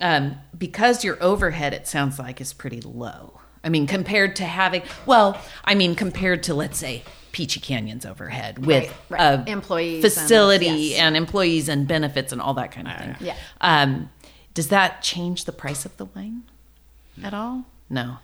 [0.00, 3.38] um, because your overhead, it sounds like, is pretty low.
[3.62, 8.64] I mean, compared to having, well, I mean, compared to, let's say, Peachy Canyon's overhead
[8.66, 9.48] with Right, right.
[9.48, 11.00] a Employees and- facility yes.
[11.00, 13.16] and employees and benefits and all that kind of thing.
[13.20, 13.36] Yeah.
[13.60, 14.10] Um,
[14.54, 16.42] does that change the price of the wine
[17.24, 17.64] at all?
[17.88, 18.18] No.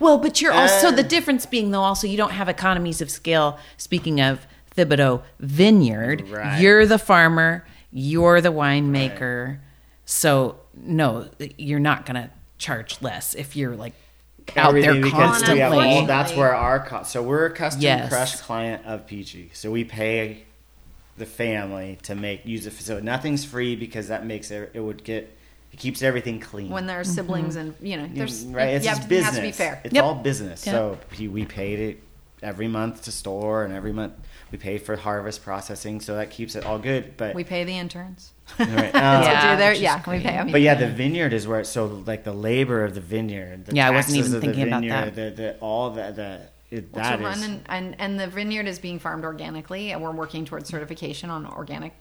[0.00, 3.10] Well, but you're also Uh, the difference being though also you don't have economies of
[3.10, 3.58] scale.
[3.76, 4.46] Speaking of
[4.76, 6.60] Thibodeau Vineyard, Right.
[6.60, 9.58] you're the farmer, you're the winemaker,
[10.04, 11.28] so no,
[11.58, 13.94] you're not going to charge less if you're like
[14.50, 16.06] out there Everything because we all, constantly.
[16.06, 17.12] that's where our cost.
[17.12, 18.08] So we're a custom Yes.
[18.08, 19.50] crush client of Peachy.
[19.52, 20.44] So we pay
[21.16, 23.04] the family to make use the facility.
[23.04, 24.70] Nothing's free because that makes it.
[24.74, 25.36] It would get.
[25.72, 26.70] It keeps everything clean.
[26.70, 27.12] When there are mm-hmm.
[27.12, 29.20] siblings and you know, there's mm, right, it's you just business.
[29.20, 29.80] It has to be fair.
[29.84, 30.04] It's Yep.
[30.04, 30.66] all business.
[30.66, 30.72] Yep.
[30.74, 32.02] So he, we paid it
[32.42, 34.12] every month to store, and every month
[34.54, 36.00] we pay for harvest processing.
[36.00, 37.16] So that keeps it all good.
[37.16, 38.32] But We pay the interns.
[38.60, 40.38] right, um, Yeah, do their yeah, we pay.
[40.38, 43.00] I mean, But yeah, the vineyard is where it's so like the labor of the
[43.00, 43.66] vineyard.
[43.66, 45.14] The Yeah, I wasn't even of the thinking about that.
[45.16, 46.40] The, the, all the the
[46.70, 49.90] it, Well, that to run is- and, and and the vineyard is being farmed organically,
[49.90, 51.94] and we're working towards certification on organic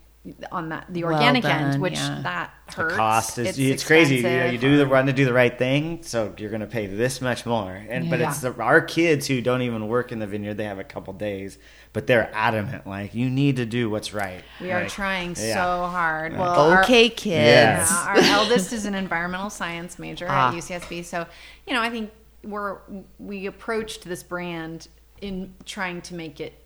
[0.53, 2.21] on that the Well organic done, end, which yeah.
[2.23, 4.17] that the cost is it's, crazy.
[4.17, 6.67] You, know, you do the run to do the right thing, so you're going to
[6.67, 7.71] pay this much more.
[7.89, 10.53] And but it's the, our kids who don't even work in the vineyard.
[10.55, 11.57] They have a couple days,
[11.91, 14.43] but they're adamant like you need to do what's right.
[14.61, 15.55] We are trying yeah.
[15.55, 16.37] so hard.
[16.37, 17.25] Well, our- Okay, kids.
[17.29, 17.89] Yes.
[17.91, 20.49] Yeah, our eldest is an environmental science major Ah.
[20.49, 21.03] at UCSB.
[21.03, 21.25] So,
[21.67, 22.11] you know, I think
[22.45, 22.77] we're
[23.19, 24.87] we approached this brand
[25.21, 26.62] in trying to make it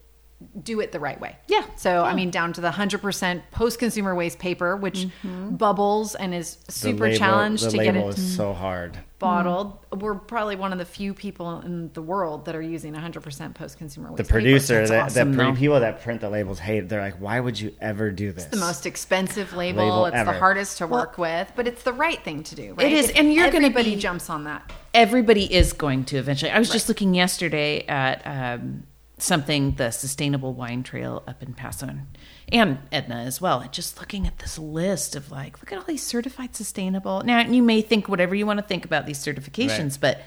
[0.62, 1.36] do it the right way.
[1.48, 1.66] Yeah.
[1.78, 5.56] So, I mean, down to the 100% post-consumer waste paper, which Mm-hmm.
[5.56, 9.00] bubbles and is The super label- challenged the to get label it is so hard.
[9.18, 9.80] bottled.
[9.92, 14.10] We're probably one of the few people in the world that are using 100% post-consumer
[14.12, 14.34] waste The paper.
[14.34, 16.88] producer, That's the, awesome, the pre- people that print the labels hate.
[16.88, 18.44] They're like, why would you ever do this?
[18.46, 19.84] It's the most expensive label.
[19.86, 20.34] Label it's ever.
[20.34, 22.76] the hardest to work with, but it's the right thing to do.
[22.76, 22.86] Right?
[22.86, 24.72] It is, If and you're gonna everybody be- jumps on that.
[24.94, 26.52] everybody is going to eventually.
[26.52, 28.22] I was just looking yesterday at
[28.60, 28.84] um,
[29.18, 32.06] something, the Sustainable Wine Trail up in Paso and,
[32.52, 33.60] and Edna as well.
[33.60, 37.24] And just looking at this list of like, look at all these certified sustainable.
[37.24, 40.02] Now, you may think whatever you want to think about these certifications, Right.
[40.02, 40.22] but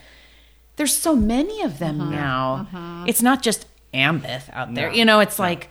[0.76, 2.11] there's so many of them uh-huh.
[2.11, 2.55] now.
[2.55, 3.05] Uh-huh.
[3.07, 4.91] It's not just Ambyth out there.
[4.91, 4.97] No.
[4.97, 5.68] You know, it's like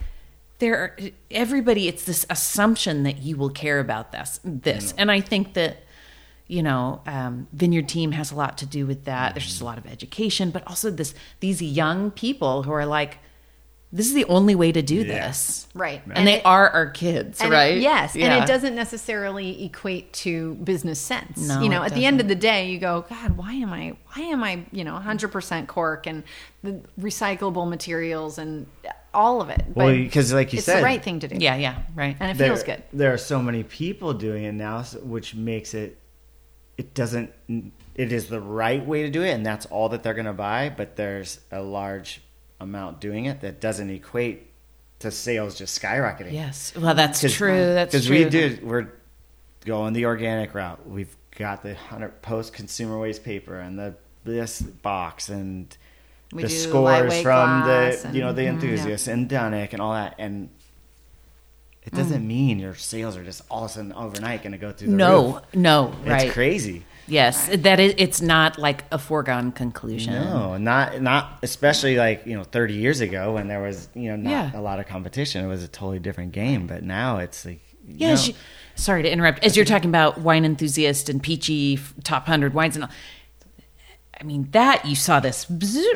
[0.60, 0.96] there are,
[1.30, 5.78] everybody it's this assumption that you will care about this this and i think that
[6.50, 9.64] you know um, vineyard team has a lot to do with that there's just a
[9.64, 13.18] lot of education but also this these young people who are like
[13.92, 15.26] this is the only way to do Yeah.
[15.26, 16.00] this Right.
[16.14, 20.12] and, they it- are our kids and it- right yes, and it doesn't necessarily equate
[20.24, 21.38] to business sense.
[21.48, 23.72] No, you know, it at the end of the day, you go, God, why am
[23.72, 23.96] I?
[24.12, 24.64] Why am I?
[24.70, 26.22] You know, hundred percent cork and
[26.62, 28.66] the recyclable materials and
[29.12, 29.64] all of it.
[29.74, 31.36] Well, because like you it's said, the right thing to do.
[31.40, 32.84] yeah yeah right and it there, feels good.
[32.92, 35.98] There are so many people doing it now, which makes it.
[36.80, 37.30] It doesn't.
[37.94, 40.32] It is the right way to do it, and that's all that they're going to
[40.32, 40.72] buy.
[40.74, 42.22] But there's a large
[42.58, 44.46] amount doing it that doesn't equate
[45.00, 46.32] to sales just skyrocketing.
[46.32, 48.62] yes well that's true that's because true we did.
[48.62, 48.88] We're
[49.66, 50.88] going the organic route.
[50.88, 55.76] We've got the hundred post consumer waste paper and the this box and
[56.32, 58.50] We the scores from the you know the mhm, yeah.
[58.52, 60.48] enthusiasts and Dunnuck and all that and.
[61.92, 61.98] It Mm.
[61.98, 64.90] doesn't mean your sales are just all of a sudden overnight going to go through
[64.90, 65.42] the no roof.
[65.54, 66.84] no It's right crazy.
[67.08, 72.36] yes that is it's not like a foregone conclusion No, not not especially like you
[72.36, 74.50] know thirty years ago when there was you know not Yeah.
[74.54, 75.44] a lot of competition.
[75.44, 76.66] It was a totally different game.
[76.68, 78.14] But now it's like Yeah.
[78.14, 78.22] no.
[78.22, 78.34] you-
[78.76, 79.42] sorry to interrupt.
[79.44, 82.90] As you're talking about wine enthusiast and peachy top hundred wines and all,
[84.20, 85.46] I mean that you saw this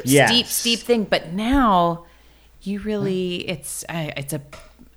[0.04, 0.28] Yes.
[0.30, 2.04] steep, steep thing, but now
[2.62, 4.40] you really it's uh, it's a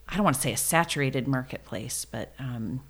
[0.09, 2.81] I don't want to say a saturated marketplace, but um,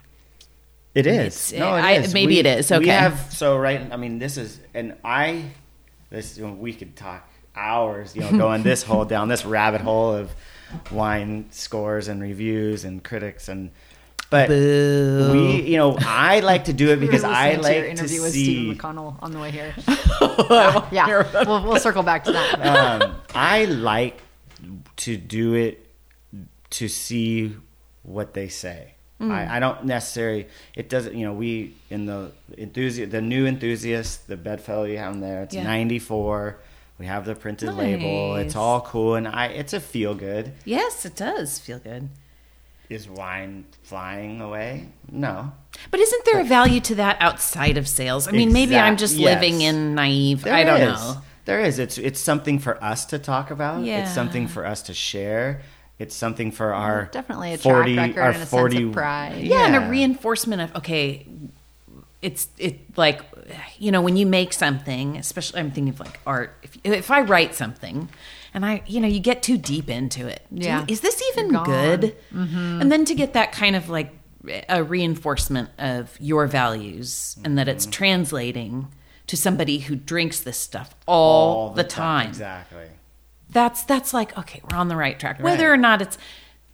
[0.96, 2.14] It's- No, it I- is.
[2.14, 2.70] maybe We- it is.
[2.72, 2.88] We Okay.
[2.90, 3.82] have so right.
[3.92, 5.44] I mean, this is and I.
[6.10, 8.16] This you know, we could talk hours.
[8.16, 10.32] You know, going this hole down this rabbit hole of
[10.92, 13.72] wine scores and reviews and critics and.
[14.30, 15.30] But Boo.
[15.32, 17.90] we, you know, I like to do it because I listening to your like to
[17.92, 18.44] interview with see.
[18.44, 19.74] Stephen McConnell on the way here.
[20.92, 23.02] yeah, we'll, we'll circle back to that.
[23.02, 24.20] um, I like
[24.98, 25.87] to do it
[26.72, 27.56] to see
[28.04, 28.94] what they say.
[29.22, 29.32] Mm.
[29.32, 30.48] I, I don't necessarily.
[30.76, 31.16] It doesn't.
[31.16, 35.44] You know, we in the enthusiast, the new enthusiast, the bedfellow you have in there.
[35.44, 35.64] It's Yeah.
[35.64, 36.60] ninety four.
[37.00, 38.36] We have the printed label.
[38.38, 39.48] It's all cool, and I.
[39.48, 40.54] It's a feel good.
[40.66, 42.10] Yes, it does feel good.
[42.90, 44.88] Is wine flying away?
[45.12, 45.52] No.
[45.92, 48.28] But isn't there a value to that outside of sales?
[48.28, 49.36] I mean, maybe I'm just yes.
[49.36, 50.44] living in naive.
[50.44, 50.88] There I don't is.
[51.00, 51.18] know.
[51.46, 51.80] There is.
[51.80, 53.84] It's it's something for us to talk about.
[53.84, 54.04] Yeah.
[54.04, 55.62] It's something for us to share.
[56.00, 59.42] It's something for our Definitely a track record our and a sense of pride.
[59.42, 61.26] Yeah, and a reinforcement of okay,
[62.22, 63.22] it's it like
[63.80, 66.56] you know when you make something, especially I'm thinking of like art.
[66.62, 68.10] If if I write something,
[68.54, 70.86] and I you know you get too deep into it, Do you- Yeah.
[70.88, 71.66] is this even You're gone.
[71.66, 72.16] good?
[72.34, 72.82] Mm-hmm.
[72.82, 74.14] And then to get that kind of like
[74.70, 77.92] a reinforcement of your values and that it's mm-hmm.
[77.92, 78.88] translating
[79.28, 82.30] to somebody who drinks this stuff all, the, time.
[82.30, 82.88] Exactly.
[83.50, 85.74] That's that's like okay we're on the right track whether Right.
[85.74, 86.18] or not it's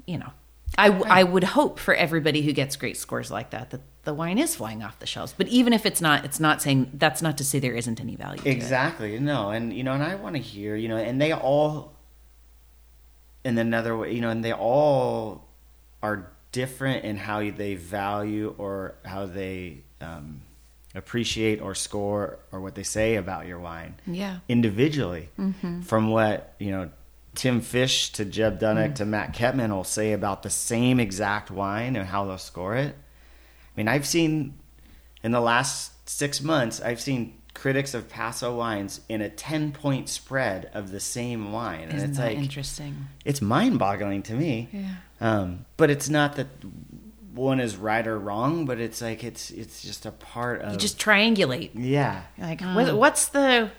[0.05, 0.31] you know
[0.75, 4.39] I, I would hope for everybody who gets great scores like that that the wine
[4.39, 7.37] is flying off the shelves but even if it's not it's not saying that's not
[7.37, 8.41] to say there isn't any value.
[8.43, 9.19] Exactly.
[9.19, 11.93] No, and you know, and I want to hear, you know, and they all,
[13.43, 15.45] in another way, you know, and they all
[16.01, 20.41] are different in how they value or how they um,
[20.95, 23.95] appreciate or score or what they say about your wine.
[24.05, 24.39] Yeah.
[24.47, 25.29] Individually,
[25.83, 26.89] from what you know.
[27.35, 31.95] Tim Fish to Jeb Dunnuck to Matt Kettmann will say about the same exact wine
[31.95, 32.93] and how they'll score it.
[32.93, 34.53] I mean, I've seen
[35.23, 40.09] in the last six months, I've seen critics of Paso wines in a 10 point
[40.09, 41.83] spread of the same wine.
[41.83, 44.69] And isn't it's that like, interesting it's mind boggling to me.
[44.71, 44.95] Yeah.
[45.21, 46.47] Um, but it's not that
[47.33, 50.73] one is right or wrong, but it's like, it's, it's just a part of.
[50.73, 51.71] you just triangulate.
[51.73, 52.23] Yeah.
[52.37, 52.75] like oh.
[52.75, 53.71] what, what's the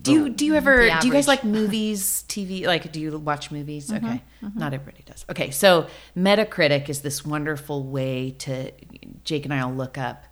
[0.00, 3.50] do you do you ever do you guys like movies tv like do you watch
[3.50, 3.90] movies?
[3.90, 4.22] Mm-hmm, okay.
[4.42, 4.58] Mm-hmm.
[4.58, 5.24] not everybody does.
[5.28, 8.70] Okay so metacritic is this wonderful way to
[9.24, 10.24] jake and i'll look up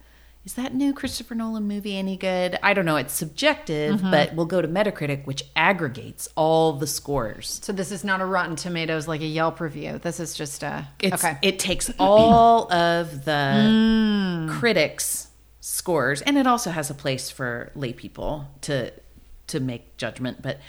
[0.46, 4.10] is that new christopher nolan movie any good i don't know it's subjective mm-hmm.
[4.10, 8.24] but we'll go to metacritic which aggregates all the scores So this is not a
[8.24, 9.98] Rotten Tomatoes like a Yelp review.
[9.98, 11.38] This is just a it's, okay.
[11.42, 14.50] It takes all of the mm.
[14.50, 15.28] critics'
[15.60, 18.92] scores, and it also has a place for lay people to
[19.48, 20.60] to make judgment, but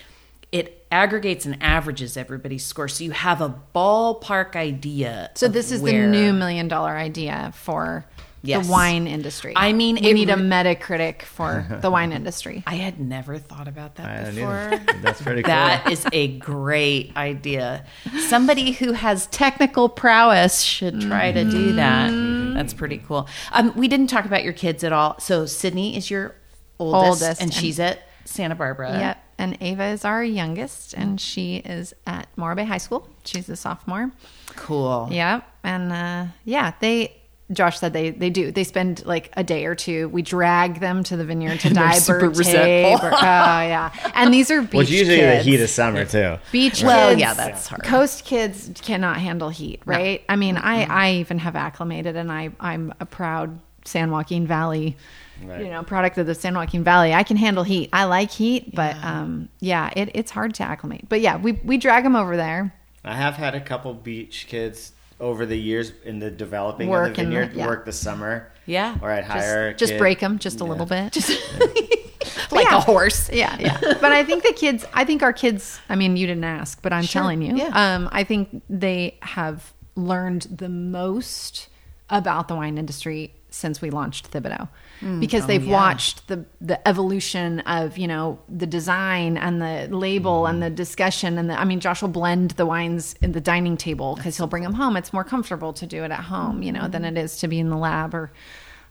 [0.51, 5.29] it aggregates and averages everybody's score, so you have a ballpark idea.
[5.35, 8.05] so this is the new million dollar idea for
[8.47, 8.65] Yes.
[8.65, 9.53] the wine industry.
[9.55, 12.63] I mean, we it need a Metacritic for the wine industry.
[12.65, 14.69] I had never thought about that I before.
[14.73, 14.85] either.
[15.01, 15.49] That's pretty cool.
[15.53, 17.85] That is a great idea.
[18.27, 22.09] Somebody who has technical prowess should try to do that.
[22.55, 23.27] That's pretty cool.
[23.51, 25.19] Um, we didn't talk about your kids at all.
[25.19, 26.35] So Sydney is your
[26.79, 28.91] oldest, Oldest, and and- she's at Santa Barbara.
[28.97, 29.23] Yep.
[29.39, 33.07] And Ava is our youngest, and she is at Morro Bay High School.
[33.23, 34.11] She's a sophomore.
[34.55, 35.09] Cool.
[35.11, 35.43] Yep.
[35.63, 37.15] And uh, yeah, they.
[37.51, 38.51] Josh said they they do.
[38.51, 40.09] They spend like a day or two.
[40.09, 42.99] We drag them to the vineyard to And they're dye super bird resentful.
[42.99, 43.03] tape.
[43.03, 45.45] or- oh yeah, and these are beach Well, it's usually kids.
[45.45, 46.37] the heat of summer, too.
[46.51, 47.83] Beach Well, kids, yeah, that's hard.
[47.83, 50.23] Coast kids cannot handle heat, right?
[50.27, 54.97] I mean, I I even have acclimated, and I I'm a proud San Joaquin Valley,
[55.41, 55.61] Right.
[55.63, 57.13] you know, product of the San Joaquin Valley.
[57.13, 57.89] I can handle heat.
[57.93, 61.07] I like heat, but um, yeah, it, it's hard to acclimate.
[61.07, 62.73] But yeah, we we drag them over there.
[63.05, 67.15] I have had a couple beach kids over the years in the developing Work of
[67.17, 67.65] the in the- yeah.
[67.67, 68.51] work the summer.
[68.65, 68.97] Yeah.
[69.01, 70.69] Or I'd hire a Just, just break them just a Yeah.
[70.69, 71.13] little bit.
[71.13, 71.29] Just
[72.51, 72.77] Like Yeah.
[72.77, 73.29] a horse.
[73.31, 73.77] yeah, yeah.
[74.01, 76.93] But I think the kids, I think our kids, I mean, you didn't ask, but
[76.93, 77.71] I'm Sure, telling you, yeah.
[77.95, 81.67] um, I think they have learned the most
[82.09, 84.67] about the wine industry since we launched Thibodeau.
[85.01, 85.19] Mm.
[85.19, 85.73] Because oh, they've yeah.
[85.73, 90.75] watched the the evolution of you know the design and the label and the mm.
[90.75, 94.37] discussion and the I mean Josh will blend the wines in the dining table because
[94.37, 94.97] he'll bring them home.
[94.97, 97.17] It's more comfortable to do it at home, you know, than mm-hmm.
[97.17, 98.31] it is to be in the lab or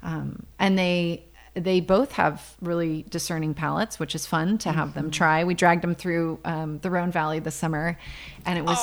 [0.03, 1.24] um, and they
[1.57, 5.45] they both have really discerning palates, which is fun to have them try.
[5.45, 7.99] We dragged them through um, the Rhone Valley this summer,
[8.45, 8.78] and it was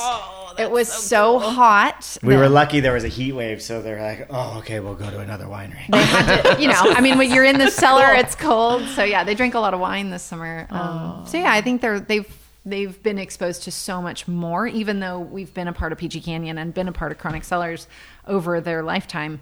[0.58, 2.18] it was so, hot.
[2.22, 5.08] We were lucky there was a heat wave, so they're like, oh, okay, we'll go
[5.08, 5.86] to another winery.
[5.88, 8.86] They had to, you know, I mean, when you're in the cellar, it's cold.
[8.88, 10.66] So yeah, they drink a lot of wine this summer.
[10.70, 12.26] Um, so yeah, I think they're they've
[12.64, 16.20] they've been exposed to so much more, even though we've been a part of Peachy
[16.20, 17.86] Canyon and been a part of Chronic Cellars
[18.26, 19.40] over their lifetime.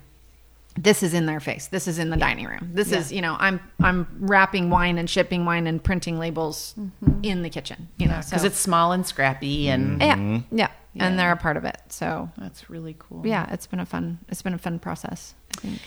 [0.77, 1.67] This is in their face.
[1.67, 2.71] This is in the dining room.
[2.73, 7.21] This is, you know, I'm I'm wrapping wine and shipping wine and printing labels mm-hmm.
[7.23, 7.89] in the kitchen.
[7.99, 10.57] You know, Because so it's small and scrappy and mm-hmm.
[10.57, 11.07] yeah, yeah, Yeah.
[11.07, 11.79] and they're a part of it.
[11.89, 13.27] So that's really cool.
[13.27, 15.35] yeah, it's been a fun it's been a fun process.
[15.57, 15.81] I think.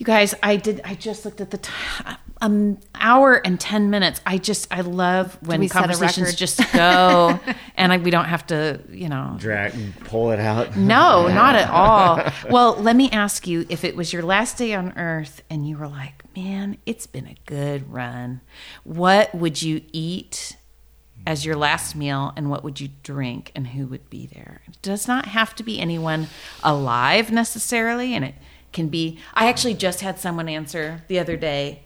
[0.00, 0.80] You guys, I did.
[0.82, 2.16] I just looked at the time.
[2.40, 4.22] Um, hour and ten minutes.
[4.24, 7.38] I just, I love when we conversations just go,
[7.76, 9.36] and I, we don't have to, you know.
[9.38, 10.74] Drag, and pull it out.
[10.74, 12.22] No, not at all.
[12.50, 15.76] Well, let me ask you: if it was your last day on Earth, and you
[15.76, 18.40] were like, "Man, it's been a good run,"
[18.84, 20.56] what would you eat?
[21.26, 24.62] As your last meal, and what would you drink, and who would be there?
[24.66, 26.28] It does not have to be anyone
[26.64, 28.34] alive necessarily, and it
[28.72, 29.18] can be.
[29.34, 31.82] I actually just had someone answer the other day.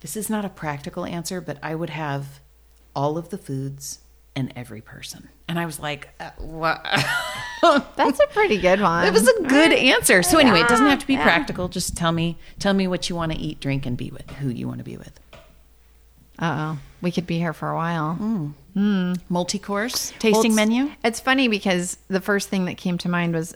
[0.00, 2.40] This is not a practical answer, but I would have
[2.94, 4.00] all of the foods
[4.34, 5.28] and every person.
[5.48, 6.82] And I was like, uh, what?
[7.96, 9.06] That's a pretty good one.
[9.06, 10.22] it was a good answer.
[10.22, 11.22] So anyway, it doesn't have to be Yeah.
[11.22, 11.68] practical.
[11.68, 14.28] Just tell me, tell me what you want to eat, drink, and be with.
[14.32, 15.18] Who you want to be with.
[16.38, 16.78] Uh oh.
[17.00, 18.18] We could be here for a while.
[18.20, 18.52] Mm.
[18.76, 19.20] Mm.
[19.30, 20.90] Multi-course tasting Well, it's- menu.
[21.02, 23.54] It's funny because the first thing that came to mind was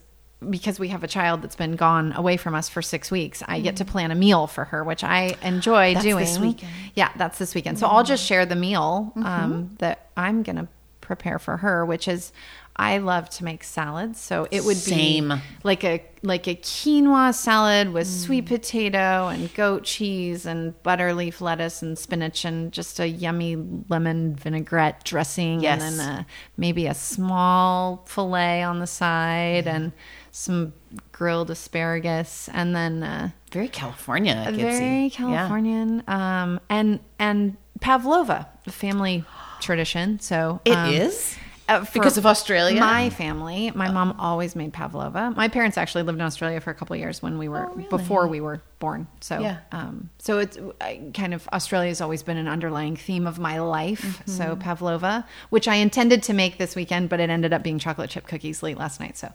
[0.49, 3.43] because we have a child that's been gone away from us for six weeks.
[3.47, 5.95] I get to plan a meal for her, which I enjoy Mm.
[5.95, 6.25] That's doing.
[6.25, 6.73] this weekend.
[6.95, 7.79] Yeah, that's this weekend.
[7.79, 10.69] So I'll just share the meal um, that I'm gonna
[11.01, 12.33] prepare for her, which is.
[12.77, 15.29] I love to make salads, so it would Same.
[15.29, 15.35] be
[15.65, 21.43] like a like a quinoa salad with sweet potato and goat cheese and butter leaf
[21.43, 23.57] lettuce and spinach and just a yummy
[23.91, 25.83] lemon vinaigrette dressing Yes.
[25.83, 26.27] and then a,
[26.57, 29.93] maybe a small fillet on the side and
[30.33, 30.73] some
[31.13, 34.51] grilled asparagus and then uh, Very California.
[34.55, 35.11] very Yeah.
[35.11, 39.25] Californian um, and and pavlova, a family
[39.61, 40.21] tradition.
[40.21, 41.37] So It um, is?
[41.69, 42.81] uh, Because of Australia?
[42.81, 45.33] My family, my mom always made pavlova.
[45.37, 47.75] My parents actually lived in Australia for a couple of years when we were Oh,
[47.75, 47.89] really?
[47.89, 49.07] before we were born.
[49.21, 49.59] So Yeah.
[49.73, 53.59] um, so it's I, kind of Australia has always been an underlying theme of my
[53.61, 54.23] life.
[54.27, 54.61] So Mm-hmm.
[54.61, 58.27] pavlova, which I intended to make this weekend, but it ended up being chocolate chip
[58.27, 59.17] cookies late last night.
[59.19, 59.33] So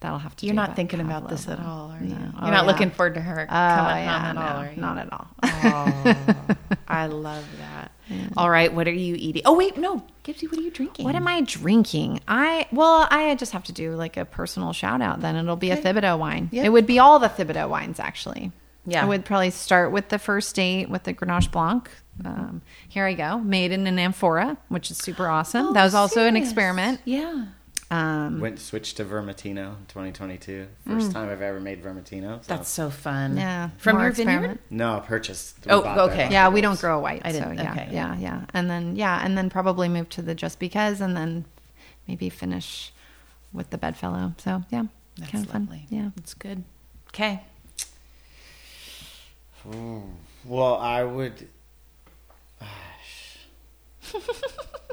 [0.00, 0.42] that'll have to.
[0.42, 0.46] Be.
[0.48, 2.10] You're not thinking about this at all, are you?
[2.10, 2.16] No.
[2.16, 2.60] You're Oh, not yeah.
[2.62, 4.80] looking forward to her Oh, coming yeah, home at no, all, are you?
[4.80, 5.26] not at all.
[5.42, 6.56] Oh,
[6.88, 7.92] I love that.
[8.36, 9.42] All right, what are you eating?
[9.44, 11.04] Oh wait, no, Gibsy, what are you drinking?
[11.04, 12.20] What am I drinking?
[12.28, 15.20] I well, I just have to do like a personal shout out.
[15.22, 16.48] Then it'll be a Thibodeau wine.
[16.52, 16.64] Yep.
[16.64, 18.52] It would be all the Thibodeau wines actually.
[18.86, 19.02] Yeah.
[19.02, 21.90] I would probably start with the first date with the Grenache Blanc.
[22.24, 25.74] Um, here I go, made in an amphora, which is super awesome.
[25.74, 27.00] that was also an Oh, experiment.
[27.04, 27.46] Yeah,
[27.88, 30.66] Um, Went switched to Vermentino in 2022.
[30.88, 32.38] First time I've ever made Vermentino.
[32.44, 32.48] So.
[32.48, 33.36] that's so fun.
[33.36, 34.34] yeah, from more your vineyard.
[34.38, 34.60] experiment.
[34.70, 35.64] no purchased.
[35.64, 36.28] We Oh, okay.
[36.30, 36.80] Yeah, we don't ropes.
[36.80, 37.22] grow white.
[37.24, 37.88] I didn't- So yeah, okay.
[37.92, 41.44] yeah, yeah, and then yeah, and then probably move to the just because, and then
[42.08, 42.92] maybe finish
[43.52, 44.34] with the bedfellow.
[44.38, 44.86] So yeah,
[45.18, 45.62] That's kind of fun.
[45.66, 45.86] lovely.
[45.88, 46.10] Yeah.
[46.16, 46.64] it's good.
[47.10, 47.42] Okay,
[50.44, 51.48] Well, I would.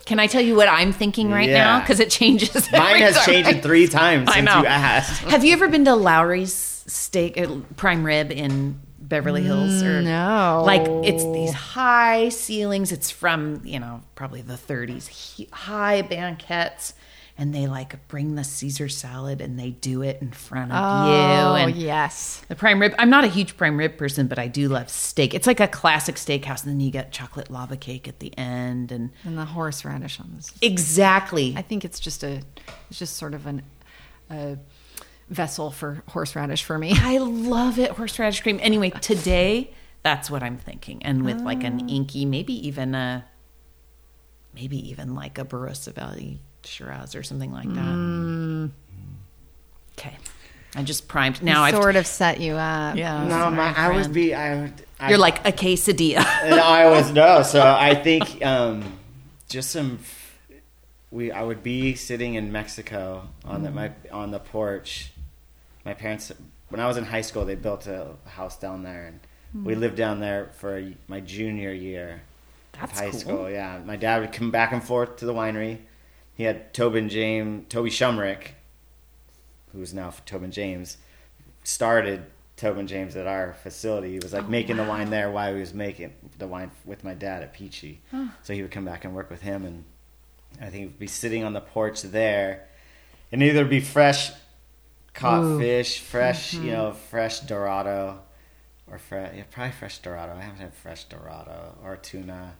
[0.05, 1.79] Can I tell you what I'm thinking right now?
[1.79, 2.69] Because it changes.
[2.71, 3.25] Mine has time.
[3.25, 4.59] changed three times I since know.
[4.61, 5.21] you asked.
[5.23, 9.81] Have you ever been to Lawry's Steak uh, Prime Rib in Beverly Hills?
[9.81, 10.61] Or No.
[10.65, 12.91] like it's these high ceilings.
[12.91, 15.07] It's from you know probably the 30s.
[15.07, 16.93] He- high banquettes,
[17.37, 21.55] and they like bring the Caesar salad and they do it in front of Oh
[21.55, 21.63] you.
[21.63, 22.43] And yes.
[22.47, 22.93] the prime rib.
[22.99, 25.33] I'm not a huge prime rib person, but I do love steak.
[25.33, 28.91] It's like a classic steakhouse, and then you get chocolate lava cake at the end,
[28.91, 30.53] and And the horseradish on this.
[30.61, 31.55] exactly.
[31.57, 32.41] I think it's just a,
[32.89, 33.63] it's just sort of an,
[34.29, 34.57] a
[35.29, 36.93] vessel for horseradish for me.
[36.95, 38.59] I love it, horseradish cream.
[38.61, 39.71] Anyway, today
[40.03, 41.87] that's what I'm thinking, and with like an ah.
[41.87, 43.25] inky, maybe even a,
[44.53, 47.83] maybe even like a Barossa Valley Shiraz or something like that.
[47.83, 48.71] Mm.
[49.97, 50.15] Okay,
[50.75, 51.41] I just primed.
[51.43, 52.95] Now I've sort of set you up.
[52.95, 53.25] yeah.
[53.25, 54.13] No, my, I would friend.
[54.13, 54.35] be.
[54.35, 54.71] I.
[54.99, 56.25] I, You're like a quesadilla.
[56.43, 57.43] And I was no.
[57.43, 58.97] So I think um,
[59.49, 59.99] just some.
[61.11, 64.13] We I would be sitting in Mexico on the my mm.
[64.13, 65.11] on the porch.
[65.85, 66.31] My parents,
[66.69, 69.05] when I was in high school, they built a house down there,
[69.53, 69.79] and we mm.
[69.79, 72.21] lived down there for my junior year
[72.71, 73.19] That's of high cool.
[73.19, 73.49] school.
[73.49, 75.79] Yeah, my dad would come back and forth to the winery.
[76.35, 78.49] He had Tobin James, Toby Shumrick,
[79.71, 80.97] who's now Tobin James,
[81.63, 84.11] started Tobin James at our facility.
[84.11, 87.03] He was like oh, making the wine there while he was making the wine with
[87.03, 88.01] my dad at Peachy.
[88.43, 89.83] So he would come back and work with him, and
[90.61, 92.67] I think he'd be sitting on the porch there,
[93.31, 94.31] and either be fresh
[95.13, 95.59] caught Ooh.
[95.59, 96.69] fish, fresh you mm-hmm.
[96.69, 98.21] know, fresh Dorado,
[98.89, 100.33] or fresh yeah, probably fresh Dorado.
[100.33, 102.55] I haven't had fresh Dorado or tuna.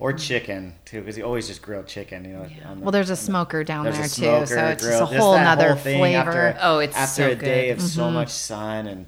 [0.00, 2.24] Or chicken too, because he always just grilled chicken.
[2.24, 4.66] You know, on the- Well, there's a on the- smoker down there smoker, too, so
[4.66, 6.16] it's grill, just a whole that nother flavor.
[6.18, 7.02] After, Oh, it's so good.
[7.02, 7.72] after so a day good.
[7.78, 9.06] of so much sun and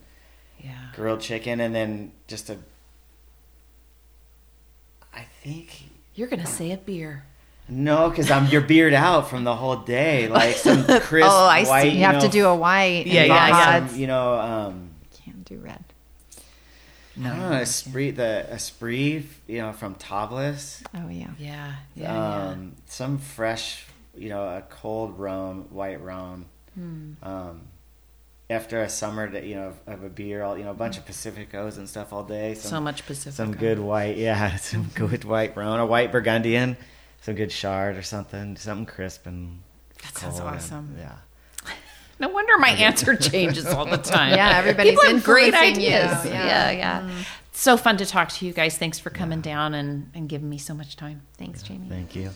[0.63, 0.71] yeah.
[0.95, 2.57] grilled chicken, and then just a.
[5.15, 5.85] I think
[6.15, 7.25] You're gonna say a beer.
[7.69, 11.65] no, because I'm you're beard out from the whole day, like some crisp Oh, I
[11.65, 11.69] see.
[11.71, 11.93] white.
[11.95, 13.07] you have to do a white.
[13.07, 13.87] Yeah, yeah, yeah.
[13.89, 14.91] some, You know, um,
[15.25, 15.83] Can't do red.
[17.19, 20.83] I don't know, Esprit, the Esprit, you know, from Tablas.
[20.95, 21.31] Oh yeah.
[21.39, 26.47] Yeah, yeah, um, some fresh, you know, a cold rum, white rum.
[26.75, 27.13] Hmm.
[27.23, 27.61] Um,
[28.51, 31.07] after a summer, that you know, of a beer, all you know, a bunch of
[31.07, 32.55] Pacificos and stuff all day.
[32.55, 33.33] Some, So much Pacific.
[33.35, 36.77] Some good white, yeah, some good white rum, a white Burgundian,
[37.23, 39.63] some good Chard or something, something crisp and.
[40.03, 40.97] That sounds cold and- awesome.
[40.99, 41.17] yeah.
[42.19, 44.35] No wonder my answer changes all the time.
[44.35, 45.89] Yeah, everybody's People have great influencing you.
[45.91, 46.25] ideas.
[46.25, 46.47] Yeah.
[46.47, 47.01] Yeah, yeah.
[47.03, 47.21] Mm-hmm.
[47.53, 48.77] So fun to talk to you guys.
[48.79, 51.23] Thanks for coming down and, and giving me so much time.
[51.39, 51.89] Thanks, Jamie.
[51.89, 52.31] Thank you.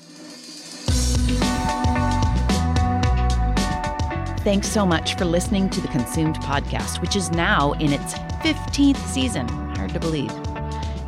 [4.43, 8.97] Thanks so much for listening to the Consumed podcast, which is now in its 15th
[9.07, 9.47] season.
[9.77, 10.33] Hard to believe.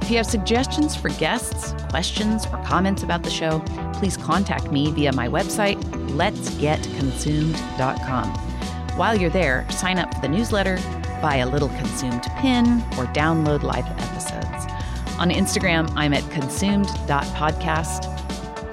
[0.03, 3.61] If you have suggestions for guests, questions, or comments about the show,
[3.95, 5.81] please contact me via my website,
[6.11, 8.52] letsgetconsumed.com.
[8.97, 10.77] While you're there, sign up for the newsletter,
[11.23, 14.67] buy a little consumed pin, or download live episodes.
[15.19, 18.09] On Instagram, I'm at consumed.podcast.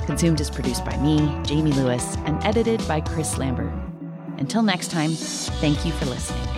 [0.05, 3.71] Consumed is produced by me, Jamie Lewis, and edited by Chris Lambert.
[4.39, 6.48] Until next time, thank you for listening.